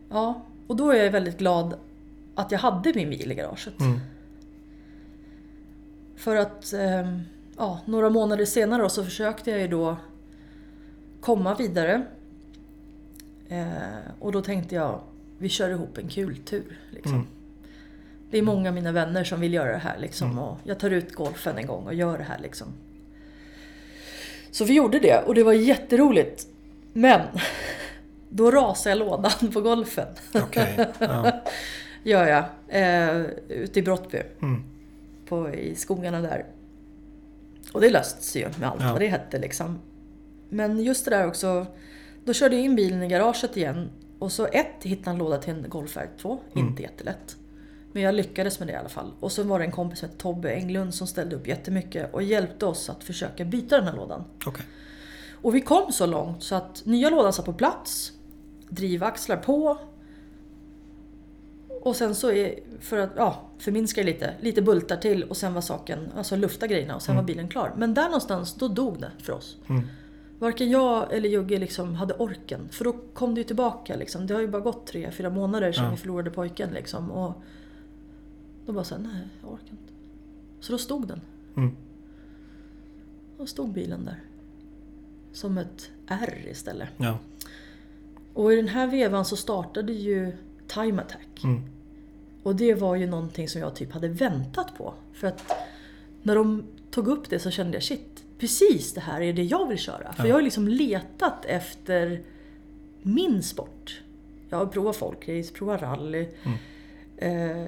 [0.10, 1.76] ja, och då är jag väldigt glad
[2.36, 3.80] att jag hade min bil i garaget.
[3.80, 4.00] Mm.
[6.20, 7.22] För att ehm,
[7.58, 9.98] ja, några månader senare så försökte jag ju då
[11.22, 12.06] komma vidare.
[13.50, 13.68] Eh,
[14.20, 15.02] och då tänkte jag,
[15.38, 16.80] vi kör ihop en kul tur.
[16.92, 17.14] Liksom.
[17.14, 17.28] Mm.
[18.32, 19.98] Det är många av mina vänner som vill göra det här.
[20.00, 20.44] Liksom, Mm.
[20.44, 22.40] och jag tar ut golfen en gång och gör det här.
[22.40, 22.68] Liksom.
[24.52, 26.48] Så vi gjorde det och det var jätteroligt.
[26.94, 27.22] Men
[28.30, 30.08] då rasade jag lådan på golfen.
[30.34, 30.88] Okej.
[31.00, 31.32] Ja.
[32.04, 32.44] Gör jag.
[32.68, 34.22] Eh, ute i Brottby.
[34.42, 34.64] Mm.
[35.30, 36.46] På, I skogarna där.
[37.74, 38.92] Och det löste sig ju med allt Ja.
[38.92, 39.80] vad det hette liksom.
[40.50, 41.66] Men just det där också.
[42.26, 43.90] Då körde jag in bilen i garaget igen.
[44.20, 46.38] Och så ett, hittade en låda till en Golf R2.
[46.56, 46.68] Mm.
[46.68, 47.36] Inte jättelätt.
[47.94, 49.14] Men jag lyckades med det i alla fall.
[49.20, 52.24] Och så var det en kompis som hette Tobbe Englund som ställde upp jättemycket och
[52.24, 54.24] hjälpte oss att försöka byta den här lådan.
[54.46, 54.66] Okej.
[55.42, 58.12] Och vi kom så långt så att nya lådan satt på plats.
[58.70, 59.78] Drivaxlar på.
[61.82, 65.62] Och sen så är, för att ja, förminska lite, lite bultar till och sen var
[65.62, 67.74] saken, alltså lufta grejerna och sen var bilen klar.
[67.78, 69.58] Men där någonstans, då dog det för oss.
[69.70, 69.82] Mm.
[70.40, 72.70] Varken jag eller Jugge liksom hade orken.
[72.72, 74.28] För då kom det ju tillbaka liksom.
[74.28, 75.92] Det har ju bara gått tre, fyra månader sedan Ja.
[75.92, 77.12] vi förlorade pojken liksom.
[77.12, 77.34] Och
[78.66, 79.94] då bara såhär, nej jag orkar inte.
[80.60, 81.22] Så då stod den.
[81.58, 81.76] Mm.
[83.38, 84.24] Då stod bilen där.
[85.34, 86.90] Som ett R istället.
[86.98, 87.18] Ja.
[88.34, 90.32] Och i den här vevan så startade ju
[90.74, 91.44] Time Attack.
[91.44, 91.62] Mm.
[92.44, 94.94] Och det var ju någonting som jag typ hade väntat på.
[95.14, 95.52] För att
[96.24, 99.68] när de tog upp det så kände jag shit, precis det här är det jag
[99.68, 100.14] vill köra.
[100.14, 100.28] För Ja.
[100.28, 102.22] jag har liksom letat efter
[103.02, 104.02] min sport.
[104.50, 106.28] Jag har provat folkrace, provat rally.
[106.44, 106.58] Mm.
[107.18, 107.68] Eh,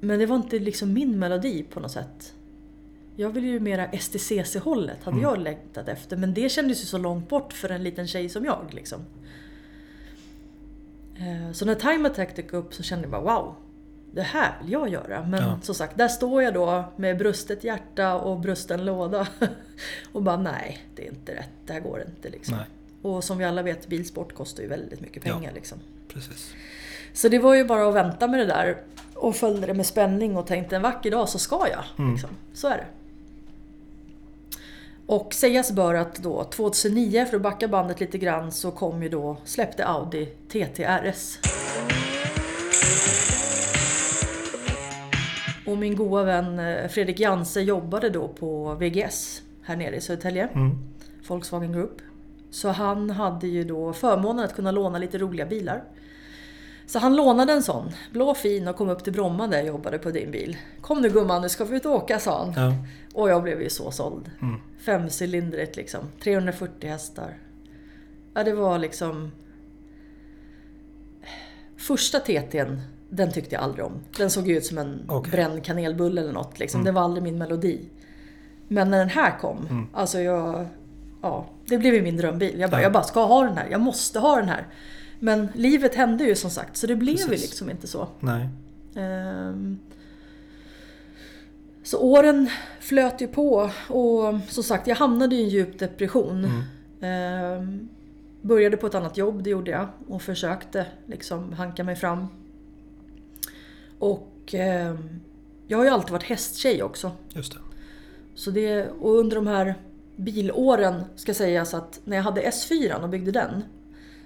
[0.00, 2.34] men det var inte liksom min melodi på något sätt.
[3.16, 5.22] Jag vill ju mera STCC-hållet, hade Mm.
[5.30, 6.16] jag längtat efter.
[6.16, 8.66] Men det kändes ju så långt bort för en liten tjej som jag.
[8.70, 9.00] Liksom.
[11.20, 13.54] Eh, Så när Time Attack dök upp så kände jag bara wow.
[14.12, 15.26] det här vill jag göra.
[15.26, 15.58] Men Ja.
[15.62, 19.26] som sagt, där står jag då med brustet hjärta och brusten låda.
[20.12, 21.50] och bara nej, det är inte rätt.
[21.66, 22.56] Det här går inte liksom.
[22.56, 22.66] Nej,
[23.02, 25.34] Och som vi alla vet, bilsport kostar ju väldigt mycket Ja.
[25.34, 25.78] pengar liksom.
[26.12, 26.54] precis.
[27.12, 28.76] Så det var ju bara att vänta med det där
[29.14, 31.84] och följde det med spänning och tänkte en vacker dag så ska jag.
[31.98, 32.12] Mm.
[32.12, 32.30] Liksom.
[32.52, 32.86] Så är det.
[35.10, 39.08] Och sägas bör att då 2009, för att backa bandet lite grann, så kom ju
[39.08, 41.38] då, släppte Audi TT RS.
[45.66, 50.48] Och min goda vän eh, Fredrik Janse jobbade då på VGS här nere i Södertälje.
[50.54, 50.78] Mm.
[51.28, 52.02] Volkswagen Group.
[52.50, 55.84] Så han hade ju då förmånen att kunna låna lite roliga bilar.
[56.90, 59.98] Så han lånade en sån, blå fin och kom upp till Bromma där jag jobbade
[59.98, 60.56] på din bil.
[60.80, 62.52] Kom nu gumman, nu ska vi ut och åka sa han.
[62.56, 62.74] Ja.
[63.14, 64.30] Och jag blev ju så såld.
[64.42, 64.60] Mm.
[64.78, 67.38] Femcylindrigt liksom, 340 hästar.
[68.34, 69.30] Ja det var liksom...
[71.76, 72.80] Första TT'n,
[73.10, 73.92] den tyckte jag aldrig om.
[74.16, 75.30] Den såg ut som en Okej.
[75.30, 76.80] bränd kanelbulle eller något liksom.
[76.80, 76.84] Mm.
[76.84, 77.80] Det var aldrig min melodi.
[78.68, 79.86] Men när den här kom, Mm.
[79.92, 80.66] alltså jag...
[81.22, 82.60] Ja, det blev ju min drömbil.
[82.60, 82.82] Jag bara, Ja.
[82.82, 84.66] jag bara ska ha den här, jag måste ha den här.
[85.22, 87.40] Men livet hände ju som sagt, så det blev ju Precis.
[87.42, 88.08] liksom inte så.
[88.20, 88.48] Nej.
[88.94, 89.78] Ehm,
[91.82, 92.50] Så åren
[92.80, 96.44] flöt ju på och som sagt jag hamnade i en djup depression.
[96.44, 96.62] Mm.
[97.00, 97.88] Ehm,
[98.42, 99.88] Började på ett annat jobb, det gjorde jag.
[100.08, 102.26] Och försökte liksom hanka mig fram.
[103.98, 105.20] Och ehm,
[105.66, 107.12] jag har ju alltid varit hästtjej också.
[107.32, 107.58] Just det.
[108.34, 109.74] Så det, och under de här
[110.16, 113.62] bilåren ska sägas att när jag hade S4 och byggde den.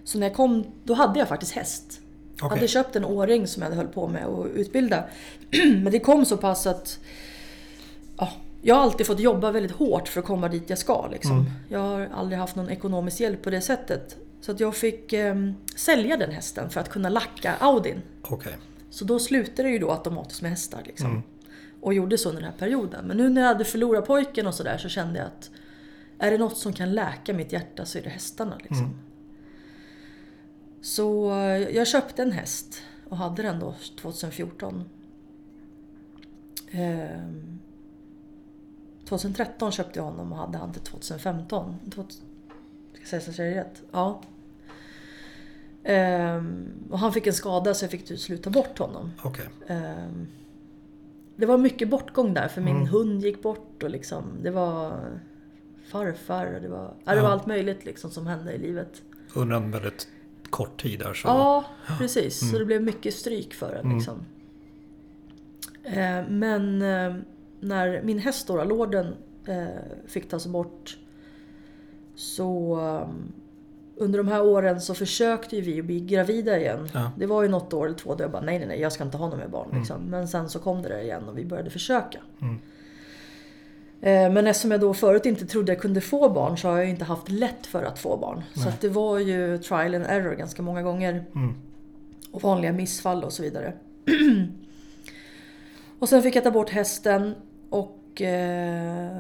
[0.04, 2.00] Så när jag kom, då hade jag faktiskt häst.
[2.36, 2.58] Jag Okej.
[2.58, 5.04] hade köpt en åring som jag höll på med att utbilda.
[5.82, 6.98] Men det kom så pass att
[8.16, 8.32] ja,
[8.62, 11.08] jag har alltid fått jobba väldigt hårt för att komma dit jag ska.
[11.12, 11.32] Liksom.
[11.32, 11.50] Mm.
[11.68, 14.16] Jag har aldrig haft någon ekonomisk hjälp på det sättet.
[14.40, 15.34] Så att jag fick eh,
[15.76, 18.02] sälja den hästen för att kunna lacka Audin.
[18.22, 18.52] Okej.
[18.90, 20.82] Så då slutade det ju då automatiskt med hästar.
[20.84, 21.06] Liksom.
[21.06, 21.22] Mm.
[21.80, 23.06] Och gjorde så under den här perioden.
[23.06, 25.50] Men nu när jag hade förlorat pojken och sådär så kände jag att
[26.18, 28.56] är det något som kan läka mitt hjärta så är det hästarna.
[28.58, 28.78] Liksom.
[28.78, 28.98] Mm.
[30.84, 31.28] Så
[31.72, 34.84] jag köpte en häst och hade den då 2014.
[36.70, 37.58] Ehm,
[39.08, 41.74] 2013 köpte jag honom och hade han till 2015.
[41.94, 42.24] 2000
[43.04, 43.82] Ska jag säga så jag rätt?
[43.92, 44.20] Ja.
[45.84, 49.10] Ehm, och han fick en skada så jag fick till slut ta bort honom.
[49.22, 49.48] Okej.
[49.66, 50.26] Ehm,
[51.36, 52.88] det var mycket bortgång där för min Mm.
[52.88, 55.00] hund gick bort och liksom det var
[55.84, 59.02] farfar och det var, ja, det var allt möjligt liksom som hände i livet.
[59.34, 60.08] Under en väldigt
[60.54, 61.28] kort tid där så...
[61.28, 61.64] Ja,
[61.98, 62.38] precis.
[62.38, 62.58] Så Mm.
[62.58, 63.84] det blev mycket stryk för den.
[63.84, 63.96] Mm.
[63.96, 64.24] Liksom.
[65.84, 67.14] Eh, men eh,
[67.60, 69.14] när min häst då, lorden,
[69.46, 69.66] eh,
[70.06, 70.98] fick tas bort
[72.14, 73.08] så eh,
[73.96, 76.88] under de här åren så försökte vi att bli gravida igen.
[76.94, 77.10] Ja.
[77.18, 79.04] Det var ju något år eller två där jag bara nej, nej, nej, jag ska
[79.04, 79.66] inte ha några mer barn.
[79.68, 79.78] Mm.
[79.78, 80.02] Liksom.
[80.02, 82.18] Men sen så kom det där igen och vi började försöka.
[82.40, 82.58] Mm.
[84.04, 86.88] Eh, Men eftersom jag då förut inte trodde jag kunde få barn så har jag
[86.88, 88.42] inte haft lätt för att få barn.
[88.54, 88.68] Så Nej.
[88.68, 91.24] att det var ju trial and error ganska många gånger.
[91.34, 91.54] Mm.
[92.32, 93.72] Och vanliga missfall och så vidare.
[95.98, 97.34] och sen fick jag ta bort hästen
[97.70, 99.16] och eh,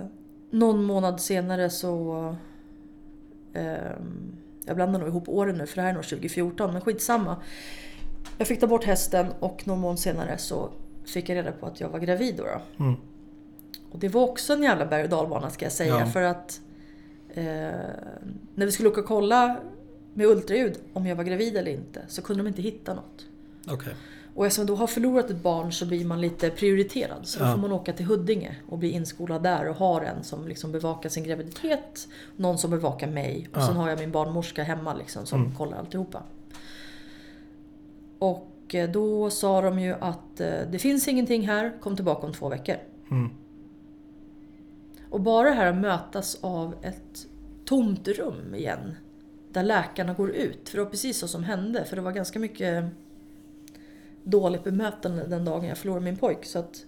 [0.50, 2.36] någon månad senare så...
[3.52, 3.74] Eh,
[4.66, 7.36] jag blandar nog ihop åren nu för det här är nog 2014 men skitsamma.
[8.38, 10.70] Jag fick ta bort hästen och någon månad senare så
[11.04, 12.44] fick jag reda på att jag var gravid då.
[12.44, 12.84] då.
[12.84, 12.96] Mm.
[13.94, 15.98] Och det var också en jävla berg och dalbana ska jag säga.
[16.00, 16.06] Ja.
[16.06, 16.60] För att
[17.34, 17.44] eh,
[18.54, 19.56] när vi skulle åka och kolla
[20.14, 23.26] med ultraljud om jag var gravid eller inte så kunde de inte hitta något.
[23.68, 23.94] Okej.
[24.34, 27.26] Och eftersom då har förlorat ett barn så blir man lite prioriterad.
[27.26, 27.52] Så då Ja.
[27.52, 31.08] får man åka till Huddinge och bli inskolad där och ha en som liksom bevakar
[31.08, 32.08] sin graviditet.
[32.36, 33.48] Någon som bevakar mig.
[33.52, 33.66] Och Ja.
[33.66, 35.54] sen har jag min barnmorska hemma liksom som Mm.
[35.54, 36.22] kollar alltihopa.
[38.18, 42.32] Och eh, då sa de ju att eh, det finns ingenting här, kom tillbaka om
[42.32, 42.76] två veckor.
[43.10, 43.30] Mm.
[45.14, 47.26] Och bara det här att mötas av ett
[47.64, 48.94] tomt rum igen.
[49.52, 50.68] Där läkarna går ut.
[50.68, 51.84] För det var precis så som hände.
[51.84, 52.84] För det var ganska mycket
[54.24, 56.44] dåligt bemötande den dagen jag förlorade min pojk.
[56.44, 56.86] Så att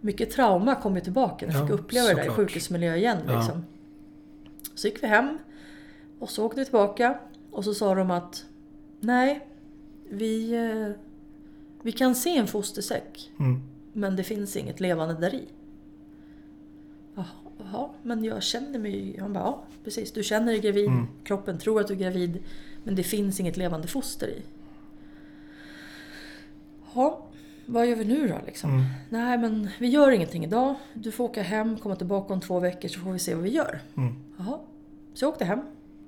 [0.00, 3.18] mycket trauma kom ju tillbaka när jag Ja, fick uppleva det där i sjukhusmiljö igen.
[3.26, 3.36] Ja.
[3.38, 3.64] Liksom.
[4.74, 5.38] Så gick vi hem.
[6.18, 7.18] Och så åkte vi tillbaka.
[7.50, 8.44] Och så sa de att
[9.00, 9.46] Nej,
[10.10, 11.00] vi, eh,
[11.82, 13.32] vi kan se en fostersäck.
[13.38, 13.62] Mm.
[13.92, 15.48] Men det finns inget levande där i.
[17.14, 19.16] Jaha, jaha, men jag känner mig...
[19.20, 20.12] Han bara, ja precis.
[20.12, 20.88] Du känner dig gravid.
[20.88, 21.06] Mm.
[21.24, 22.42] Kroppen tror att du är gravid.
[22.84, 24.42] Men det finns inget levande foster i.
[26.94, 27.26] Ja,
[27.66, 28.70] vad gör vi nu då liksom?
[28.70, 28.84] Mm.
[29.10, 30.74] Nej men vi gör ingenting idag.
[30.94, 33.50] Du får åka hem, komma tillbaka om två veckor så får vi se vad vi
[33.50, 33.80] gör.
[33.96, 34.14] Mm.
[34.38, 34.58] Jaha.
[35.14, 35.60] Så jag åkte hem.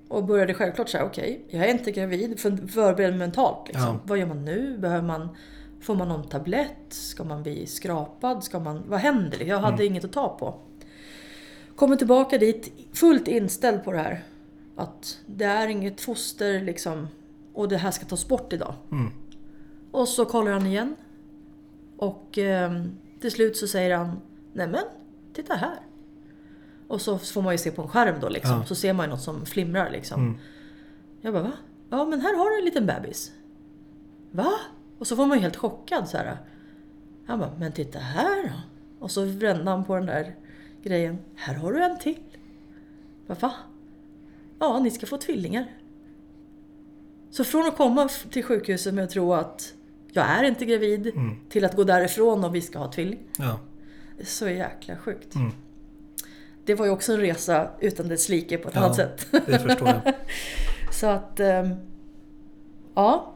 [0.09, 2.41] Och började självklart säga okej, jag är inte gravid.
[2.41, 3.69] För, förbered mig mentalt.
[3.69, 3.85] Liksom.
[3.85, 4.01] Ja.
[4.05, 4.79] Vad gör man nu?
[4.79, 5.29] Behöver man
[5.81, 6.77] Får man någon tablett?
[6.89, 8.45] Ska man bli skrapad?
[8.45, 9.45] Ska man, vad händer?
[9.45, 10.55] Jag hade inget att ta på.
[11.79, 14.25] Kommer tillbaka dit fullt inställd på det här.
[14.77, 17.09] Att det är inget foster liksom.
[17.55, 18.75] Och det här ska tas bort idag.
[18.93, 19.13] Mm.
[19.91, 20.97] Och så kollar han igen.
[21.97, 22.85] Och eh,
[23.21, 24.21] till slut så säger han
[24.53, 24.85] Nämen,
[25.35, 25.79] titta här.
[26.89, 28.57] Och så får man ju se på en skärm då liksom.
[28.61, 28.65] Ja.
[28.65, 30.21] Så ser man ju något som flimrar liksom.
[30.21, 30.39] Mm.
[31.21, 31.53] Jag bara va?
[31.91, 33.33] Ja men här har du en liten bebis.
[34.31, 34.53] Va?
[34.99, 36.37] Och så får man ju helt chockad så här.
[37.27, 38.55] Han bara, men titta här då.
[39.05, 40.35] Och så vände han på den där
[40.83, 41.19] grejen.
[41.35, 42.19] Här har du en till.
[43.27, 43.53] Va?
[44.59, 45.67] Ja, ni ska få tvillingar.
[47.31, 49.75] Så från att komma till sjukhuset med att tro att
[50.13, 51.37] jag är inte gravid Mm.
[51.49, 53.19] till att gå därifrån och vi ska ha tvilling.
[53.39, 53.59] Ja.
[54.19, 55.35] Är så jäkla sjukt.
[55.35, 55.51] Mm.
[56.65, 58.81] Det var ju också en resa utan dess like på ett Ja.
[58.81, 59.27] annat sätt.
[59.31, 60.15] Det förstår jag.
[60.93, 61.41] Så att...
[61.41, 61.75] ehm,
[62.95, 63.35] Ja.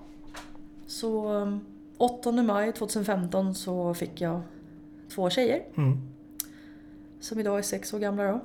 [0.86, 1.60] Så ehm,
[1.98, 4.40] 8 maj 2015 så fick jag
[5.14, 5.62] två tjejer.
[5.76, 5.98] Mm.
[7.22, 8.40] Som idag är sex år gamla då.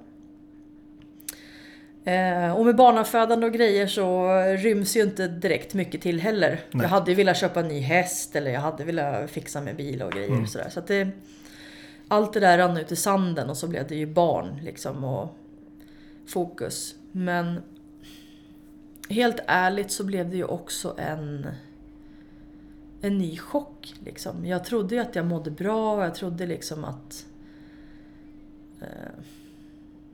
[2.11, 4.27] Eh, och med barnafödande och grejer så
[4.57, 6.49] ryms ju inte direkt mycket till heller.
[6.71, 6.83] Nej.
[6.83, 10.01] Jag hade ju velat köpa en ny häst eller jag hade velat fixa med bil
[10.01, 10.29] och grejer.
[10.29, 10.47] Mm.
[10.47, 10.69] Sådär.
[10.69, 11.09] Så att det,
[12.07, 15.35] allt det där rann ut i sanden och så blev det ju barn liksom och
[16.27, 16.95] fokus.
[17.11, 17.61] Men
[19.09, 21.47] helt ärligt så blev det ju också en,
[23.01, 23.93] en ny chock.
[24.05, 24.45] Liksom.
[24.45, 27.25] Jag trodde ju att jag mådde bra och jag trodde liksom att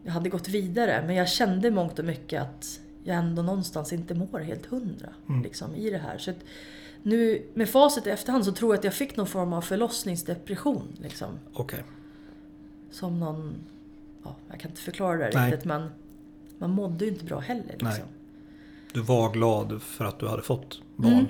[0.03, 1.03] jag hade gått vidare.
[1.07, 5.43] Men jag kände mångt och mycket att jag ändå någonstans inte mår helt hundra Mm.
[5.43, 6.17] liksom, i det här.
[6.17, 6.33] Så
[7.03, 10.87] nu med facit i efterhand så tror jag att jag fick någon form av förlossningsdepression.
[11.01, 11.39] Liksom.
[11.53, 11.83] Okej.
[12.91, 13.55] Som någon...
[14.23, 15.51] Ja, jag kan inte förklara det Nej.
[15.51, 15.89] riktigt men
[16.57, 17.75] man mådde ju inte bra heller.
[17.79, 18.05] Liksom.
[18.93, 21.13] Du var glad för att du hade fått barn.
[21.13, 21.25] Mm.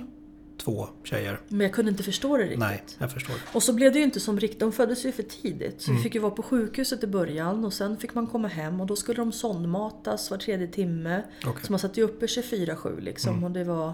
[0.56, 1.40] Två tjejer.
[1.48, 2.58] Men jag kunde inte förstå det riktigt.
[2.58, 3.36] Nej, jag förstår.
[3.52, 5.82] Och så blev det ju inte som riktigt, de föddes ju för tidigt.
[5.82, 5.98] Så Mm.
[5.98, 8.86] vi fick ju vara på sjukhuset i början och sen fick man komma hem och
[8.86, 11.22] då skulle de sondmatas var tredje timme.
[11.46, 11.62] Okej.
[11.66, 13.44] Så man satt ju uppe 24-7 liksom Mm.
[13.44, 13.92] och det var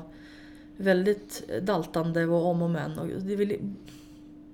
[0.76, 2.98] väldigt daltande och om och men.
[2.98, 3.56] Och det, ville,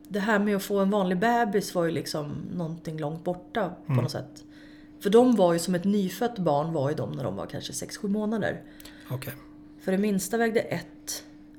[0.08, 3.92] det här med att få en vanlig bebis var ju liksom någonting långt borta på
[3.92, 4.02] Mm.
[4.02, 4.44] något sätt.
[5.00, 7.72] För de var ju som ett nyfött barn var ju de när de var kanske
[7.72, 8.62] 6-7 månader.
[9.10, 9.32] Okej.
[9.80, 10.86] För den minsta vägde ett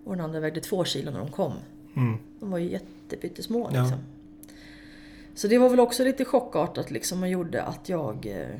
[0.07, 1.53] och den andra vägde två kilo när de kom.
[1.95, 2.17] Mm.
[2.39, 3.81] De var ju jättepyttesmå Ja.
[3.81, 3.99] liksom.
[5.35, 8.59] Så det var väl också lite chockartat liksom och gjorde att jag eh,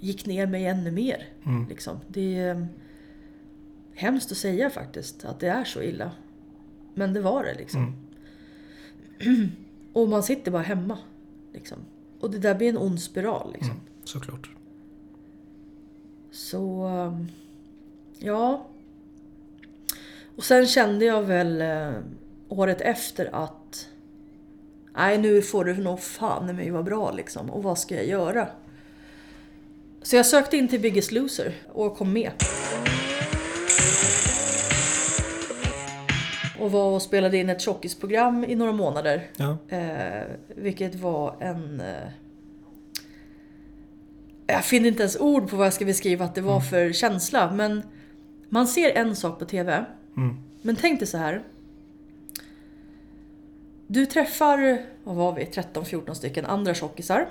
[0.00, 1.28] gick ner mig ännu mer.
[1.44, 1.68] Mm.
[1.68, 1.98] Liksom.
[2.08, 2.64] Det är eh,
[3.94, 6.10] hemskt att säga faktiskt att det är så illa.
[6.94, 7.94] Men det var det liksom.
[9.20, 9.48] Mm.
[9.92, 10.98] Och man sitter bara hemma.
[11.52, 11.78] Liksom.
[12.20, 13.70] Och det där blir en ond spiral liksom.
[13.70, 13.82] Mm.
[14.04, 14.50] Såklart.
[16.30, 16.86] Så...
[16.88, 17.28] um,
[18.18, 18.66] Ja.
[20.36, 21.92] Och sen kände jag väl eh,
[22.48, 23.88] året efter att...
[24.96, 27.50] Nej, nu får det nog fan i mig vara bra liksom.
[27.50, 28.48] Och vad ska jag göra?
[30.02, 32.32] Så jag sökte in till Biggest Loser och kom med.
[36.58, 39.30] Och var och spelade in ett tjockisprogram i några månader.
[39.36, 39.56] Ja.
[39.68, 41.80] Eh, vilket var en...
[41.80, 42.08] Eh,
[44.46, 47.52] jag finner inte ens ord på vad jag ska beskriva att det var för känsla.
[47.52, 47.82] Men
[48.48, 49.84] man ser en sak på TV.
[50.16, 50.36] Mm.
[50.62, 51.42] Men tänk dig så här.
[53.86, 57.28] Du träffar, vad var vi, 13-14 stycken andra tjockisar.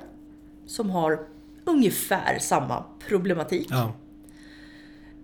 [0.65, 1.27] Som har
[1.65, 3.68] ungefär samma problematik.
[3.69, 3.93] Ja.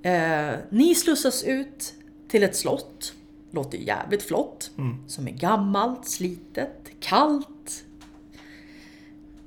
[0.09, 1.93] Eh, ni slussas ut
[2.27, 3.13] till ett slott.
[3.51, 4.71] Låter ju jävligt flott.
[4.77, 5.07] Mm.
[5.07, 7.85] Som är gammalt, slitet, kallt.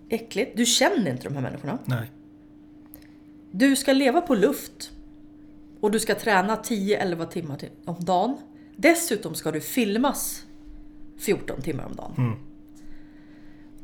[0.09, 0.57] Äckligt.
[0.57, 1.79] Du känner inte de här människorna.
[1.85, 2.11] Nej.
[3.51, 4.91] Du ska leva på luft.
[5.83, 8.37] Och du ska träna 10-11 timmar om dagen.
[8.77, 10.47] Dessutom ska du filmas
[11.19, 12.15] 14 timmar om dagen.
[12.19, 12.39] Mm.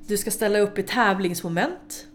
[0.06, 2.06] Du ska ställa upp i tävlingsmoment.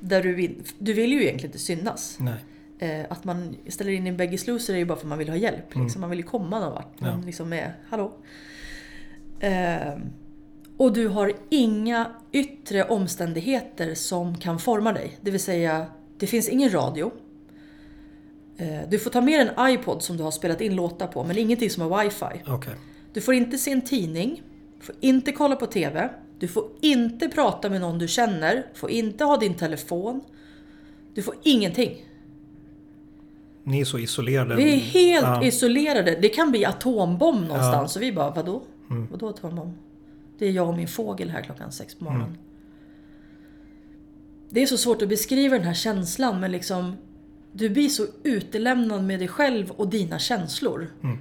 [0.00, 2.16] Där du vill, du vill ju egentligen inte synas.
[2.20, 2.34] Nej.
[2.78, 5.28] Eh, att man ställer in en Beggis Loser är ju bara för att man vill
[5.28, 5.74] ha hjälp.
[5.74, 6.00] Liksom.
[6.00, 7.00] Man vill ju komma någon vart.
[7.00, 7.20] Man Mm.
[7.20, 7.26] Ja.
[7.26, 8.12] liksom är, hallå.
[9.40, 9.98] Eh,
[10.76, 15.18] och du har inga yttre omständigheter som kan forma dig.
[15.20, 15.86] Det vill säga,
[16.18, 17.10] det finns ingen radio.
[18.58, 21.38] Eh, du får ta med en iPod som du har spelat in låtar på, men
[21.38, 22.42] ingenting som har wifi.
[22.46, 22.74] Okej.
[23.12, 24.42] Du får inte se en tidning,
[24.78, 26.08] du får inte kolla på TV,
[26.38, 30.20] du får inte prata med någon du känner, får inte ha din telefon.
[31.14, 32.04] Du får ingenting.
[33.64, 34.54] Ni är så isolerade.
[34.56, 35.44] Vi är helt Ja.
[35.44, 36.18] isolerade.
[36.22, 37.96] Det kan bli atombomb någonstans.
[37.96, 38.62] Och vi bara, vadå?
[39.10, 39.72] Vadå atombomb?
[40.38, 42.38] Det är jag och min fågel här klockan sex på morgonen.
[44.50, 46.96] Det är så svårt att beskriva den här känslan men liksom
[47.58, 50.90] Du blir så utelämnad med dig själv och dina känslor.
[51.02, 51.18] Mm.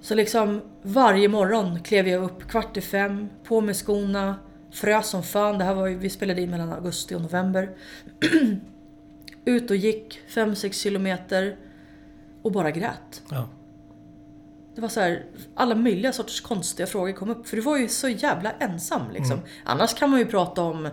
[0.00, 4.36] Så liksom varje morgon klev jag upp kvart i fem, på med skorna,
[4.72, 5.58] frös som fan.
[5.58, 7.70] Det här var ju, vi spelade in mellan augusti och november.
[9.44, 11.56] Ut och gick 5-6 kilometer
[12.42, 13.22] och bara grät.
[13.30, 13.48] Ja.
[14.74, 15.24] Det var så här,
[15.54, 17.46] alla möjliga sorters konstiga frågor kom upp.
[17.46, 19.40] För du var ju så jävla ensam liksom.
[19.64, 20.88] Annars kan man ju prata om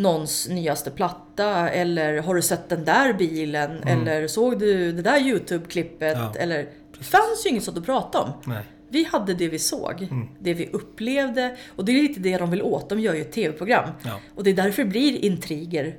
[0.00, 5.18] någons nyaste platta eller har du sett den där bilen eller såg du det där
[5.18, 6.68] YouTube-klippet Ja, eller
[6.98, 8.30] det fanns ju inget sånt att prata om.
[8.46, 8.62] Nej.
[8.88, 10.08] Vi hade det vi såg,
[10.38, 12.88] det vi upplevde och det är lite det de vill åt.
[12.88, 13.90] De gör ju ett TV-program.
[14.02, 14.20] Ja.
[14.34, 15.96] Och det är därför det blir intriger.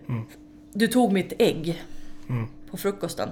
[0.74, 1.84] Du tog mitt ägg
[2.30, 2.48] Mm.
[2.72, 3.30] på frukosten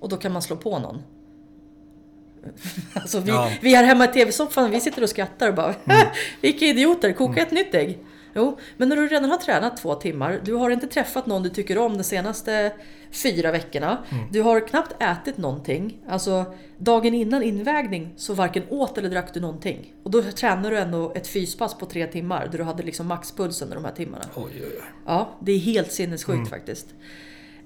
[0.00, 1.02] och då kan man slå på någon.
[2.92, 3.50] Alltså vi, Ja.
[3.62, 6.06] vi här hemma i TV-soffan, vi sitter och skrattar och bara Mm.
[6.40, 7.98] Vilka idioter, koka ett nytt ägg.
[8.36, 11.48] Jo, men när du redan har tränat två timmar, du har inte träffat någon du
[11.48, 12.72] tycker om de senaste
[13.10, 13.98] fyra veckorna.
[14.10, 14.24] Mm.
[14.32, 15.98] Du har knappt ätit någonting.
[16.08, 16.44] Alltså
[16.78, 19.94] dagen innan invägning så varken åt eller drack du någonting.
[20.02, 23.18] Och då tränar du ändå ett fyspass på tre timmar där du hade liksom
[23.62, 24.24] under de här timmarna.
[24.34, 24.82] Oj, oj, oj.
[25.06, 26.46] Ja, det är helt sinnessjukt Mm.
[26.46, 26.86] faktiskt.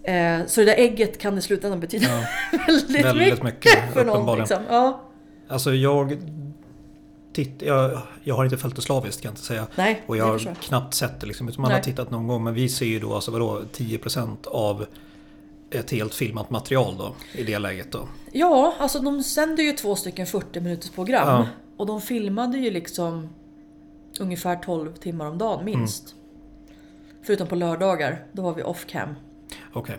[0.03, 2.59] Eh, så det där ägget kan i slutändan betyda Ja.
[2.67, 4.39] väldigt, Väldigt mycket, mycket, för någon.
[4.39, 4.63] Liksom.
[4.69, 5.07] Ja,
[5.49, 6.19] Alltså jag...
[7.33, 9.67] Titt, jag, jag har inte följt det slaviskt kan jag inte säga.
[9.77, 10.57] nej, Och jag har jag.
[10.57, 11.49] knappt sett det liksom.
[11.49, 11.85] Utan man har Nej.
[11.85, 12.45] tittat någon gång.
[12.45, 14.87] Men vi ser ju då alltså vadå 10% av
[15.71, 17.15] ett helt filmat material då.
[17.35, 18.09] I det läget då.
[18.33, 21.29] Ja, alltså de sänder ju två stycken 40 minuters program.
[21.29, 21.47] Ja.
[21.77, 23.29] Och de filmade ju liksom
[24.21, 26.15] ungefär 12 timmar om dagen minst.
[27.23, 29.15] Förutom på lördagar, då var vi off cam.
[29.73, 29.99] Okej.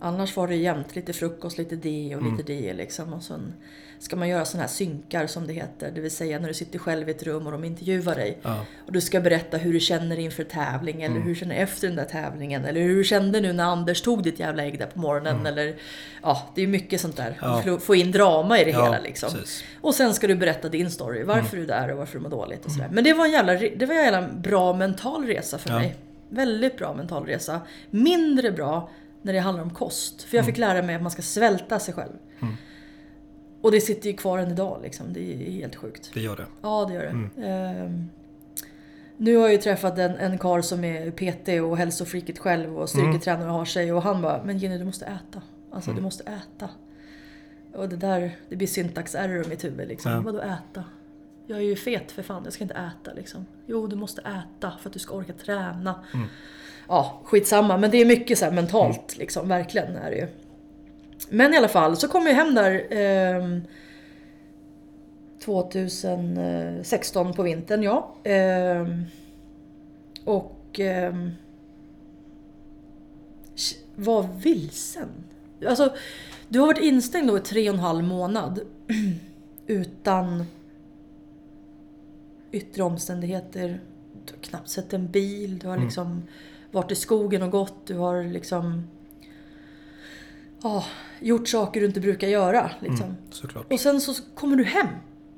[0.00, 3.12] Annars var det jämnt, lite frukost, lite det och lite det liksom.
[3.12, 3.52] Och sen
[3.98, 5.90] ska man göra sådana här synkar som det heter.
[5.94, 8.38] Det vill säga när du sitter själv i ett rum och de intervjuar dig.
[8.42, 8.64] Ja.
[8.86, 11.96] Och du ska berätta hur du känner inför tävling eller hur du känner efter den
[11.96, 12.64] där tävlingen.
[12.64, 15.46] Eller hur du kände nu när Anders tog ditt jävla ägg där på morgonen.
[15.46, 15.76] Eller,
[16.22, 17.38] ja, det är mycket sånt där.
[17.40, 17.62] Ja.
[17.64, 19.30] Få- Få in drama i det Ja, hela liksom.
[19.32, 19.64] precis.
[19.80, 21.22] Och sen ska du berätta din story.
[21.22, 22.88] Varför du är där och varför du mår dåligt och sådär.
[22.92, 25.96] Men det var en jävla, det var en jävla bra mental resa för mig.
[26.28, 27.60] Väldigt bra mental resa.
[27.90, 28.90] Mindre bra
[29.22, 30.22] när det handlar om kost.
[30.22, 32.12] För jag fick lära mig att man ska svälta sig själv.
[33.68, 35.12] Och det sitter ju kvar än idag liksom.
[35.12, 36.10] Det är helt sjukt.
[36.14, 36.46] Det gör det.
[36.62, 37.46] Ja, det gör det.
[37.46, 38.08] Ehm,
[39.16, 42.88] nu har jag ju träffat en, en karl som är PT och hälsofreaket själv och
[42.88, 45.42] styrketränare och har sig och han bara Men Jenny du måste äta.
[45.72, 46.68] Alltså du måste äta.
[47.74, 50.12] Och det där, det blir syntax error i mitt huvud liksom.
[50.12, 50.20] Ja.
[50.20, 50.84] Vadå äta?
[51.46, 53.46] Jag är ju fet för fan, jag ska inte äta liksom.
[53.66, 56.04] Jo, du måste äta för att du ska orka träna.
[56.88, 57.76] Ja, skitsamma.
[57.76, 60.26] Men det är mycket så mentalt liksom, verkligen är det ju.
[61.30, 63.62] Men i alla fall, så kom jag hem där ehm,
[65.44, 68.14] 2016 på vintern, ja.
[68.24, 69.04] Ehm,
[70.24, 71.30] och ehm,
[73.94, 75.08] var vilsen.
[75.66, 75.94] Alltså,
[76.48, 78.60] du har varit instängd då i tre och en halv månad
[79.66, 80.44] utan
[82.52, 83.80] yttre omständigheter.
[84.24, 86.22] Du har knappt sett en bil, du har liksom
[86.70, 88.82] varit i skogen och gått, du har liksom
[90.62, 90.84] ja,
[91.20, 92.70] gjort saker du inte brukar göra.
[92.80, 93.16] Liksom.
[93.30, 93.72] Såklart.
[93.72, 94.86] Och sen så kommer du hem.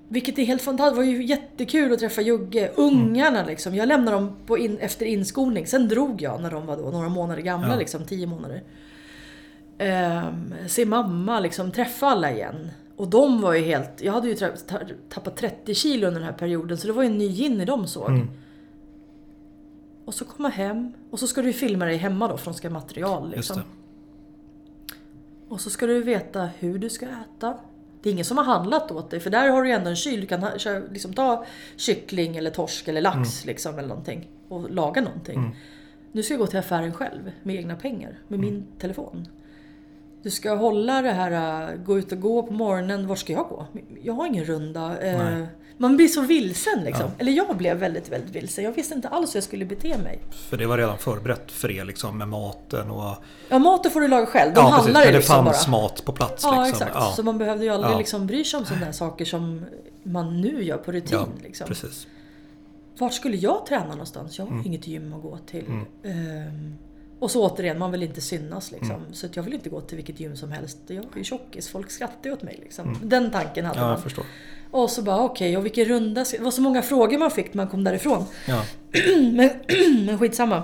[0.08, 0.94] Vilket är helt fantastiskt.
[0.94, 2.70] Det var ju jättekul att träffa Jugge.
[2.76, 3.74] Ungarna liksom.
[3.74, 5.66] Jag lämnade dem på in, efter inskolning.
[5.66, 7.76] Sen drog jag när de var då några månader gamla, Ja.
[7.76, 8.62] liksom tio månader.
[9.78, 12.70] Ehm, se mamma, liksom träffa alla igen.
[12.96, 14.00] Och de var ju helt...
[14.02, 14.36] Jag hade ju
[15.08, 17.86] tappat 30 kilo under den här perioden så det var ju en ny Ginny de
[17.86, 18.08] såg.
[18.08, 18.28] Mm.
[20.04, 23.30] Och så komma hem och så ska du filma dig hemma då från ska material.
[23.36, 23.60] Liksom.
[25.50, 27.58] Och så ska du veta hur du ska äta.
[28.02, 30.20] Det är ingen som har handlat åt dig för där har du ändå en kyl.
[30.20, 30.50] Du kan ha-
[30.90, 31.44] liksom ta
[31.76, 35.56] kyckling eller torsk eller lax liksom, eller någonting och laga någonting.
[36.12, 39.28] Nu ska jag gå till affären själv med egna pengar, med min telefon.
[40.22, 43.06] Du ska hålla det här, äh, gå ut och gå på morgonen.
[43.06, 43.66] Var ska jag gå?
[44.02, 44.98] Jag har ingen runda.
[45.00, 45.46] eh.
[45.80, 47.04] Man blir så vilsen liksom.
[47.06, 47.10] Ja.
[47.18, 48.64] Eller jag blev väldigt, väldigt vilsen.
[48.64, 50.18] Jag visste inte alls hur jag skulle bete mig.
[50.30, 53.14] För det var redan förberett för er liksom med maten och...
[53.48, 54.54] Ja, maten får du laga själv.
[54.54, 54.82] De ja, precis.
[54.84, 55.54] handlar Men ju det liksom bara.
[55.54, 56.86] fanns mat på plats Ja, liksom.
[56.86, 57.16] exakt.
[57.16, 57.98] Så man behövde ju aldrig Ja.
[57.98, 59.64] liksom bry sig om sådana saker som
[60.02, 61.18] man nu gör på rutin.
[61.18, 61.66] ja, liksom.
[61.66, 62.06] precis.
[62.98, 64.38] Vart skulle jag träna någonstans?
[64.38, 64.66] Jag har Mm.
[64.66, 65.64] inget gym att gå till.
[66.04, 66.74] Ehm,
[67.20, 68.90] och så återigen, man vill inte synas liksom.
[68.90, 69.12] Mm.
[69.14, 70.78] Så att jag vill inte gå till vilket gym som helst.
[70.86, 72.96] Jag är ju tjockis, folk skrattar ju åt mig liksom.
[73.02, 73.90] Den tanken hade Mm.
[73.90, 74.24] Ja, man.
[74.70, 76.24] Och så bara okej, och vilken runda...
[76.24, 78.24] ska- Det var så många frågor man fick när man kom därifrån.
[78.48, 78.62] Ja,
[79.32, 79.50] Men,
[80.06, 80.62] men skitsamma.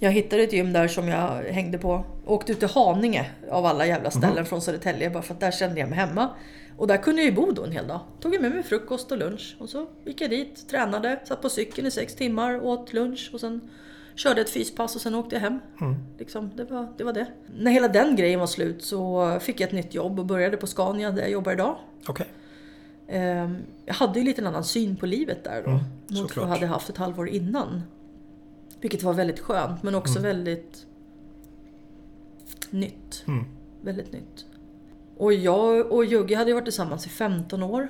[0.00, 2.04] Jag hittade ett gym där som jag hängde på.
[2.26, 4.44] Åkte ut till Haninge av alla jävla ställen Mhm.
[4.46, 6.28] från Södertälje bara för att där kände jag mig hemma.
[6.76, 8.00] Och där kunde jag ju bo då en hel dag.
[8.20, 11.48] Tog jag med mig frukost och lunch och så gick jag dit, tränade, satt på
[11.48, 13.60] cykeln i sex timmar, åt lunch och sen
[14.14, 15.58] körde ett fyspass och sen åkte jag hem.
[15.80, 15.94] Mm.
[16.18, 17.26] Liksom, det, var, det var det.
[17.58, 20.66] När hela den grejen var slut så fick jag ett nytt jobb och började på
[20.66, 21.76] Scania där jag jobbar idag.
[22.06, 22.26] okej.
[23.08, 23.50] Eh,
[23.86, 25.70] jag hade ju lite en annan syn på livet där då.
[25.70, 27.82] Mm, mot vad jag hade haft ett halvår innan.
[28.80, 30.22] Vilket var väldigt skönt men också Mm.
[30.22, 30.86] väldigt
[32.70, 33.24] nytt.
[33.26, 33.44] Mm.
[33.82, 34.46] Väldigt nytt.
[35.16, 37.88] Och jag och Jugge hade ju varit tillsammans i 15 år.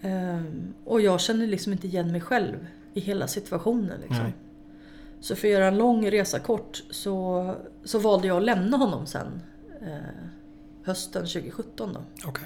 [0.00, 4.00] Ehm, och jag kände liksom inte igen mig själv i hela situationen.
[4.00, 4.32] Liksom.
[5.20, 7.54] Så för att göra en lång resa kort så,
[7.84, 9.42] så valde jag att lämna honom sen.
[9.82, 9.98] Eh,
[10.82, 12.00] hösten 2017 då.
[12.26, 12.44] Okej.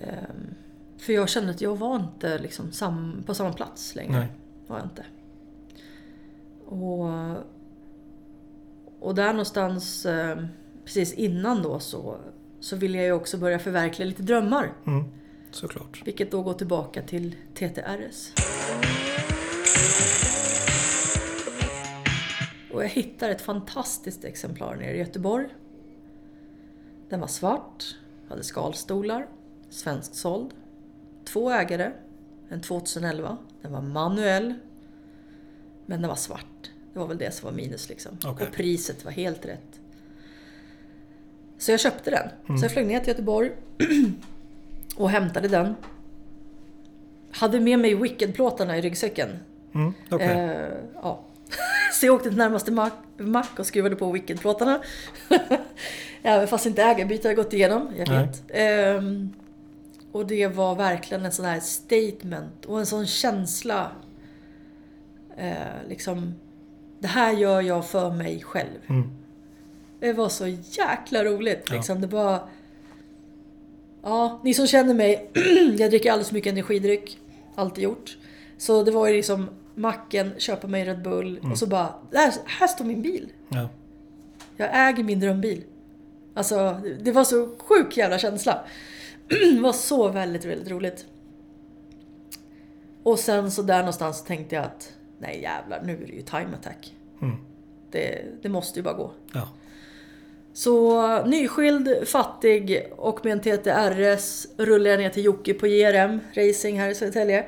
[0.00, 0.54] Ehm,
[0.98, 4.18] för jag kände att jag var inte liksom sam, på samma plats längre.
[4.18, 4.28] Nej.
[4.66, 5.04] var jag inte.
[6.66, 7.10] Och,
[9.00, 10.44] och där någonstans eh,
[10.84, 12.16] precis innan då så,
[12.60, 14.72] så ville jag ju också börja förverkliga lite drömmar.
[14.86, 15.04] Mm.
[15.50, 16.02] Såklart.
[16.04, 18.32] Vilket då går tillbaka till TTRS.
[22.72, 25.48] Och jag hittar ett fantastiskt exemplar nere i Göteborg.
[27.08, 27.96] Den var svart,
[28.28, 29.28] hade skalstolar,
[29.70, 30.50] svenskt såld,
[31.24, 31.92] två ägare,
[32.48, 33.36] en 2011.
[33.62, 34.54] Den var manuell,
[35.86, 36.70] men den var svart.
[36.92, 38.18] Det var väl det som var minus liksom.
[38.24, 38.46] Okej.
[38.46, 39.80] Och priset var helt rätt.
[41.58, 42.58] Så jag köpte den.
[42.58, 43.50] Så jag flög ner till Göteborg
[44.96, 45.74] och hämtade den.
[47.30, 49.38] Hade med mig Wicked-plåtarna i ryggsäcken.
[49.74, 49.92] Mm.
[50.10, 50.28] Okej.
[50.28, 51.20] Eh, ja.
[51.92, 54.82] Så jag åkte till närmaste mack, mack och skruvade på Wicked-plåtarna.
[56.22, 58.42] Även fast inte ägarbyte hade gått igenom, jag vet.
[58.48, 59.32] Ehm,
[60.12, 63.90] och det var verkligen en sån här statement och en sån känsla.
[65.36, 65.54] Eh,
[65.88, 66.34] liksom,
[66.98, 68.78] det här gör jag för mig själv.
[68.88, 69.10] Mm.
[70.00, 71.62] Det var så jäkla roligt.
[71.68, 71.74] Ja.
[71.74, 72.00] Liksom.
[72.00, 72.48] Det var...
[74.02, 75.30] Ja, ni som känner mig,
[75.78, 77.18] jag dricker alldeles för mycket energidryck.
[77.54, 78.18] Alltid gjort.
[78.58, 81.52] Så det var ju liksom macken, köpa mig Red Bull Mm.
[81.52, 83.32] och så bara, där, här står min bil.
[83.48, 83.68] Ja.
[84.56, 85.62] Jag äger min drömbil.
[86.34, 88.64] Alltså, det var så sjuk jävla känsla.
[89.30, 91.06] Det var så väldigt, väldigt roligt.
[93.02, 96.56] Och sen så där någonstans tänkte jag att, nej jävlar, nu är det ju time
[96.60, 96.94] attack.
[97.22, 97.36] Mm.
[97.90, 99.12] Det, det måste ju bara gå.
[99.32, 99.48] Ja.
[100.52, 106.80] Så nyskild, fattig och med en TTRS rullar jag ner till Jocke på JRM Racing
[106.80, 107.46] här i Södertälje.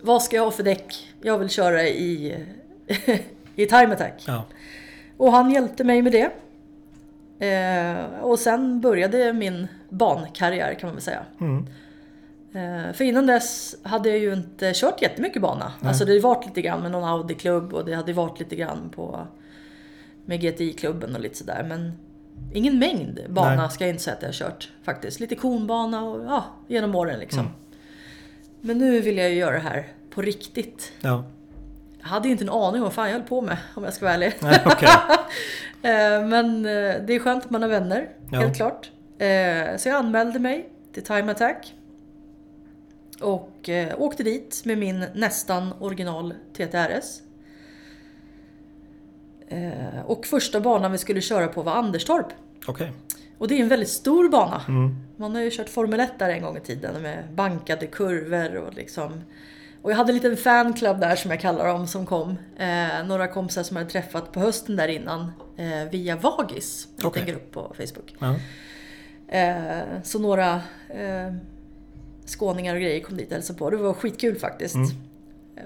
[0.00, 1.14] Vad ska jag ha för däck?
[1.22, 2.44] Jag vill köra i,
[3.54, 4.24] i time attack.
[4.26, 4.44] Ja.
[5.16, 6.30] Och han hjälpte mig med det.
[7.38, 11.22] Eh, och sen började min bankarriär kan man väl säga.
[11.40, 11.66] Mm.
[12.52, 15.72] Eh, för innan dess hade jag ju inte kört jättemycket bana.
[15.80, 15.88] Nej.
[15.88, 18.90] Alltså det hade varit lite grann med någon Audi-klubb och det hade varit lite grann
[18.94, 19.26] på
[20.24, 21.66] med GTI-klubben och lite sådär.
[21.68, 21.92] Men
[22.52, 23.70] ingen mängd bana Nej.
[23.70, 25.20] ska jag inte säga att jag har kört faktiskt.
[25.20, 27.40] Lite konbana och ja, genom åren liksom.
[27.40, 27.52] Mm.
[28.60, 30.92] Men nu vill jag ju göra det här på riktigt.
[31.00, 31.24] Ja.
[32.08, 33.94] Jag hade ju inte en aning om vad fan jag höll på med om jag
[33.94, 34.34] ska vara ärlig.
[34.40, 34.88] Nej, okej.
[35.82, 38.38] Eh, Men eh, det är skönt att man har vänner, Ja.
[38.40, 38.90] helt klart.
[39.18, 41.74] Eh, Så jag anmälde mig till Time Attack.
[43.20, 47.20] Och åkte dit med min nästan original TTRS.
[50.06, 52.26] Och första banan vi skulle köra på var Anderstorp.
[52.66, 52.92] Okej.
[53.38, 54.62] Och det är en väldigt stor bana.
[54.68, 54.96] Mm.
[55.16, 58.74] Man har ju kört Formel 1 där en gång i tiden med bankade kurvor och
[58.74, 59.20] liksom...
[59.82, 62.38] Och jag hade en liten fanclub där som jag kallar dem som kom.
[62.56, 66.88] Eh, några kompisar som jag hade träffat på hösten där innan eh, via Vagis.
[66.98, 67.22] En Okej.
[67.22, 68.14] liten grupp på Facebook.
[68.18, 68.34] Ja.
[69.36, 70.54] Eh, så några
[70.88, 71.34] eh,
[72.26, 73.70] skåningar och grejer kom dit och hälsade på.
[73.70, 74.74] Det var skitkul faktiskt.
[74.74, 74.88] Mm.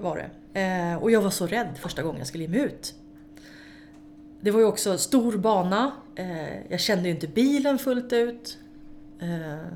[0.00, 0.60] Var det.
[0.60, 2.94] Eh, och jag var så rädd första gången jag skulle ge mig ut.
[4.40, 5.92] Det var ju också stor bana.
[6.14, 8.58] Eh, jag kände ju inte bilen fullt ut.
[9.20, 9.66] Eh,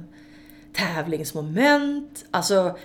[0.72, 2.24] tävlingsmoment.
[2.30, 2.78] Alltså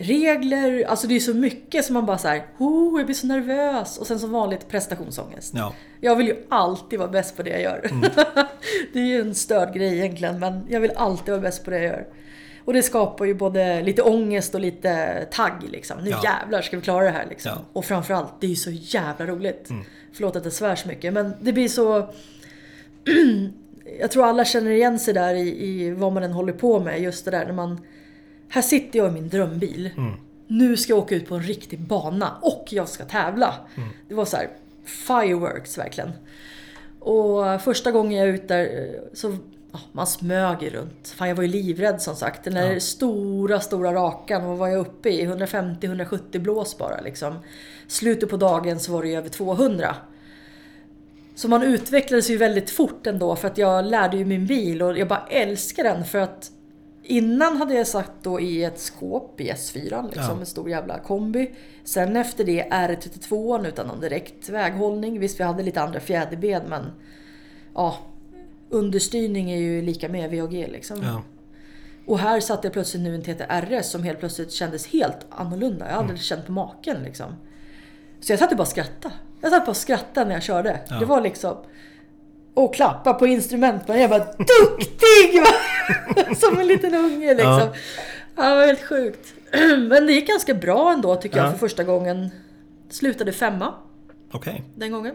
[0.00, 0.84] regler.
[0.88, 3.98] Alltså det är så mycket som man bara såhär, oh, jag blir så nervös.
[3.98, 5.52] Och sen som vanligt prestationsångest.
[5.56, 5.74] Ja.
[6.00, 7.90] Jag vill ju alltid vara bäst på det jag gör.
[8.92, 11.76] det är ju en störd grej egentligen, men jag vill alltid vara bäst på det
[11.76, 12.06] jag gör.
[12.64, 15.98] Och det skapar ju både lite ångest och lite tagg liksom.
[16.04, 16.20] Nu Ja.
[16.24, 17.52] jävlar ska vi klara det här liksom.
[17.54, 17.64] Ja.
[17.72, 19.68] Och framförallt, det är ju så jävla roligt.
[20.12, 22.08] Förlåt att jag svär så mycket, men det blir så...
[24.00, 27.00] jag tror alla känner igen sig där i, i vad man än håller på med.
[27.00, 27.80] Just det där när man...
[28.52, 29.90] Här sitter jag i min drömbil.
[30.46, 33.54] Nu ska jag åka ut på en riktig bana och jag ska tävla.
[34.08, 34.48] Det var så här
[34.84, 36.10] fireworks verkligen.
[36.98, 39.36] Och första gången jag är ute där så
[39.72, 41.08] ja, man smög ju runt.
[41.16, 42.44] Fan, jag var ju livrädd som sagt.
[42.44, 42.80] Den där Ja.
[42.80, 45.26] stora, stora rakan, vad var jag uppe i?
[45.26, 47.34] 150-170 blås bara liksom.
[47.88, 49.96] Slutet på dagen så var det ju över 200.
[51.34, 54.98] Så man utvecklades ju väldigt fort ändå för att jag lärde ju min bil och
[54.98, 56.50] jag bara älskar den för att
[57.02, 60.40] Innan hade jag satt då i ett skåp i S4, liksom, Ja.
[60.40, 61.50] en stor jävla kombi.
[61.84, 65.20] Sen efter det R32 utan någon direkt väghållning.
[65.20, 66.92] Visst, vi hade lite andra fjäderben men
[67.74, 67.96] ja,
[68.70, 71.02] understyrning är ju lika med VAG liksom.
[71.02, 71.22] Ja.
[72.06, 75.84] Och här satt jag plötsligt nu en TTRS som helt plötsligt kändes helt annorlunda.
[75.84, 77.36] Jag hade aldrig känt på maken liksom.
[78.20, 79.14] Så jag satt ju bara och skrattade.
[79.40, 80.80] Jag satt bara och skrattade när jag körde.
[80.88, 80.98] Ja.
[80.98, 81.56] Det var liksom...
[82.54, 84.00] Och klappa på instrumenten.
[84.00, 85.42] Jag bara duktig!
[86.36, 87.52] Som en liten unge liksom.
[87.52, 87.72] Ja.
[88.36, 88.48] Ja.
[88.50, 89.34] det var helt sjukt.
[89.78, 91.42] Men det gick ganska bra ändå tycker Ja.
[91.42, 92.30] jag för första gången.
[92.90, 93.74] Slutade femma
[94.32, 94.64] Okej.
[94.74, 95.14] den gången.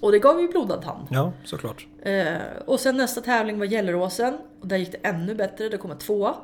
[0.00, 1.06] Och det gav ju blodad tand.
[1.10, 1.86] Ja, såklart.
[2.02, 2.34] Eh,
[2.66, 4.38] och sen nästa tävling var Gelleråsen.
[4.60, 6.34] Och där gick det ännu bättre, det kom en tvåa.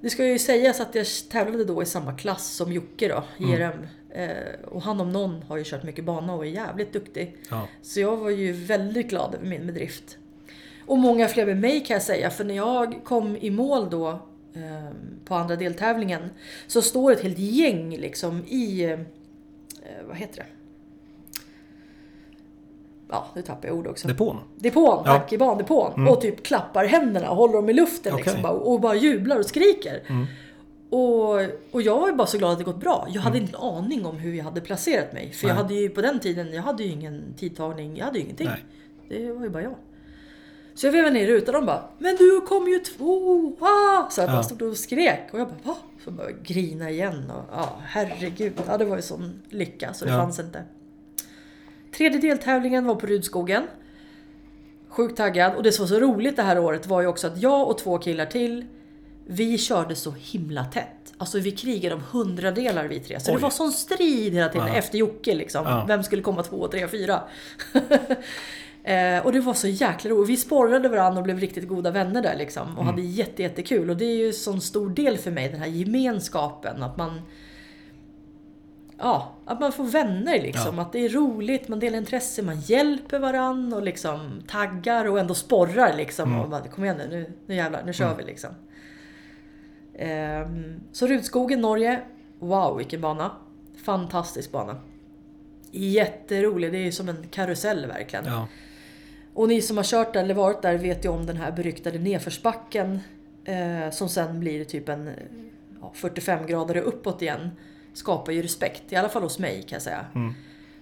[0.00, 3.60] Det ska ju sägas att jag tävlade då i samma klass som Jocke då, JRM.
[3.82, 3.88] Eh,
[4.66, 7.36] och han om någon har ju kört mycket bana och är jävligt duktig.
[7.50, 7.68] Ja.
[7.82, 10.18] Så jag var ju väldigt glad över min bedrift.
[10.86, 14.08] Och många fler med mig kan jag säga, för när jag kom i mål då
[14.54, 14.90] eh,
[15.24, 16.30] på andra deltävlingen
[16.66, 18.98] så står ett helt gäng liksom i, eh,
[20.08, 20.46] vad heter det?
[23.10, 24.08] Ja, nu tappar jag ord också.
[24.08, 24.36] Depån?
[24.56, 25.12] Depån, Ja.
[25.18, 26.08] tack, i bandepån.
[26.08, 28.42] Och typ klappar händerna och håller dem i luften liksom, Okej.
[28.42, 30.26] bara, och bara jublar och skriker.
[30.90, 31.34] Och,
[31.70, 33.06] och jag var ju bara så glad att det gått bra.
[33.10, 35.32] Jag hade inte en aning om hur jag hade placerat mig.
[35.32, 35.62] För jag Nej.
[35.62, 38.46] hade ju på den tiden, jag hade ju ingen tidtagning, jag hade ju ingenting.
[38.46, 38.64] Nej.
[39.08, 39.74] Det var ju bara jag.
[40.74, 44.10] Så jag vevade ner rutan och de bara Men du kom ju tvåa!
[44.10, 44.42] Så jag bara Ja.
[44.42, 45.76] stod och skrek och jag bara va?
[46.04, 48.52] Så bara grina igen och ja herregud.
[48.66, 50.18] Ja det var ju sån lycka så det Ja.
[50.18, 50.62] fanns inte.
[51.96, 53.62] Tredje deltävlingen var på Rudskogen.
[54.88, 57.42] Sjukt taggad och det som var så roligt det här året var ju också att
[57.42, 58.64] jag och två killar till
[59.30, 61.14] vi körde så himla tätt.
[61.18, 63.20] Alltså vi krigade om hundradelar vi tre.
[63.20, 63.36] Så Oj.
[63.36, 64.74] det var sån strid hela tiden Ja.
[64.74, 65.66] efter Jocke liksom.
[65.66, 65.84] Ja.
[65.88, 67.22] Vem skulle komma två, tre, fyra?
[68.84, 70.30] eh, och det var så jäkla roligt.
[70.30, 72.78] Vi sporrade varandra och blev riktigt goda vänner där liksom.
[72.78, 73.90] Och hade jätte, jättekul.
[73.90, 76.82] Och det är ju en sån stor del för mig, den här gemenskapen.
[76.82, 77.20] Att man...
[78.98, 80.76] Ja, att man får vänner liksom.
[80.76, 80.82] Ja.
[80.82, 85.34] Att det är roligt, man delar intresse, man hjälper varann och liksom taggar och ändå
[85.34, 86.40] sporrar liksom.
[86.40, 88.50] Och bara, kom igen nu, nu, nu jävlar, nu kör vi liksom.
[89.98, 92.02] Ehm, så Rudskogen, Norge.
[92.38, 93.30] Wow, vilken bana.
[93.84, 94.76] Fantastisk bana.
[95.70, 98.24] Jätterolig, det är som en karusell verkligen.
[98.24, 98.48] Ja.
[99.34, 101.98] Och ni som har kört där eller varit där vet ju om den här beryktade
[101.98, 103.00] nedförsbacken.
[103.44, 105.10] Eh, som sen blir typ en
[105.80, 107.50] ja, 45 grader uppåt igen.
[107.94, 110.06] Skapar ju respekt, i alla fall hos mig kan jag säga.
[110.14, 110.34] Mm.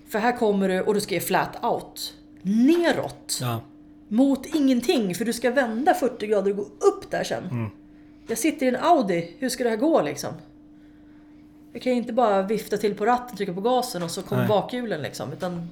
[0.08, 2.14] För här kommer du och du ska ge flat out.
[2.42, 3.38] Neråt.
[3.40, 3.60] Ja.
[4.08, 7.44] Mot ingenting, för du ska vända 40 grader och gå upp där sen.
[7.44, 7.70] Mm.
[8.26, 10.32] Jag sitter i en Audi, hur ska det här gå liksom?
[11.72, 14.42] Jag kan ju inte bara vifta till på ratten, trycka på gasen och så kommer
[14.42, 14.48] Nej.
[14.48, 15.32] bakhjulen liksom.
[15.32, 15.68] Utan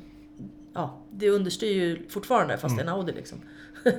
[0.72, 3.40] ja, det understyr ju fortfarande fast det är en Audi liksom.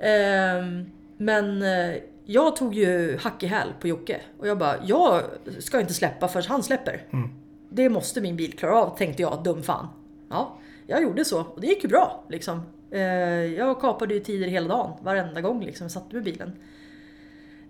[0.00, 5.22] Ehm, men eh, jag tog ju hack i häl på Jocke och jag bara, jag
[5.58, 7.06] ska inte släppa förrän han släpper.
[7.10, 7.28] Mm.
[7.68, 9.88] Det måste min bil klara av, tänkte jag, dum fan.
[10.30, 12.62] Ja, jag gjorde så och det gick ju bra liksom.
[12.90, 13.00] Eh,
[13.44, 16.52] jag kapade ju tider hela dagen, varenda gång liksom jag satte med bilen.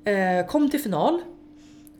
[0.05, 1.20] Eh, kom till final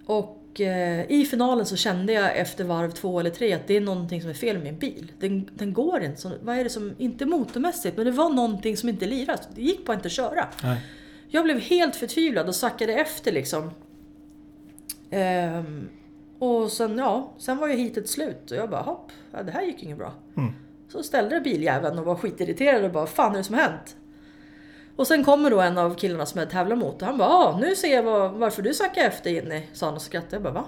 [0.07, 3.81] och eh, i finalen så kände jag efter varv två eller tre att det är
[3.81, 5.13] någonting som är fel med min bil.
[5.19, 6.21] Den, den går inte.
[6.21, 9.43] Så, vad är det som, inte motormässigt, men det var någonting som inte lirade.
[9.55, 10.49] Det gick bara inte att köra.
[10.63, 10.81] Nej.
[11.29, 13.71] Jag blev helt förtvivlad och sackade efter liksom.
[15.11, 15.89] Ehm,
[16.39, 19.63] och sen, ja, sen var ju hitet slut och jag bara hopp, ja, det här
[19.63, 20.13] gick inget bra.
[20.37, 20.53] Mm.
[20.89, 23.97] Så ställde biljäveln och var skitirriterad och bara fan är det som har hänt?
[24.97, 27.59] Och sen kommer då en av killarna som jag tävlar mot och han bara ah,
[27.59, 29.63] nu ser jag vad, varför du sackade efter Jenny.
[29.73, 30.37] Sa han och skrattade.
[30.37, 30.65] Jag bara va?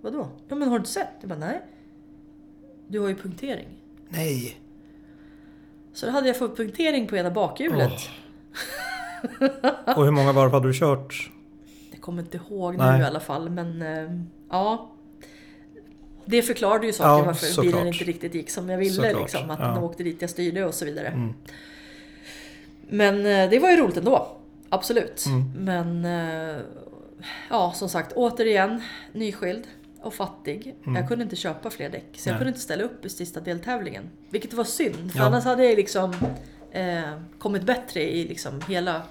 [0.00, 0.28] Vadå?
[0.48, 1.08] Ja men har du inte sett?
[1.20, 1.62] Jag bara nej.
[2.88, 3.68] Du har ju punktering.
[4.08, 4.60] Nej.
[5.92, 7.92] Så då hade jag fått punktering på ena bakhjulet.
[9.96, 11.30] Och hur många varv hade du kört?
[11.90, 12.98] Jag kommer inte ihåg Nej.
[12.98, 14.10] nu i alla fall men eh,
[14.50, 14.90] ja.
[16.24, 17.74] Det förklarade ju saken Ja, varför såklart.
[17.74, 19.18] bilen inte riktigt gick som jag ville.
[19.18, 19.66] Liksom, att ja.
[19.66, 21.08] den åkte dit jag styrde och så vidare.
[21.08, 21.34] Mm.
[22.88, 24.36] Men eh, det var ju roligt ändå.
[24.68, 25.24] Absolut.
[25.26, 25.52] Mm.
[25.64, 26.60] Men eh,
[27.50, 28.82] ja, som sagt, återigen
[29.12, 29.64] nyskild
[30.00, 30.74] och fattig.
[30.84, 32.04] Jag kunde inte köpa fler däck.
[32.16, 32.34] Så jag Mm.
[32.34, 32.38] Nej.
[32.38, 34.10] kunde inte ställa upp i sista deltävlingen.
[34.30, 35.12] Vilket var synd.
[35.12, 35.24] För Ja.
[35.26, 36.14] annars hade jag liksom
[36.70, 37.02] eh,
[37.38, 39.02] kommit bättre i liksom hela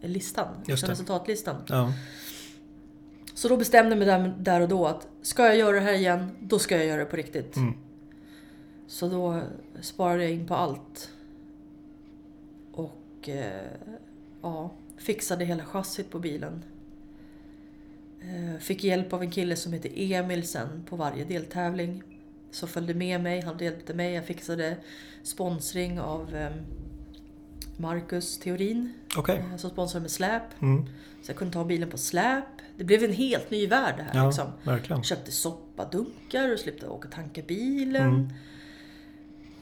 [0.00, 0.46] listan.
[0.66, 0.72] Det.
[0.72, 1.56] Resultatlistan.
[1.68, 1.92] Ja.
[3.34, 5.92] Så då bestämde jag mig där, där och då att ska jag göra det här
[5.92, 7.56] igen, då ska jag göra det på riktigt.
[7.56, 7.74] Mm.
[8.86, 9.40] Så då
[9.80, 11.10] sparade jag in på allt.
[13.22, 13.70] Och eh,
[14.42, 16.64] ja, fixade hela chassit på bilen.
[18.20, 22.02] Eh, fick hjälp av en kille som heter Emil sen på varje deltävling.
[22.50, 24.14] Som följde med mig, han hjälpte mig.
[24.14, 24.76] Jag fixade
[25.22, 26.50] sponsring av eh,
[27.76, 29.38] Marcus Theorin Okej.
[29.38, 30.62] eh, som sponsrade med släp.
[30.62, 30.86] Mm.
[31.22, 32.44] Så jag kunde ta bilen på släp.
[32.76, 34.32] Det blev en helt ny värld det här
[34.64, 35.02] Ja, liksom.
[35.02, 38.08] Köpte soppadunkar och slipade åka och tanka bilen.
[38.08, 38.28] Mm.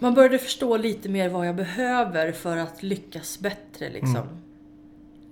[0.03, 4.17] Man började förstå lite mer vad jag behöver för att lyckas bättre liksom.
[4.17, 4.29] Mm.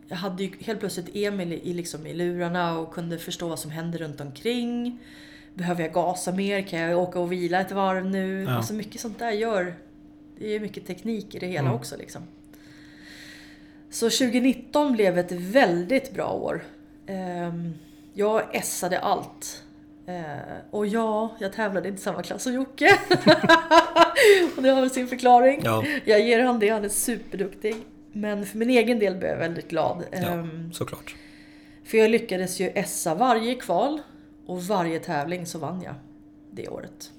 [0.09, 3.71] jag hade ju helt plötsligt Emil i, liksom i lurarna och kunde förstå vad som
[3.71, 4.99] händer runt omkring.
[5.55, 6.63] Behöver jag gasa mer?
[6.63, 8.43] Kan jag åka och vila ett varv nu?
[8.43, 8.51] Ja.
[8.57, 9.75] Alltså mycket sånt där gör...
[10.39, 11.75] Det är mycket teknik i det hela Mm.
[11.75, 12.23] också liksom.
[13.91, 16.65] Så 2019 blev ett väldigt bra år.
[17.07, 17.75] Ehm,
[18.15, 19.63] Jag essade allt.
[20.07, 20.25] Eh,
[20.71, 22.99] Och ja, jag tävlade inte i samma klass som Jocke.
[24.57, 25.61] och det har väl sin förklaring.
[25.65, 27.77] Ja, Jag ger han det, han är superduktig.
[28.13, 30.05] Men för min egen del blev jag väldigt glad.
[30.13, 31.17] ja Ehm, såklart.
[31.85, 34.01] För jag lyckades ju essa varje kval
[34.47, 35.95] och varje tävling så vann jag
[36.51, 37.13] det året.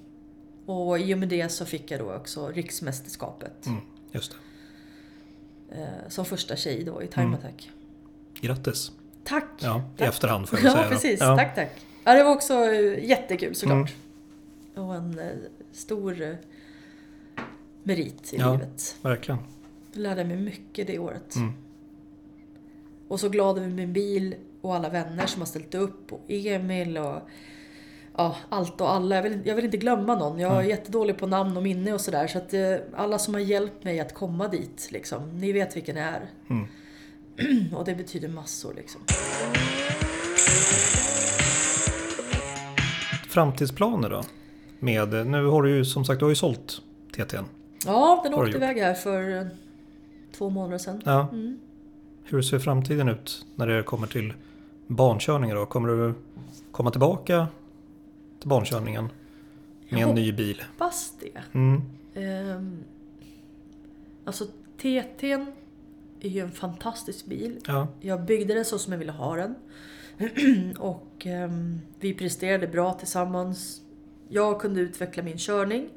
[0.66, 3.66] Och i och med det så fick jag då också riksmästerskapet.
[3.66, 3.80] Mm,
[4.12, 5.76] just det.
[5.76, 7.34] Eh, som första tjej då i time Mm.
[7.38, 7.70] attack.
[8.40, 8.92] Grattis.
[9.24, 9.44] Tack!
[9.58, 10.08] Ja, i Tack.
[10.08, 10.88] efterhand får jag Ja, säga.
[10.88, 11.20] precis.
[11.20, 11.36] Ja.
[11.36, 11.70] Tack, tack.
[12.04, 13.92] Ja, det var också eh, jättekul såklart.
[14.76, 14.88] Mm.
[14.88, 15.26] Och en eh,
[15.72, 16.34] stor eh,
[17.82, 18.52] merit i Ja.
[18.52, 18.96] livet.
[19.02, 19.40] Verkligen.
[19.92, 21.34] Jag lärde mig mycket det året.
[21.36, 21.52] Mm.
[23.08, 26.98] Och så glad över min bil och alla vänner som har ställt upp och Emil
[26.98, 27.20] och
[28.16, 29.16] ja, allt och alla.
[29.16, 30.38] Jag vill, jag vill inte glömma någon.
[30.38, 30.68] Jag är Nej.
[30.68, 32.26] jättedålig på namn och minne och sådär.
[32.26, 35.96] Så att eh, alla som har hjälpt mig att komma dit, liksom, ni vet vilken
[35.96, 36.30] jag är.
[36.50, 36.66] Mm.
[37.74, 39.00] Och det betyder massor liksom.
[43.28, 44.22] Framtidsplaner då?
[44.78, 46.82] Med, nu har du ju som sagt du har ju sålt
[47.16, 47.44] TT'n.
[47.86, 49.46] Ja, den åkte iväg här för eh,
[50.32, 51.02] två månader sedan.
[51.04, 51.28] Ja.
[51.32, 51.58] Mm.
[52.24, 54.32] Hur ser framtiden ut när det kommer till
[54.86, 55.66] bankörningar då?
[55.66, 56.14] Kommer du
[56.72, 57.46] komma tillbaka
[58.40, 59.04] till bankörningen
[59.88, 60.62] med en Jag ny bil?
[60.72, 61.40] hoppas det.
[61.58, 61.82] Mm.
[62.14, 62.84] Ehm,
[64.24, 64.44] alltså
[64.78, 65.46] TT'n
[66.20, 67.58] är ju en fantastisk bil.
[67.66, 69.54] Ja, Jag byggde den så som jag ville ha den.
[70.78, 73.80] och ehm, vi presterade bra tillsammans.
[74.28, 75.88] Jag kunde utveckla min körning.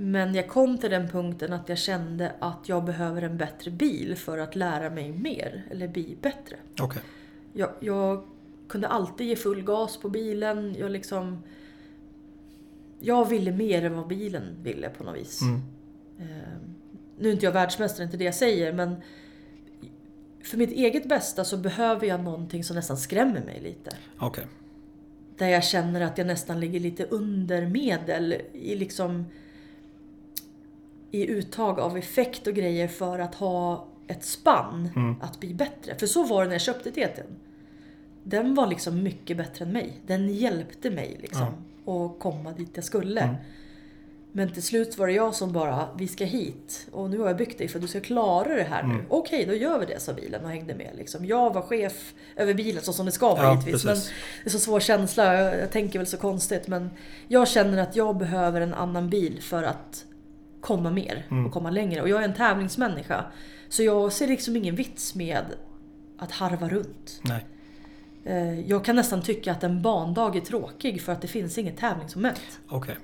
[0.00, 4.16] Men jag kom till den punkten att jag kände att jag behöver en bättre bil
[4.16, 6.56] för att lära mig mer, eller bli bättre.
[6.80, 7.02] okej.
[7.52, 8.24] Jag, jag
[8.68, 10.76] kunde alltid ge full gas på bilen.
[10.78, 11.42] Jag liksom...
[13.00, 15.42] Jag ville mer än vad bilen ville på något vis.
[15.42, 15.62] Mm.
[16.18, 16.58] Eh,
[17.18, 18.96] nu är inte jag världsmästare, inte det jag säger, men
[20.42, 23.96] för mitt eget bästa så behöver jag någonting som nästan skrämmer mig lite.
[24.18, 24.46] Okej.
[25.36, 29.24] Där jag känner att jag nästan ligger lite under medel i liksom
[31.10, 35.16] i uttag av effekt och grejer för att ha ett spann Mm.
[35.20, 35.94] att bli bättre.
[35.94, 37.22] För så var det när jag köpte TT'n.
[38.22, 39.92] Den var liksom mycket bättre än mig.
[40.06, 41.46] Den hjälpte mig liksom
[41.86, 43.20] att komma dit jag skulle.
[43.20, 43.36] Mm.
[44.32, 47.36] Men till slut var det jag som bara, vi ska hit och nu har jag
[47.36, 48.94] byggt dig för att du ska klara det här nu.
[48.94, 49.06] Mm.
[49.08, 50.90] Okej, då gör vi det, sa bilen och hängde med.
[50.96, 51.24] Liksom.
[51.24, 53.84] Jag var chef över bilen så som det ska vara Ja, givetvis.
[53.84, 53.96] Men
[54.44, 56.90] det är så svår känsla, jag, jag tänker väl så konstigt men
[57.28, 60.04] jag känner att jag behöver en annan bil för att
[60.60, 61.46] komma mer Mm.
[61.46, 62.02] och komma längre.
[62.02, 63.24] Och jag är en tävlingsmänniska.
[63.68, 65.44] Så jag ser liksom ingen vits med
[66.18, 67.20] att harva runt.
[67.22, 67.46] Nej.
[68.24, 71.76] Eh, Jag kan nästan tycka att en bandag är tråkig för att det finns inget
[71.76, 72.60] tävlingsmoment.
[72.68, 72.96] Okej.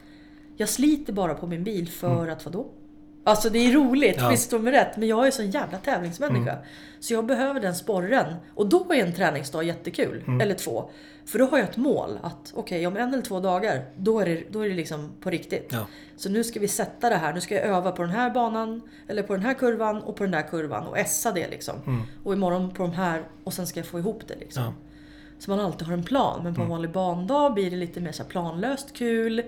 [0.57, 2.67] Jag sliter bara på min bil för att vadå?
[3.27, 4.29] Alltså det är roligt, Ja.
[4.29, 6.59] visst mig rätt, men jag är så en jävla tävlingsmänniska.
[7.01, 8.35] Så jag behöver den sporren.
[8.55, 10.91] Och då är en träningsdag jättekul, eller två.
[11.27, 14.27] För då har jag ett mål att okej, om en eller två dagar, då är
[14.27, 15.69] det, då är det liksom på riktigt.
[15.73, 15.87] Ja.
[16.17, 18.83] Så nu ska vi sätta det här, nu ska jag öva på den här banan,
[19.09, 22.07] eller på den här kurvan och på den där kurvan och essa det liksom.
[22.25, 24.63] Och imorgon på de här, och sen ska jag få ihop det liksom.
[24.63, 24.73] Ja.
[25.39, 26.41] Så man alltid har en plan.
[26.45, 29.43] Men på en vanlig bandag blir det lite mer så planlöst kul.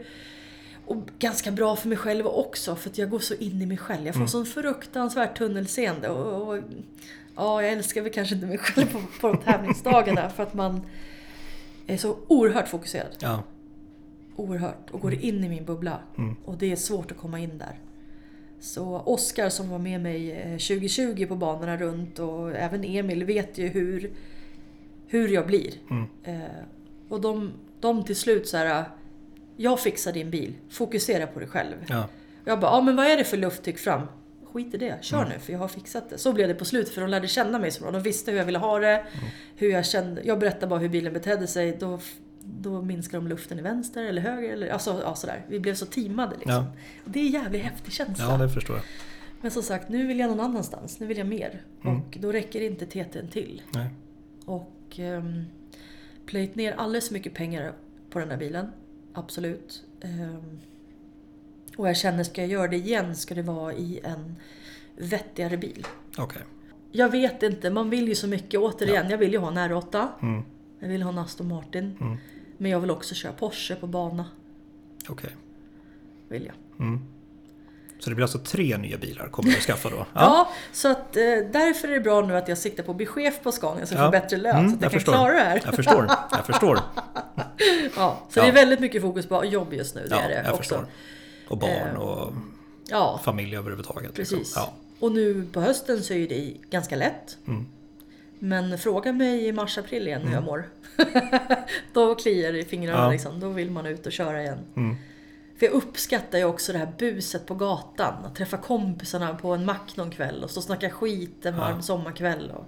[0.87, 3.77] Och ganska bra för mig själv också, för att jag går så in i mig
[3.77, 4.07] själv.
[4.07, 6.09] Jag får sån fruktansvärt tunnelseende.
[6.09, 6.63] Och, och,
[7.37, 10.81] ja, jag älskar väl kanske inte mig själv på, på tävlingsdagarna, för att man
[11.87, 13.17] är så oerhört fokuserad.
[13.19, 13.43] Ja.
[14.37, 14.91] Oerhört.
[14.91, 16.01] Och går in i min bubbla.
[16.45, 17.81] Och det är svårt att komma in där.
[18.61, 23.59] Så Oskar som var med mig eh, 2020 på banorna runt och även Emil vet
[23.59, 24.13] ju hur,
[25.07, 25.75] hur jag blir.
[25.91, 26.07] Mm.
[26.25, 26.51] Eh,
[27.09, 28.85] och de, de till slut så här.
[29.57, 31.75] Jag fixar din bil, fokusera på dig själv.
[31.89, 32.09] Ja.
[32.45, 34.03] Jag bara, ja men vad är det för lufttryck fram?
[34.57, 36.19] Skit i det, kör nu för jag har fixat det.
[36.19, 37.91] Så blev det på slutet för de lärde känna mig så bra.
[37.91, 39.05] De visste hur jag ville ha det.
[39.57, 40.23] Hur jag kände.
[40.25, 41.77] Jag berättade bara hur bilen betedde sig.
[41.81, 41.99] Då,
[42.41, 44.53] då minskar de luften i vänster eller höger.
[44.53, 45.45] Eller, alltså, ja, sådär.
[45.49, 46.53] Vi blev så teamade liksom.
[46.55, 46.73] Ja.
[47.05, 48.25] Det är en jävligt häftig känsla.
[48.25, 48.85] ja, det förstår jag.
[49.41, 51.01] Men som sagt, nu vill jag någon annanstans.
[51.01, 51.63] Nu vill jag mer.
[51.85, 52.01] Mm.
[52.01, 53.63] Och då räcker inte TT'n till.
[53.75, 53.89] Nej.
[54.45, 55.45] Och um,
[56.27, 57.73] plöjt ner alldeles för mycket pengar
[58.11, 58.67] på den här bilen.
[59.13, 59.85] Absolut.
[60.01, 60.61] Ehm,
[61.77, 64.37] och jag känner, ska jag göra det igen ska det vara i en
[64.97, 65.87] vettigare bil.
[66.19, 66.43] Okej.
[66.93, 68.61] Jag vet inte, man vill ju så mycket.
[68.61, 70.09] Återigen, jag vill ju ha en R8.
[70.23, 70.43] Mm.
[70.81, 71.97] Jag vill ha en Aston Martin.
[72.01, 72.17] Mm.
[72.59, 74.25] Men jag vill också köra Porsche på bana.
[75.09, 75.31] Okej.
[76.29, 76.87] Vill jag.
[76.87, 77.01] Mm.
[77.99, 80.07] Så det blir alltså tre nya bilar kommer du att skaffa då?
[80.15, 81.23] Ja, så att, eh,
[81.53, 83.95] därför är det bra nu att jag siktar på att bli chef på Scania så
[83.95, 84.05] jag Ja.
[84.07, 85.13] får bättre lön Mm, så att jag, jag kan förstår.
[85.13, 85.61] klara det här.
[85.65, 86.79] Jag förstår, jag förstår.
[87.97, 88.43] Ja, så Ja.
[88.43, 90.01] det är väldigt mycket fokus på jobb just nu.
[90.01, 90.57] Det Ja, är det jag också.
[90.57, 90.87] förstår.
[91.49, 92.33] Och barn och
[92.89, 94.19] Ja, familj överhuvudtaget.
[94.19, 94.39] liksom.
[94.39, 94.53] precis.
[94.57, 94.73] Ja.
[95.01, 97.39] Och nu på hösten så är det ganska lätt.
[97.47, 97.67] Mm.
[98.39, 100.69] Men fråga mig i mars-april igen hur jag mår.
[101.93, 103.11] då kliar det i fingrarna Ja.
[103.11, 103.41] liksom.
[103.41, 104.59] Då vill man ut och köra igen.
[104.77, 104.97] Mm.
[105.59, 108.25] För jag uppskattar ju också det här buset på gatan.
[108.25, 111.83] Att träffa kompisarna på en mack någon kväll och stå och snacka skit en varm
[111.83, 112.51] sommarkväll.
[112.51, 112.65] Och,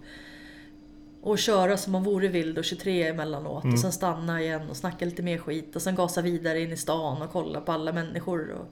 [1.20, 3.64] och köra som man vore vild och 23 emellanåt.
[3.64, 3.74] Mm.
[3.74, 5.76] Och sen stanna igen och snacka lite mer skit.
[5.76, 8.50] Och sen gasa vidare in i stan och kolla på alla människor.
[8.50, 8.66] Och,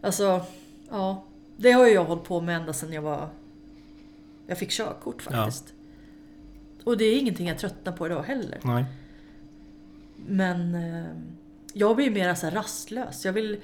[0.00, 0.44] alltså,
[0.90, 1.24] ja.
[1.56, 3.28] Det har ju jag hållit på med ända sedan jag var...
[4.46, 5.74] Jag fick körkort faktiskt.
[6.84, 8.58] Och det är ingenting jag tröttnar på idag heller.
[8.62, 8.84] Nej.
[10.16, 11.10] Men eh,
[11.72, 13.24] jag blir mer så rastlös.
[13.24, 13.60] Jag vill,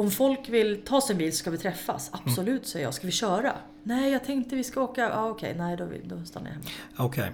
[0.00, 2.10] om folk vill ta sin bil ska vi träffas.
[2.12, 2.94] Absolut, säger jag.
[2.94, 3.52] Ska vi köra?
[3.82, 5.00] Nej, jag tänkte vi ska åka.
[5.02, 6.64] Ja, okej, nej då, då stannar jag hemma.
[6.96, 7.30] Okej.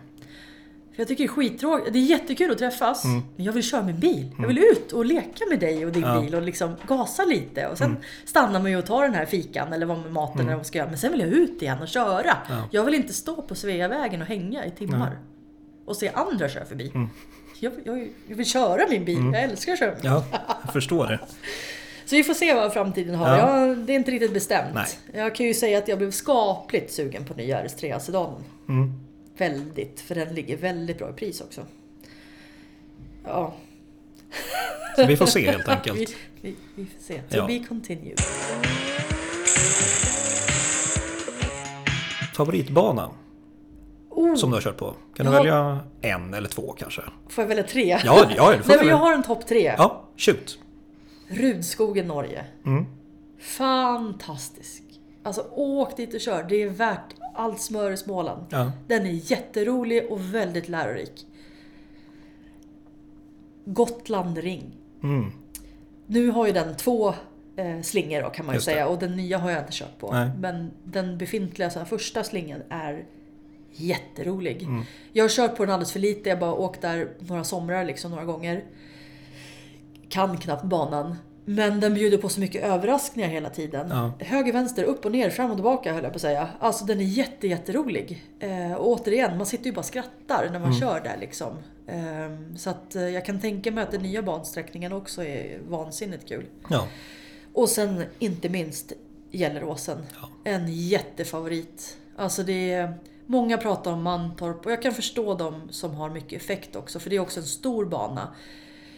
[0.95, 1.93] För jag tycker det är skittråkigt.
[1.93, 3.05] Det är jättekul att träffas.
[3.05, 4.31] Men jag vill köra min bil.
[4.39, 6.21] Jag vill ut och leka med dig och din Ja.
[6.21, 7.67] bil och liksom gasa lite.
[7.67, 10.49] Och sen stannar man ju och tar den här fikan eller vad med maten eller
[10.51, 10.89] vad man ska göra.
[10.89, 12.37] Men sen vill jag ut igen och köra.
[12.49, 12.69] Ja.
[12.71, 15.19] Jag vill inte stå på Sveavägen och hänga i timmar.
[15.85, 16.93] Och se andra köra förbi.
[17.61, 19.31] Jag, jag, jag vill köra min bil.
[19.33, 20.11] Jag älskar att köra min bil.
[20.11, 20.25] Ja,
[20.65, 21.19] jag förstår det.
[22.07, 23.29] Så vi får se vad framtiden har.
[23.37, 23.67] Ja.
[23.67, 24.75] Jag, det är inte riktigt bestämt.
[24.75, 24.87] Nej.
[25.13, 28.45] Jag kan ju säga att jag blev skapligt sugen på nya RS3 sedanen.
[28.69, 28.93] Mm.
[29.39, 31.61] Väldigt, för den ligger väldigt bra i pris också.
[33.25, 33.55] Ja,
[34.97, 36.15] Så vi får se helt vi, enkelt.
[36.41, 37.15] vi, vi får se.
[37.21, 37.47] To Ja.
[37.47, 38.21] be continued.
[42.37, 43.11] Favoritbana
[44.11, 44.95] Oh, som du har kört på?
[45.17, 45.39] Kan du Ja.
[45.39, 47.03] välja en eller två kanske?
[47.29, 47.99] får jag välja tre?
[48.05, 49.75] Ja, ja du får Nej, men jag har en topp tre.
[49.79, 50.59] Ja, shoot.
[51.29, 52.45] Rudskogen, Norge.
[52.67, 52.87] Mm.
[53.39, 54.83] Fantastisk.
[55.23, 56.47] Alltså åk dit och kör.
[56.49, 58.47] Det är värt allt smör i Småland.
[58.51, 58.73] Ja.
[58.87, 61.27] Den är jätterolig och väldigt lärorik.
[63.65, 64.77] Gotland Ring.
[65.03, 65.33] Mm.
[66.07, 67.15] Nu har ju den två
[67.57, 70.13] eh, slingor då, kan man ju säga och den nya har jag inte kört på.
[70.13, 70.31] Nej.
[70.39, 73.05] Men den befintliga så här, första slingan är
[73.73, 74.63] jätterolig.
[74.63, 74.83] Mm.
[75.13, 78.11] Jag har kört på den alldeles för lite, jag bara åkt där några somrar liksom,
[78.11, 78.65] några gånger.
[80.09, 81.17] Kan knappt banan.
[81.49, 83.89] Men den bjuder på så mycket överraskningar hela tiden.
[83.91, 84.13] Ja.
[84.25, 86.49] Höger, vänster, upp och ner, fram och tillbaka höll jag på att säga.
[86.61, 88.25] Alltså den är jätte, jätterolig.
[88.41, 90.81] Eh, och återigen, man sitter ju bara och skrattar när man Mm.
[90.81, 91.53] kör där liksom.
[91.87, 96.29] Eh, så att eh, jag kan tänka mig att den nya bansträckningen också är vansinnigt
[96.29, 96.47] kul.
[96.71, 96.87] Ja.
[97.55, 98.93] Och sen inte minst
[99.31, 99.99] Gelleråsen.
[100.21, 100.29] Ja.
[100.45, 101.97] En jättefavorit.
[102.17, 102.95] Alltså det är,
[103.27, 107.11] många pratar om Mantorp och jag kan förstå dem som har mycket effekt också för
[107.11, 108.29] det är också en stor bana.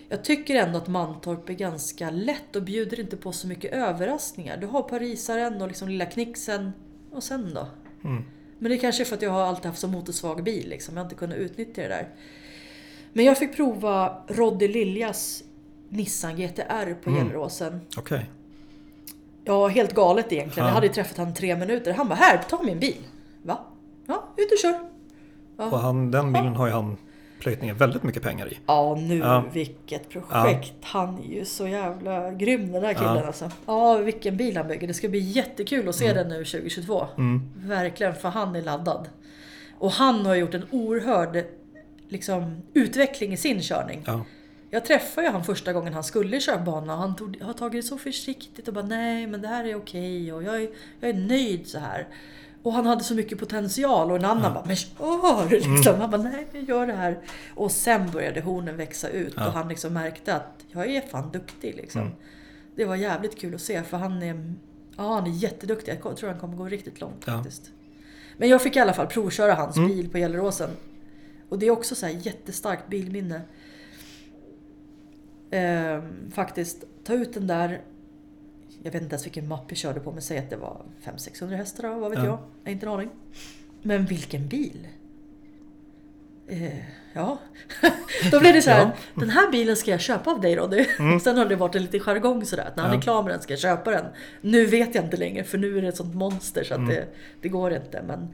[0.09, 4.56] Jag tycker ändå att Mantorp är ganska lätt och bjuder inte på så mycket överraskningar.
[4.56, 6.72] Du har parisaren och liksom lilla knixen
[7.12, 7.66] och sen då?
[8.09, 8.24] Mm.
[8.59, 10.94] Men det kanske är för att jag har alltid haft så motorsvag bil liksom.
[10.97, 12.09] Jag har inte kunnat utnyttja det där.
[13.12, 15.43] Men jag fick prova Roddy Liljas
[15.89, 17.24] Nissan GTR på Mm.
[17.24, 17.80] Gelleråsen.
[17.97, 18.30] Okej.
[19.44, 20.64] Ja, helt galet egentligen.
[20.66, 20.70] Ja.
[20.70, 21.93] Jag hade ju träffat honom tre minuter.
[21.93, 22.97] Han bara här, ta min bil.
[23.43, 23.59] Va?
[24.06, 24.80] Ja, ut och kör.
[25.56, 26.97] Och han, den bilen har ju han
[27.40, 28.59] plöjt ner väldigt mycket pengar i.
[28.66, 29.44] Ja, nu Ja.
[29.52, 30.73] vilket projekt.
[30.82, 33.27] Han är ju så jävla grym den där killen Ja.
[33.27, 33.51] alltså.
[33.66, 34.89] Ja, vilken bil han bygger.
[34.89, 37.06] Det ska bli jättekul att se den nu 2022.
[37.19, 37.51] Mm.
[37.56, 39.09] Verkligen, för han är laddad.
[39.78, 41.44] Och han har gjort en oerhörd
[42.09, 44.02] liksom, utveckling i sin körning.
[44.06, 44.24] Ja.
[44.70, 47.82] Jag träffade ju han första gången han skulle köra bana och han tog, har tagit
[47.85, 50.69] det så försiktigt och bara nej men det här är okej och jag är,
[51.01, 52.09] jag är nöjd så här.
[52.69, 55.51] Och han hade så mycket potential och en annan bara men kör!
[55.51, 56.01] Liksom.
[56.01, 57.19] Han bara nej men gör det här.
[57.55, 59.47] Och sen började hornen växa ut Ja.
[59.47, 62.01] och han liksom märkte att jag är fan duktig liksom.
[62.01, 62.12] Mm.
[62.77, 64.55] Det var jävligt kul att se för han är,
[64.97, 65.99] ja, han är jätteduktig.
[66.03, 67.32] Jag tror han kommer gå riktigt långt Ja.
[67.32, 67.70] faktiskt.
[68.36, 69.89] Men jag fick i alla fall provköra hans Mm.
[69.89, 70.70] bil på Gelleråsen.
[71.49, 73.40] Och det är också så här jättestarkt bilminne.
[75.51, 77.81] Ehm, faktiskt, ta ut den där.
[78.82, 81.56] Jag vet inte ens vilken mapp jag körde på men säg att det var 500-600
[81.56, 82.24] hästar vad vet Ja.
[82.24, 82.32] jag?
[82.32, 83.10] Jag har inte en aning.
[83.82, 84.88] Men vilken bil!
[86.48, 86.78] Eh,
[87.12, 87.38] ja,
[88.30, 88.80] då blev det så här.
[88.80, 88.90] Ja.
[89.14, 90.84] Den här bilen ska jag köpa av dig Roddy.
[91.22, 92.64] Sen har det varit en liten jargong sådär.
[92.64, 92.98] Att när han Ja.
[92.98, 94.05] är klar med den ska jag köpa den.
[94.40, 96.90] Nu vet jag inte längre för nu är det ett sånt monster så att Mm.
[96.94, 97.06] det,
[97.40, 98.02] det går inte.
[98.06, 98.28] Men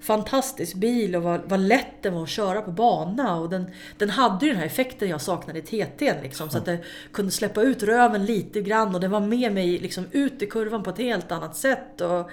[0.00, 3.36] fantastisk bil och vad, vad lätt den var att köra på bana.
[3.36, 6.22] Och den, den hade ju den här effekten jag saknade i TT'n.
[6.22, 6.78] Liksom, Så att det
[7.12, 10.82] kunde släppa ut röven lite grann och det var med mig liksom ut i kurvan
[10.82, 12.00] på ett helt annat sätt.
[12.00, 12.30] Och,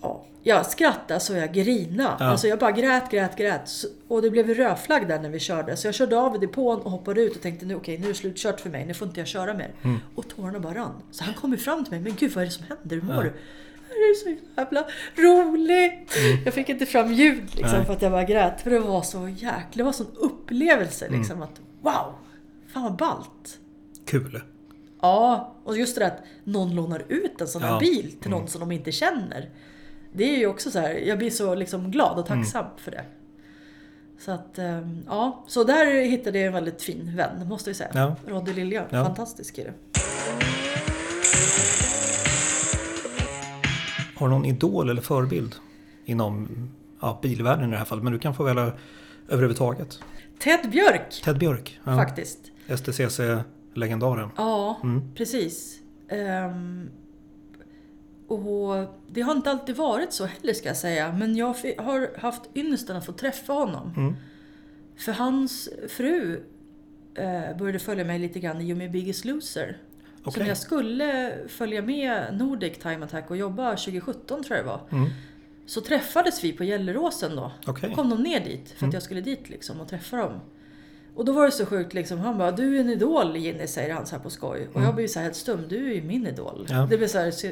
[0.00, 2.16] Ja, jag skrattade så jag grina.
[2.18, 2.26] Ja.
[2.26, 3.70] Alltså jag bara grät, grät, grät.
[4.08, 5.76] Och det blev rödflagg där när vi körde.
[5.76, 8.08] Så jag körde av i depån och hoppade ut och tänkte nu okej, nu är
[8.08, 8.86] det slutkört för mig.
[8.86, 9.70] Nu får inte jag köra mer.
[9.82, 9.98] Mm.
[10.14, 11.02] Och tårarna bara rann.
[11.10, 12.00] Så han kom ju fram till mig.
[12.00, 12.96] Men gud vad är det som händer?
[12.96, 13.32] Hur mår du?
[13.98, 14.84] Det är så jävla
[15.16, 16.16] roligt!
[16.44, 17.76] Jag fick inte fram ljud liksom Mm.
[17.76, 17.86] Nej.
[17.86, 18.60] för att jag bara grät.
[18.60, 19.60] För det var så jäkla...
[19.72, 21.18] Det var en sån upplevelse Mm.
[21.20, 22.14] liksom att wow!
[22.72, 23.58] Fan vad ballt!
[24.06, 24.42] Kul.
[25.02, 27.78] Ja, och just det där att någon lånar ut en sån här Ja.
[27.78, 29.50] bil till någon som de inte känner.
[30.12, 33.04] Det är ju också så här, jag blir så liksom glad och tacksam för det.
[34.20, 35.44] Så att, ehm, ja.
[35.48, 37.90] Så där hittade jag en väldigt fin vän, måste jag säga.
[37.94, 38.16] Ja.
[38.26, 39.04] Roddy Lilja, Ja.
[39.04, 39.72] fantastisk kille.
[44.18, 45.54] Har du någon idol eller förebild
[46.04, 46.48] inom
[47.00, 48.04] ja, bilvärlden i det här fallet?
[48.04, 48.72] Men du kan få välja
[49.28, 50.00] överhuvudtaget.
[50.38, 51.80] Ted Björk, Ted Björk.
[51.84, 51.96] Ja.
[51.96, 52.38] faktiskt.
[52.66, 54.28] STCC-legendaren.
[54.36, 55.14] Ja, Mm.
[55.14, 55.78] precis.
[56.08, 56.90] Ehm,
[58.28, 58.74] och
[59.10, 61.12] det har inte alltid varit så heller ska jag säga.
[61.12, 63.92] Men jag har haft ynnesten att få träffa honom.
[63.96, 64.14] Mm.
[64.96, 66.42] För hans fru
[67.14, 69.76] eh, började följa mig lite grann i med Biggest Loser.
[70.32, 70.42] Så Okej.
[70.42, 74.80] när jag skulle följa med Nordic Time Attack och jobba 2017 tror jag det var.
[74.90, 75.10] Mm.
[75.66, 77.52] Så träffades vi på Gelleråsen då.
[77.66, 77.88] Okej.
[77.88, 80.40] Då kom de ner dit för att jag skulle dit liksom och träffa dem.
[81.14, 82.18] Och då var det så sjukt liksom.
[82.18, 84.68] Han bara, du är en idol Ginny, säger han så här på skoj.
[84.72, 86.66] Och jag blir så här helt stum, du är ju min idol.
[86.70, 86.86] Ja.
[86.90, 87.48] Det blev så här så,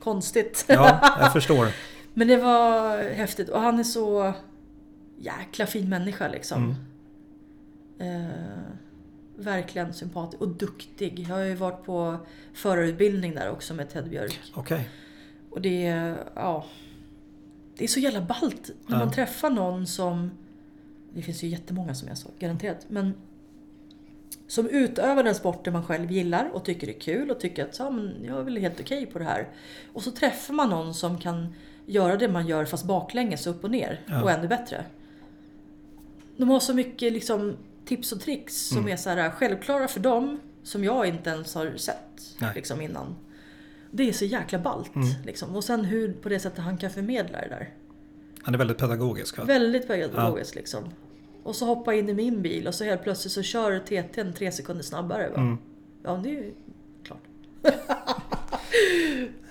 [0.00, 0.64] konstigt.
[0.68, 1.68] Ja, jag förstår.
[2.14, 3.48] Men det var häftigt.
[3.48, 4.32] Och han är så
[5.18, 6.76] jäkla fin människa liksom.
[8.00, 8.26] Mm.
[8.26, 8.30] Eh,
[9.36, 11.18] verkligen sympatisk och duktig.
[11.28, 12.16] Jag har ju varit på
[12.52, 14.40] förarutbildning där också med Ted Björk.
[14.54, 14.88] Okej.
[15.50, 16.64] Och det är, ja,
[17.76, 19.04] det är så jävla ballt när Ja.
[19.04, 20.30] man träffar någon som,
[21.14, 23.14] det finns ju jättemånga som är så, garanterat, men
[24.48, 27.90] som utövar den sporten man själv gillar och tycker är kul och tycker att ja,
[27.90, 29.48] men jag är väl helt okej på det här.
[29.92, 31.54] Och så träffar man någon som kan
[31.86, 34.22] göra det man gör fast baklänges upp och ner Ja.
[34.22, 34.84] och ännu bättre.
[36.36, 38.92] De har så mycket liksom, tips och tricks som Mm.
[38.92, 42.52] är så här självklara för dem som jag inte ens har sett Nej.
[42.54, 43.14] liksom, innan.
[43.90, 44.94] Det är så jäkla ballt.
[44.94, 45.08] Mm.
[45.24, 45.56] Liksom.
[45.56, 47.70] Och sen hur på det sättet han kan förmedla det där.
[48.42, 49.38] Han är väldigt pedagogisk.
[49.38, 49.44] va?
[49.44, 50.84] Väldigt pedagogiskt liksom.
[51.42, 54.52] Och så hoppa in i min bil och så helt plötsligt så kör TT'n tre
[54.52, 55.28] sekunder snabbare.
[55.28, 55.36] Va?
[55.36, 55.58] Mm.
[56.04, 56.52] Ja, det är ju
[57.04, 57.22] klart.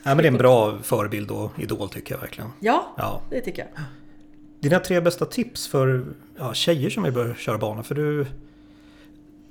[0.04, 2.50] Ja, men det är en bra förebild och idol tycker jag verkligen.
[2.60, 3.22] Ja, Ja.
[3.30, 3.84] det tycker jag.
[4.62, 6.06] Dina tre bästa tips för
[6.38, 7.84] ja, tjejer som vill börja köra bana?
[7.84, 8.26] För du...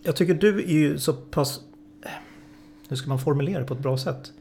[0.03, 1.61] Jag tycker du är ju så pass...
[2.89, 4.33] Hur ska man formulera det på ett bra sätt?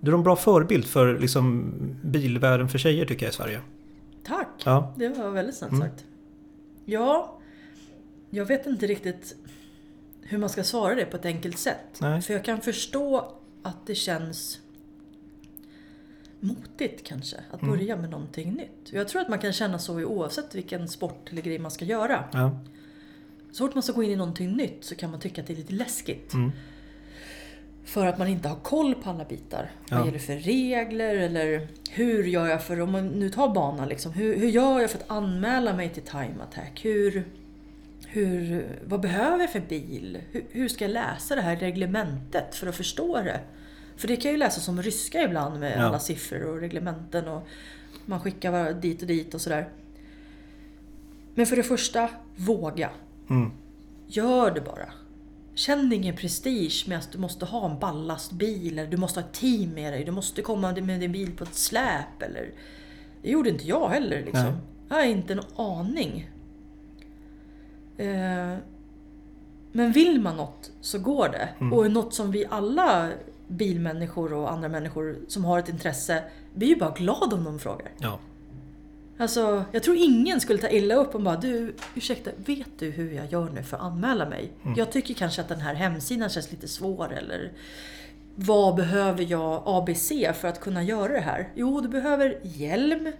[0.00, 1.72] Du är en bra förebild för liksom,
[2.04, 3.60] bilvärlden för tjejer tycker jag i Sverige.
[4.24, 4.48] Tack!
[4.64, 4.94] Ja.
[4.96, 5.88] Det var väldigt snällt Mm.
[5.88, 6.04] sagt.
[6.84, 7.38] Ja,
[8.30, 9.36] jag vet inte riktigt
[10.22, 11.98] hur man ska svara det på ett enkelt sätt.
[12.00, 12.22] Nej.
[12.22, 13.32] För jag kan förstå
[13.62, 14.60] att det känns
[16.46, 17.76] motigt kanske, att Mm.
[17.76, 18.92] börja med någonting nytt.
[18.92, 21.84] Jag tror att man kan känna så i oavsett vilken sport eller grej man ska
[21.84, 22.24] göra.
[22.32, 22.58] Ja.
[23.52, 25.52] Så fort man ska gå in i någonting nytt så kan man tycka att det
[25.52, 26.32] är lite läskigt.
[26.34, 26.52] Mm.
[27.84, 29.70] För att man inte har koll på alla bitar.
[29.90, 29.96] Ja.
[29.96, 34.12] Vad gäller för regler eller hur gör jag för, om man nu tar banan liksom,
[34.12, 36.84] hur, hur gör jag för att anmäla mig till Time Attack?
[36.84, 37.24] Hur,
[38.06, 40.18] hur, vad behöver jag för bil?
[40.30, 43.40] Hur, hur ska jag läsa det här reglementet för att förstå det?
[43.96, 45.82] För det kan ju läsa som ryska ibland med Ja.
[45.84, 47.46] alla siffror och reglementen och
[48.06, 49.68] man skickar var- dit och dit och sådär.
[51.34, 52.90] Men för det första, våga.
[53.30, 53.50] Mm.
[54.06, 54.88] Gör det bara.
[55.54, 59.34] Känn ingen prestige med att du måste ha en ballastbil eller du måste ha ett
[59.34, 60.04] team med dig.
[60.04, 62.50] Du måste komma med din bil på ett släp eller...
[63.22, 64.42] Det gjorde inte jag heller liksom.
[64.44, 64.52] Nej.
[64.88, 66.30] Jag har inte en aning.
[67.96, 68.56] Eh,
[69.72, 71.48] Men vill man något så går det.
[71.60, 71.72] Mm.
[71.72, 73.10] Och något som vi alla
[73.48, 76.24] bilmänniskor och andra människor som har ett intresse,
[76.60, 77.92] är ju bara glada om de frågar.
[77.98, 78.18] Ja.
[79.18, 83.12] Alltså, jag tror ingen skulle ta illa upp och bara du, ursäkta, vet du hur
[83.12, 84.52] jag gör nu för att anmäla mig?
[84.76, 87.52] Jag tycker kanske att den här hemsidan känns lite svår eller
[88.34, 91.52] vad behöver jag ABC för att kunna göra det här?
[91.54, 93.12] Jo, du behöver hjälm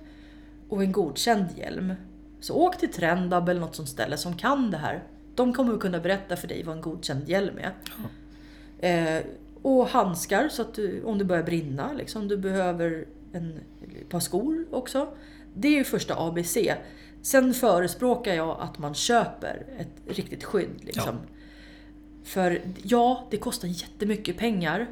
[0.69, 1.95] och en godkänd hjälm.
[2.41, 5.03] Så åk till Trendab eller något sånt ställe som kan det här.
[5.35, 7.75] De kommer att kunna berätta för dig vad en godkänd hjälm är.
[8.79, 9.23] Eh,
[9.67, 13.61] och handskar så att du, om det börjar brinna, liksom, du behöver en,
[14.01, 15.09] ett par skor också.
[15.55, 16.57] Det är ju första ABC.
[17.23, 20.71] Sen förespråkar jag att man köper ett riktigt skydd.
[20.81, 21.17] Liksom.
[22.25, 24.87] För ja, det kostar jättemycket pengar.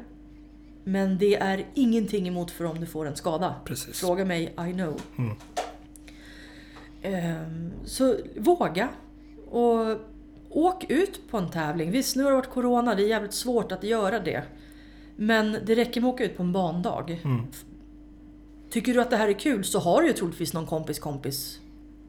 [0.83, 3.55] Men det är ingenting emot för om du får en skada.
[3.65, 3.99] Precis.
[3.99, 5.01] Fråga mig, I know.
[5.17, 5.35] Mm.
[7.01, 8.89] Ehm, så våga.
[9.49, 9.99] Och
[10.49, 11.91] åk ut på en tävling.
[11.91, 14.43] Visst, nu har det varit Corona, det är jävligt svårt att göra det.
[15.15, 17.21] Men det räcker med att åka ut på en bandag.
[17.23, 17.47] Mm.
[18.69, 21.59] Tycker du att det här är kul så har du ju troligtvis någon kompis kompis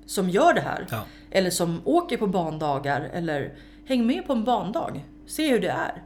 [0.07, 0.87] som gör det här.
[0.91, 1.05] Ja.
[1.31, 3.55] Eller som åker på bandagar eller
[3.85, 5.05] häng med på en bandag.
[5.27, 6.03] Se hur det är.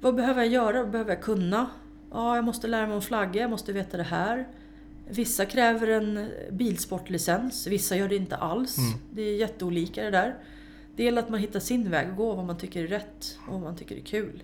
[0.00, 0.82] Vad behöver jag göra?
[0.82, 1.66] Vad behöver jag kunna?
[2.12, 4.48] Ja, jag måste lära mig om flagga, jag måste veta det här.
[5.10, 8.76] Vissa kräver en bilsportlicens, vissa gör det inte alls.
[9.10, 10.34] Det är jätteolika det där.
[10.96, 13.52] Det gäller att man hittar sin väg att gå, vad man tycker är rätt och
[13.52, 14.42] vad man tycker är kul.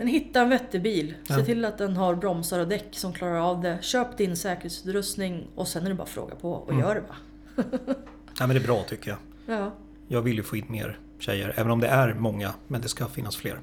[0.00, 1.14] Men hitta en vettig bil.
[1.24, 1.44] Se Ja.
[1.44, 3.78] till att den har bromsar och däck som klarar av det.
[3.82, 7.14] Köp din säkerhetsutrustning och sen är det bara att fråga på och gör det va.
[8.38, 9.18] ja, men det är bra tycker jag.
[9.58, 9.72] Ja.
[10.08, 13.06] Jag vill ju få in mer tjejer, även om det är många, men det ska
[13.06, 13.60] finnas fler.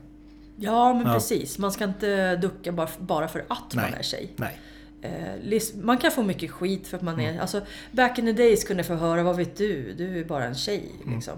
[0.56, 1.14] Ja, men Ja.
[1.14, 1.58] precis.
[1.58, 4.00] Man ska inte ducka bara, bara för att man Nej.
[4.00, 4.34] är tjej.
[4.36, 4.60] Nej.
[5.02, 7.36] Eh, man kan få mycket skit för att man Mm.
[7.36, 7.42] är...
[7.42, 7.62] Alltså,
[7.92, 9.94] back in the days kunde jag få höra, vad vet du?
[9.94, 10.92] Du är bara en tjej.
[11.04, 11.16] Mm.
[11.16, 11.38] Liksom.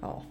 [0.00, 0.22] Ja.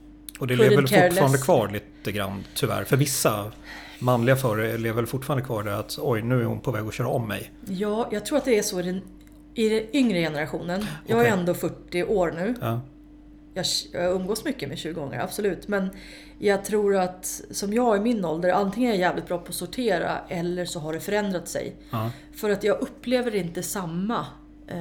[0.41, 2.83] Och det lever väl fortfarande kvar lite grann, tyvärr.
[2.83, 3.51] För vissa
[3.99, 6.93] manliga förare lever väl fortfarande kvar där att oj, nu är hon på väg att
[6.93, 7.51] köra om mig.
[7.65, 9.01] ja, jag tror att det är så i den,
[9.53, 10.85] i den yngre generationen.
[11.07, 11.39] Jag är Okej.
[11.39, 12.55] ändå 40 år nu.
[12.61, 12.81] Ja.
[13.53, 15.67] Jag, jag umgås mycket med 20-åringar, absolut.
[15.67, 15.89] Men
[16.39, 19.55] jag tror att, som jag i min ålder, antingen är jag jävligt bra på att
[19.55, 21.75] sortera eller så har det förändrat sig.
[21.89, 22.11] Ja.
[22.35, 24.25] För att jag upplever inte samma
[24.67, 24.77] eh,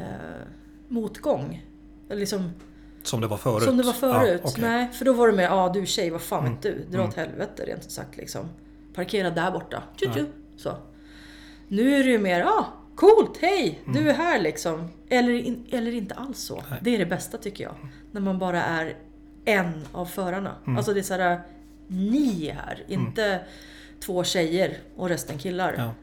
[0.88, 1.66] motgång.
[2.10, 2.52] Liksom,
[3.02, 3.62] Som det var förut.
[3.64, 4.40] Som det var förut.
[4.44, 4.50] Ja.
[4.58, 4.70] Mm.
[4.70, 6.84] Nej, för då var det med ja du tjej, vad fan vet du?
[6.90, 8.48] Dra åt helvete rent ut sagt liksom.
[8.94, 9.82] Parkera där borta.
[9.96, 10.26] Tju, tju.
[10.56, 10.74] Så.
[11.68, 12.66] Nu är det ju mer, ja,
[12.96, 14.02] coolt, hej, Mm.
[14.02, 14.88] du är här liksom.
[15.08, 16.62] Eller, in, eller inte alls så.
[16.70, 16.78] Nej.
[16.82, 17.74] Det är det bästa tycker jag.
[18.12, 18.96] När man bara är
[19.44, 20.54] en av förarna.
[20.66, 20.76] Mm.
[20.76, 21.40] Alltså det är såhär,
[21.86, 23.40] ni är här, inte
[24.00, 25.74] två tjejer och resten killar.
[25.78, 25.94] Ja.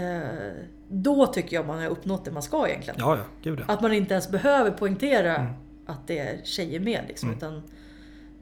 [0.00, 0.52] Eh,
[0.88, 3.00] då tycker jag man har uppnått det man ska egentligen.
[3.00, 3.74] ja, ja, gud ja.
[3.74, 5.52] Att man inte ens behöver poängtera Mm.
[5.90, 7.04] Att det är tjejer med.
[7.08, 7.62] Liksom, Utan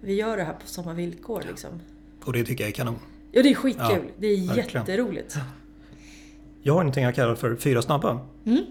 [0.00, 1.42] vi gör det här på samma villkor.
[1.48, 1.80] Liksom.
[2.24, 2.98] Och det tycker jag är kanon.
[3.32, 3.84] Ja, det är skitkul.
[3.90, 4.86] Ja, det är verkligen.
[4.86, 5.36] jätteroligt.
[6.62, 8.20] Jag har någonting jag kallar för fyra snabba.
[8.46, 8.64] Mm.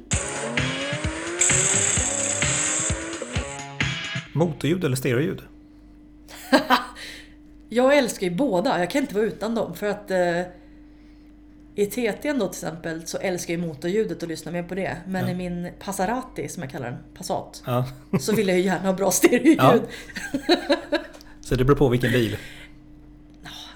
[4.34, 5.42] Motorljud eller stereoljud?
[7.70, 8.80] Jag älskar ju båda.
[8.80, 9.76] Jag kan inte vara utan dem.
[9.76, 10.42] För att eh,
[11.78, 14.98] i TT'n då till exempel så älskar jag ju motorljudet och lyssnar mer på det.
[15.08, 15.32] Men Ja.
[15.32, 17.86] i min Passarati, som jag kallar den, Passat, Ja.
[18.20, 19.58] så vill jag ju gärna ha bra stereoljud.
[19.60, 19.76] Ja.
[21.42, 22.38] Så det beror på vilken bil.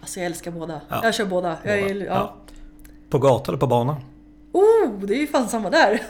[0.02, 0.82] Alltså jag älskar båda.
[0.90, 0.99] Ja.
[1.03, 1.57] Jag kör båda.
[1.64, 2.30] Jag är.
[3.10, 3.98] På gata eller på bana?
[4.52, 6.02] Oh, det är ju fan samma där.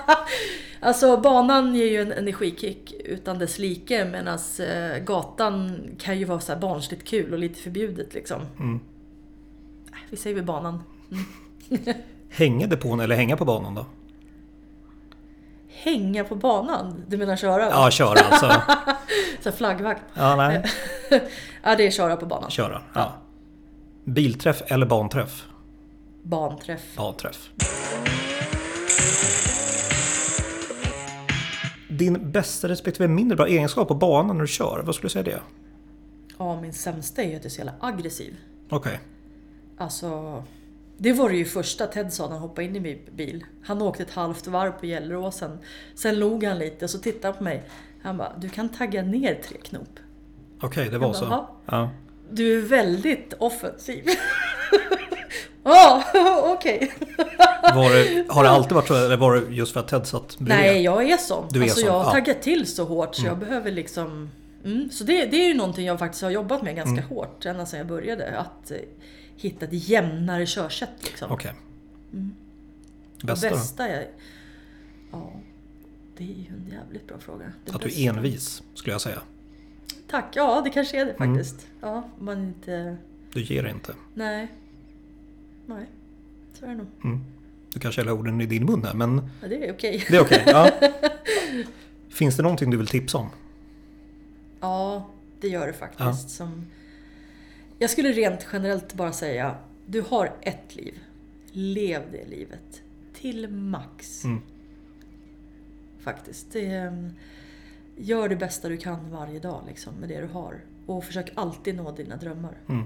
[0.80, 6.40] alltså banan ger ju en energikick utan dess like medan eh, gatan kan ju vara
[6.40, 8.42] så barnsligt kul och lite förbjudet liksom.
[8.58, 8.80] Mm.
[9.92, 10.82] Äh, Vi säger väl banan.
[12.30, 13.86] Hänga depån eller hänga på banan då?
[15.68, 17.04] Hänga på banan?
[17.08, 17.70] Du menar köra?
[17.70, 18.62] Ja, köra alltså.
[19.40, 20.02] Så flaggvakt?
[20.14, 20.64] Ja, nej.
[21.62, 22.50] Ja, det är köra på banan.
[22.50, 22.82] Köra.
[22.94, 23.12] Ja.
[24.04, 25.44] Bilträff eller banträff?
[26.22, 26.96] Banträff.
[26.96, 27.50] Banträff.
[31.88, 35.22] Din bästa respektive mindre bra egenskap på banan när du kör, vad skulle du säga
[35.22, 35.40] det?
[36.38, 38.36] Ja, min sämsta är ju att jag är så jävla aggressiv.
[38.70, 39.00] Okej.
[39.78, 40.42] Alltså,
[40.98, 43.44] det var det ju första Ted sa när han hoppade in i min bil.
[43.62, 45.58] Han åkte ett halvt varv på Gelleråsen.
[45.94, 47.62] Sen log han lite och så tittade han på mig.
[48.02, 49.98] Han bara, du kan tagga ner tre knop.
[50.60, 51.46] Okej, det var bara, så.
[51.66, 51.90] Ja.
[52.30, 54.04] Du är väldigt offensiv.
[55.68, 56.02] Ja,
[56.58, 56.92] okej.
[57.74, 60.38] Var det, har det alltid varit så eller var det just för att Ted satt
[60.38, 60.66] bredvid?
[60.66, 61.48] Nej, jag är sån.
[61.50, 64.30] Du är alltså sån, jag taggat till så hårt så jag behöver liksom...
[64.64, 67.04] Mm, så det, det är ju någonting jag faktiskt har jobbat med ganska Mm.
[67.08, 68.38] hårt ända sedan jag började.
[68.38, 68.76] Att eh,
[69.36, 71.30] hitta ett jämnare körsätt liksom.
[71.32, 71.52] Okej.
[73.20, 73.56] Det Bästa, då?
[73.56, 74.08] bästa är...
[75.12, 75.32] Ja,
[76.16, 77.52] det är ju en jävligt bra fråga.
[77.64, 78.00] Det Att du bästa.
[78.00, 79.22] är envis, skulle jag säga.
[80.10, 81.34] Tack, ja det kanske är det Mm.
[81.34, 81.66] faktiskt.
[81.80, 82.96] Ja, om man inte...
[83.32, 83.94] Du ger inte.
[84.14, 84.48] Nej.
[85.66, 85.86] Nej,
[86.58, 86.86] så är det nog.
[87.04, 87.24] Mm.
[87.72, 90.04] Du kanske häller orden i din mun här, men Ja, det är okej.
[90.10, 90.42] det är okej.
[90.46, 90.70] Ja.
[92.08, 93.28] Finns det någonting du vill tipsa om?
[94.60, 95.10] Ja,
[95.40, 96.30] det gör det faktiskt.
[96.30, 96.66] Som...
[97.78, 100.98] Jag skulle rent generellt bara säga, du har ett liv.
[101.52, 102.82] Lev det livet.
[103.14, 104.24] Till max.
[104.24, 104.42] Mm.
[106.00, 106.52] Faktiskt.
[106.52, 107.10] Det är,
[107.96, 110.60] gör det bästa du kan varje dag liksom, med det du har.
[110.86, 112.54] Och försök alltid nå dina drömmar.
[112.68, 112.84] Mm.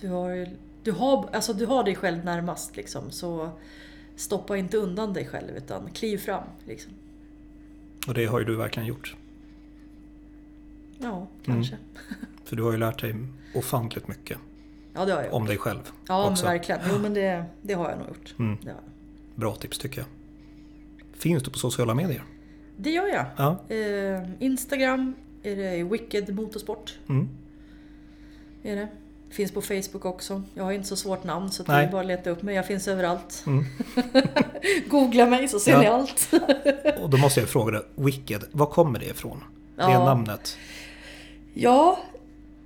[0.00, 0.48] Du har,
[0.82, 3.50] du har, alltså du har dig själv närmast liksom, så
[4.16, 6.44] stoppa inte undan dig själv utan kliv fram.
[6.64, 6.92] Liksom.
[8.06, 9.16] Och det har ju du verkligen gjort.
[10.98, 11.76] Ja, kanske.
[12.44, 13.14] För du har ju lärt dig
[13.54, 14.38] ofantligt mycket
[14.94, 15.34] Ja, det har jag gjort.
[15.34, 15.90] om dig själv.
[16.08, 16.44] Ja, också.
[16.44, 16.80] men verkligen.
[16.92, 18.34] Jo, men det, det har jag nog gjort.
[18.38, 18.58] Mm.
[18.64, 18.74] Jag.
[19.34, 20.06] Bra tips tycker jag.
[21.18, 22.22] Finns du på sociala medier?
[22.76, 23.24] det gör jag.
[23.36, 23.74] Ja.
[23.74, 26.98] Eh, Instagram är det Wicked Motorsport.
[27.08, 27.28] Mm.
[28.62, 28.88] Är det.
[29.30, 30.42] Finns på Facebook också.
[30.54, 32.54] Jag har inte så svårt namn så det är bara att leta upp mig.
[32.54, 33.44] Jag finns överallt.
[33.46, 33.64] Mm.
[34.88, 35.80] Googla mig så ser Ja.
[35.80, 36.30] ni allt.
[37.00, 39.38] Och då måste jag fråga dig, Wicked, var kommer det ifrån?
[39.76, 40.04] Det Ja.
[40.04, 40.56] namnet?
[41.54, 41.98] Ja,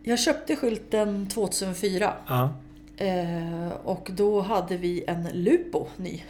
[0.09, 2.13] jag köpte skylten 2004.
[2.29, 2.55] Ja,
[3.01, 6.23] Eh, och då hade vi en Lupo ny.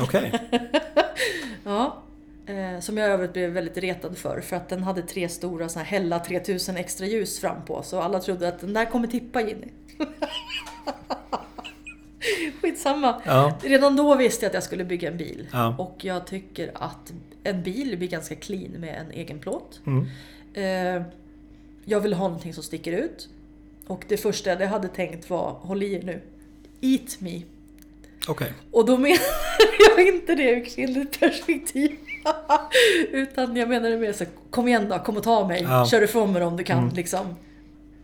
[0.00, 0.32] okej.
[1.64, 2.02] Ja.
[2.46, 4.40] Eh, som jag övrigt blev väldigt retad för.
[4.40, 7.82] För att den hade tre stora såna här Hella 3000 extra ljus fram på.
[7.82, 9.68] Så alla trodde att den där kommer tippa Ginny.
[12.62, 13.22] Skitsamma.
[13.24, 15.48] Ja, Redan då visste jag att jag skulle bygga en bil.
[15.52, 15.74] Ja.
[15.78, 17.12] Och jag tycker att
[17.44, 19.80] en bil blir ganska clean med en egen plåt.
[19.86, 20.06] mm.
[20.54, 21.02] Eh,
[21.84, 23.28] jag vill ha någonting som sticker ut.
[23.86, 26.20] Och det första jag hade tänkt var, håll i er nu,
[26.80, 27.42] Eat Me.
[28.28, 28.52] okej.
[28.70, 29.18] Och då menar
[29.96, 31.96] jag inte det ur kvinnligt perspektiv.
[33.10, 35.62] Utan jag menar det mer så kom igen då, kom och ta mig.
[35.62, 35.86] Ja.
[35.86, 36.94] Kör ifrån mig om du kan Mm.
[36.94, 37.26] liksom.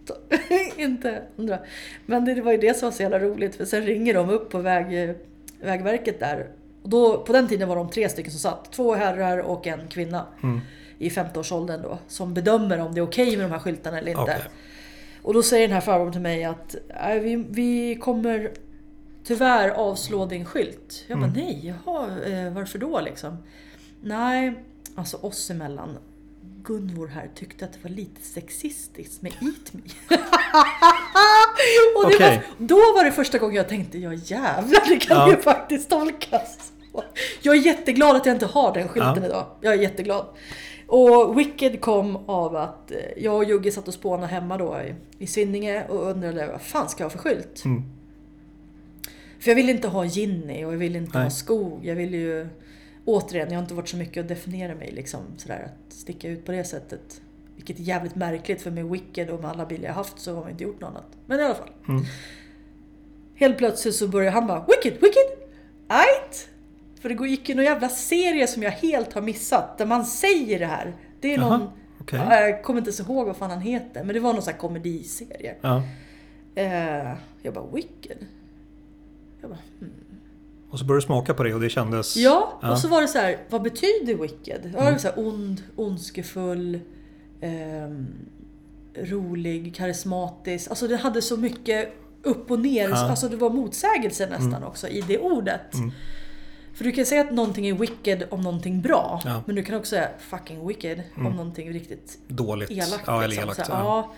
[0.77, 1.59] inte andra.
[2.07, 4.51] Men det var ju det som var så jävla roligt för sen ringer de upp
[4.51, 5.15] på väg,
[5.63, 6.47] Vägverket där.
[6.83, 8.73] Och då, på den tiden var de tre stycken som satt.
[8.73, 10.27] Två herrar och en kvinna.
[10.43, 10.61] Mm.
[10.99, 11.99] I 50-årsåldern då.
[12.09, 14.23] Som bedömer om det är okej med de här skyltarna eller inte.
[14.23, 14.43] Okej.
[15.23, 18.51] Och då säger den här farbrorn till mig att "Nej, vi, vi kommer
[19.25, 21.05] tyvärr avslå din skylt.
[21.07, 21.41] Jag bara Mm.
[21.45, 23.37] nej, jaha, eh, varför då liksom?
[24.01, 24.55] Nej,
[24.95, 25.99] alltså oss emellan.
[26.63, 29.81] Gunvor här tyckte att det var lite sexistiskt med Eat Me.
[31.97, 32.43] och Okej.
[32.59, 35.31] var, då var det första gången jag tänkte, ja jävlar det kan Ja.
[35.31, 36.73] ju faktiskt tolkas.
[36.93, 37.05] så."
[37.43, 39.27] Jag är jätteglad att jag inte har den skylten Ja.
[39.27, 39.47] idag.
[39.61, 40.27] Jag är jätteglad.
[40.89, 44.95] Och Wicked kom av att eh, jag och Jugge satt och spånade hemma då i,
[45.25, 47.65] i Svinninge och undrade vad fan ska jag ha för skylt?
[47.65, 47.83] Mm.
[49.41, 51.23] För jag vill inte ha Ginny och jag vill inte Nej.
[51.23, 51.87] ha skog.
[51.87, 52.49] Jag vill ju...
[53.05, 56.45] Återigen, jag har inte varit så mycket att definiera mig liksom sådär att sticka ut
[56.45, 57.21] på det sättet.
[57.57, 60.43] Vilket är jävligt märkligt för med Wicked och med alla bilar jag haft så har
[60.43, 61.07] jag inte gjort något annat.
[61.27, 61.71] Men i alla fall.
[61.89, 62.05] Mm.
[63.35, 65.49] Helt plötsligt så börjar han bara Wicked, Wicked!
[65.89, 66.49] Ajt!
[67.01, 70.59] För det gick ju någon jävla serie som jag helt har missat där man säger
[70.59, 70.97] det här.
[71.21, 71.69] Det är Jaha, någon...
[72.01, 72.21] okej.
[72.31, 74.59] Jag kommer inte ens ihåg vad fan han heter men det var någon sån här
[74.61, 75.55] komediserie.
[75.61, 75.83] Ja.
[76.55, 77.13] Eh,
[77.43, 78.27] jag bara Wicked?
[79.41, 79.91] Jag bara, hmm.
[80.71, 82.17] Och så började du smaka på det och det kändes...
[82.17, 82.73] Ja, Ja.
[82.73, 84.61] och så var det så här, vad betyder wicked?
[84.63, 84.85] Det Mm.
[84.85, 86.81] var så här ond, ondskefull,
[87.41, 88.07] ehm,
[88.97, 90.71] rolig, karismatisk.
[90.71, 91.93] Alltså det hade så mycket
[92.23, 93.11] upp och ner, Ja.
[93.11, 95.75] alltså det var motsägelse nästan också i det ordet.
[95.75, 95.93] Mm.
[96.79, 99.43] För du kan säga att någonting är wicked om någonting bra, Ja.
[99.47, 101.27] men du kan också säga fucking wicked Mm.
[101.27, 102.71] om någonting riktigt Dåligt.
[102.71, 103.03] elakt.
[103.07, 103.45] Ja, eller liksom.
[103.45, 103.67] elakt.
[103.67, 104.11] så, ja.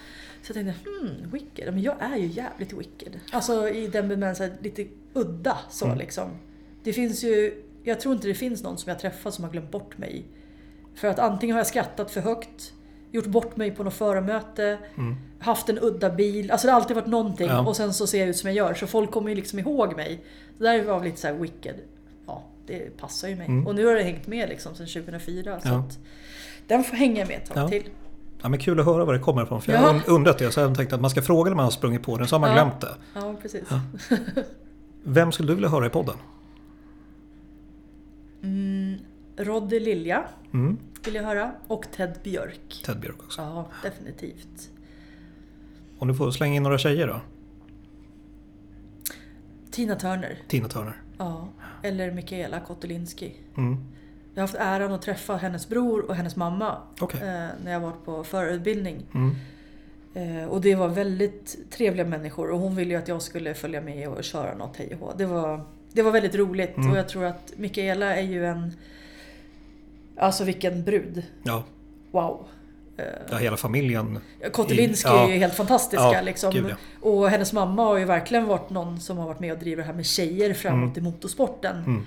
[0.43, 1.75] så jag tänkte, hmm, wicked.
[1.75, 3.21] Men jag är ju jävligt wicked.
[3.33, 5.99] Alltså i den bemärkelsen lite udda så Mm.
[5.99, 6.31] liksom.
[6.85, 9.71] Det finns ju, jag tror inte det finns någon som jag träffat som har glömt
[9.71, 10.25] bort mig.
[10.95, 12.73] För att antingen har jag skrattat för högt,
[13.13, 15.17] gjort bort mig på något föremöte, Mm.
[15.39, 16.51] haft en udda bil.
[16.51, 17.67] Alltså det har alltid varit någonting Ja.
[17.69, 18.75] och sen så ser jag ut som jag gör.
[18.75, 20.25] Så folk kommer ju liksom ihåg mig.
[20.59, 21.75] Det där var lite så här wicked.
[22.71, 23.47] Det passar ju mig.
[23.47, 23.67] Mm.
[23.67, 25.61] Och nu har det hängt med liksom sedan 2004.
[25.61, 25.85] Så Ja.
[26.67, 27.69] den får hänga med ett tag Ja.
[27.69, 27.83] till.
[28.43, 29.63] Ja, men kul att höra var det kommer ifrån.
[29.63, 29.87] För jag Ja.
[29.93, 30.51] har undrat det.
[30.53, 32.27] Så jag tänkte att man ska fråga när man har sprungit på den.
[32.29, 32.95] Så har man glömt det.
[33.15, 33.63] Ja, precis.
[35.03, 36.15] Vem skulle du vilja höra i podden?
[38.43, 38.99] Mm,
[39.37, 40.77] Roddy Lilja Mm.
[41.05, 41.53] vill jag höra.
[41.67, 42.83] Och Ted Björk.
[42.87, 43.41] Ted Björk också.
[43.43, 44.71] Ja, definitivt.
[45.99, 47.21] Om du får slänga in några tjejer då?
[49.71, 50.39] Tina Turner.
[50.49, 51.03] Tina Turner.
[51.19, 51.49] Ja.
[51.83, 53.33] Eller Mikaela Kotulinski.
[53.57, 53.77] Mm.
[54.35, 57.21] Jag har haft äran att träffa hennes bror och hennes mamma Okej.
[57.21, 59.07] eh, när jag varit på förutbildning.
[59.15, 59.35] Mm.
[60.15, 63.81] Eh, och det var väldigt trevliga människor och hon ville ju att jag skulle följa
[63.81, 65.15] med och köra något hej och.
[65.17, 66.91] Det var, det var väldigt roligt Mm.
[66.91, 68.73] och jag tror att Mikaela är ju en...
[70.17, 71.23] Alltså vilken brud.
[71.43, 71.65] Ja.
[72.11, 72.47] Wow.
[73.31, 74.19] Ja, hela familjen.
[74.53, 75.25] Kotelinski Ja.
[75.29, 76.13] är ju helt fantastiska.
[76.13, 76.51] Ja, liksom.
[76.53, 76.75] gud.
[77.01, 79.87] Och hennes mamma har ju verkligen varit någon som har varit med och drivit det
[79.87, 81.77] här med tjejer framåt i motorsporten.
[81.77, 82.07] Mm.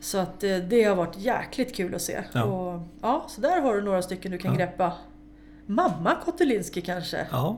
[0.00, 2.18] Så att eh, det har varit jäkligt kul att se.
[2.32, 2.42] Ja.
[2.44, 4.92] Och, ja, så där har du några stycken du kan greppa.
[5.66, 7.26] Mamma Kotelinski kanske?
[7.30, 7.56] Ja.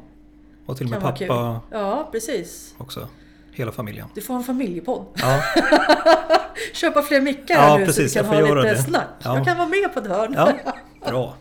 [0.67, 2.75] Och till och med pappa Ja, precis.
[2.79, 3.09] också.
[3.53, 4.07] Hela familjen.
[4.15, 5.05] Du får en familjepodd.
[5.15, 5.41] Ja,
[6.75, 8.83] Köpa fler mickar Ja, här nu precis, så vi får kan ha lite det.
[8.83, 9.09] snack.
[9.23, 9.37] Ja.
[9.37, 10.33] Jag kan vara med på ett hörn.
[10.37, 10.53] ja.
[11.11, 11.35] bra.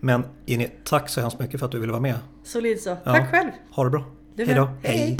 [0.00, 2.18] Men Jenny, tack så hemskt mycket för att du ville vara med.
[2.44, 2.88] Solid så.
[2.90, 2.96] Ja.
[3.04, 3.50] Tack själv.
[3.70, 4.04] Ha det bra.
[4.36, 4.64] Du Hej då.
[4.64, 4.74] med.
[4.82, 5.16] Hej.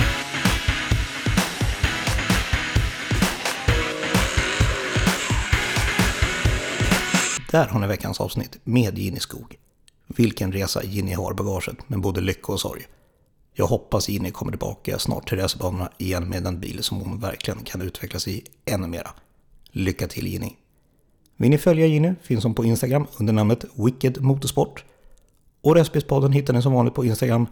[7.51, 9.57] Där har ni veckans avsnitt med Ginny Skog.
[10.07, 12.87] Vilken resa Ginny har bagaget med både lycka och sorg.
[13.55, 17.61] Jag hoppas Ginny kommer tillbaka snart till racerbanorna igen med en bil som hon verkligen
[17.65, 19.11] kan utvecklas i ännu mera.
[19.71, 20.57] Lycka till Ginny!
[21.41, 24.85] Vill ni följa Ginny finns hon på Instagram under namnet Wicked Motorsport.
[25.61, 27.47] Och Recipespodden hittar ni som vanligt på Instagram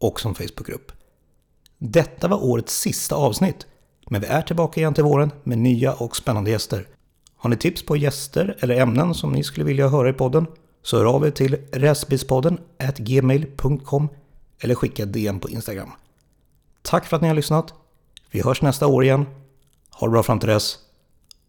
[0.00, 0.92] och som Facebookgrupp.
[1.78, 3.66] Detta var årets sista avsnitt,
[4.10, 6.86] men vi är tillbaka igen till våren med nya och spännande gäster.
[7.36, 10.46] Har ni tips på gäster eller ämnen som ni skulle vilja höra i podden
[10.82, 12.58] så hör av er till räsbispodden
[12.96, 14.08] gmail.com
[14.60, 15.90] eller skicka DM på Instagram.
[16.82, 17.74] Tack för att ni har lyssnat.
[18.30, 19.26] Vi hörs nästa år igen.
[19.90, 20.78] Ha det bra fram till dess.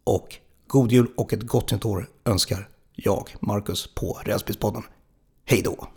[0.03, 0.37] Och
[0.73, 4.83] god jul och ett gott nytt år önskar jag, Marcus, på Räsbispodden.
[5.45, 5.87] Hej då!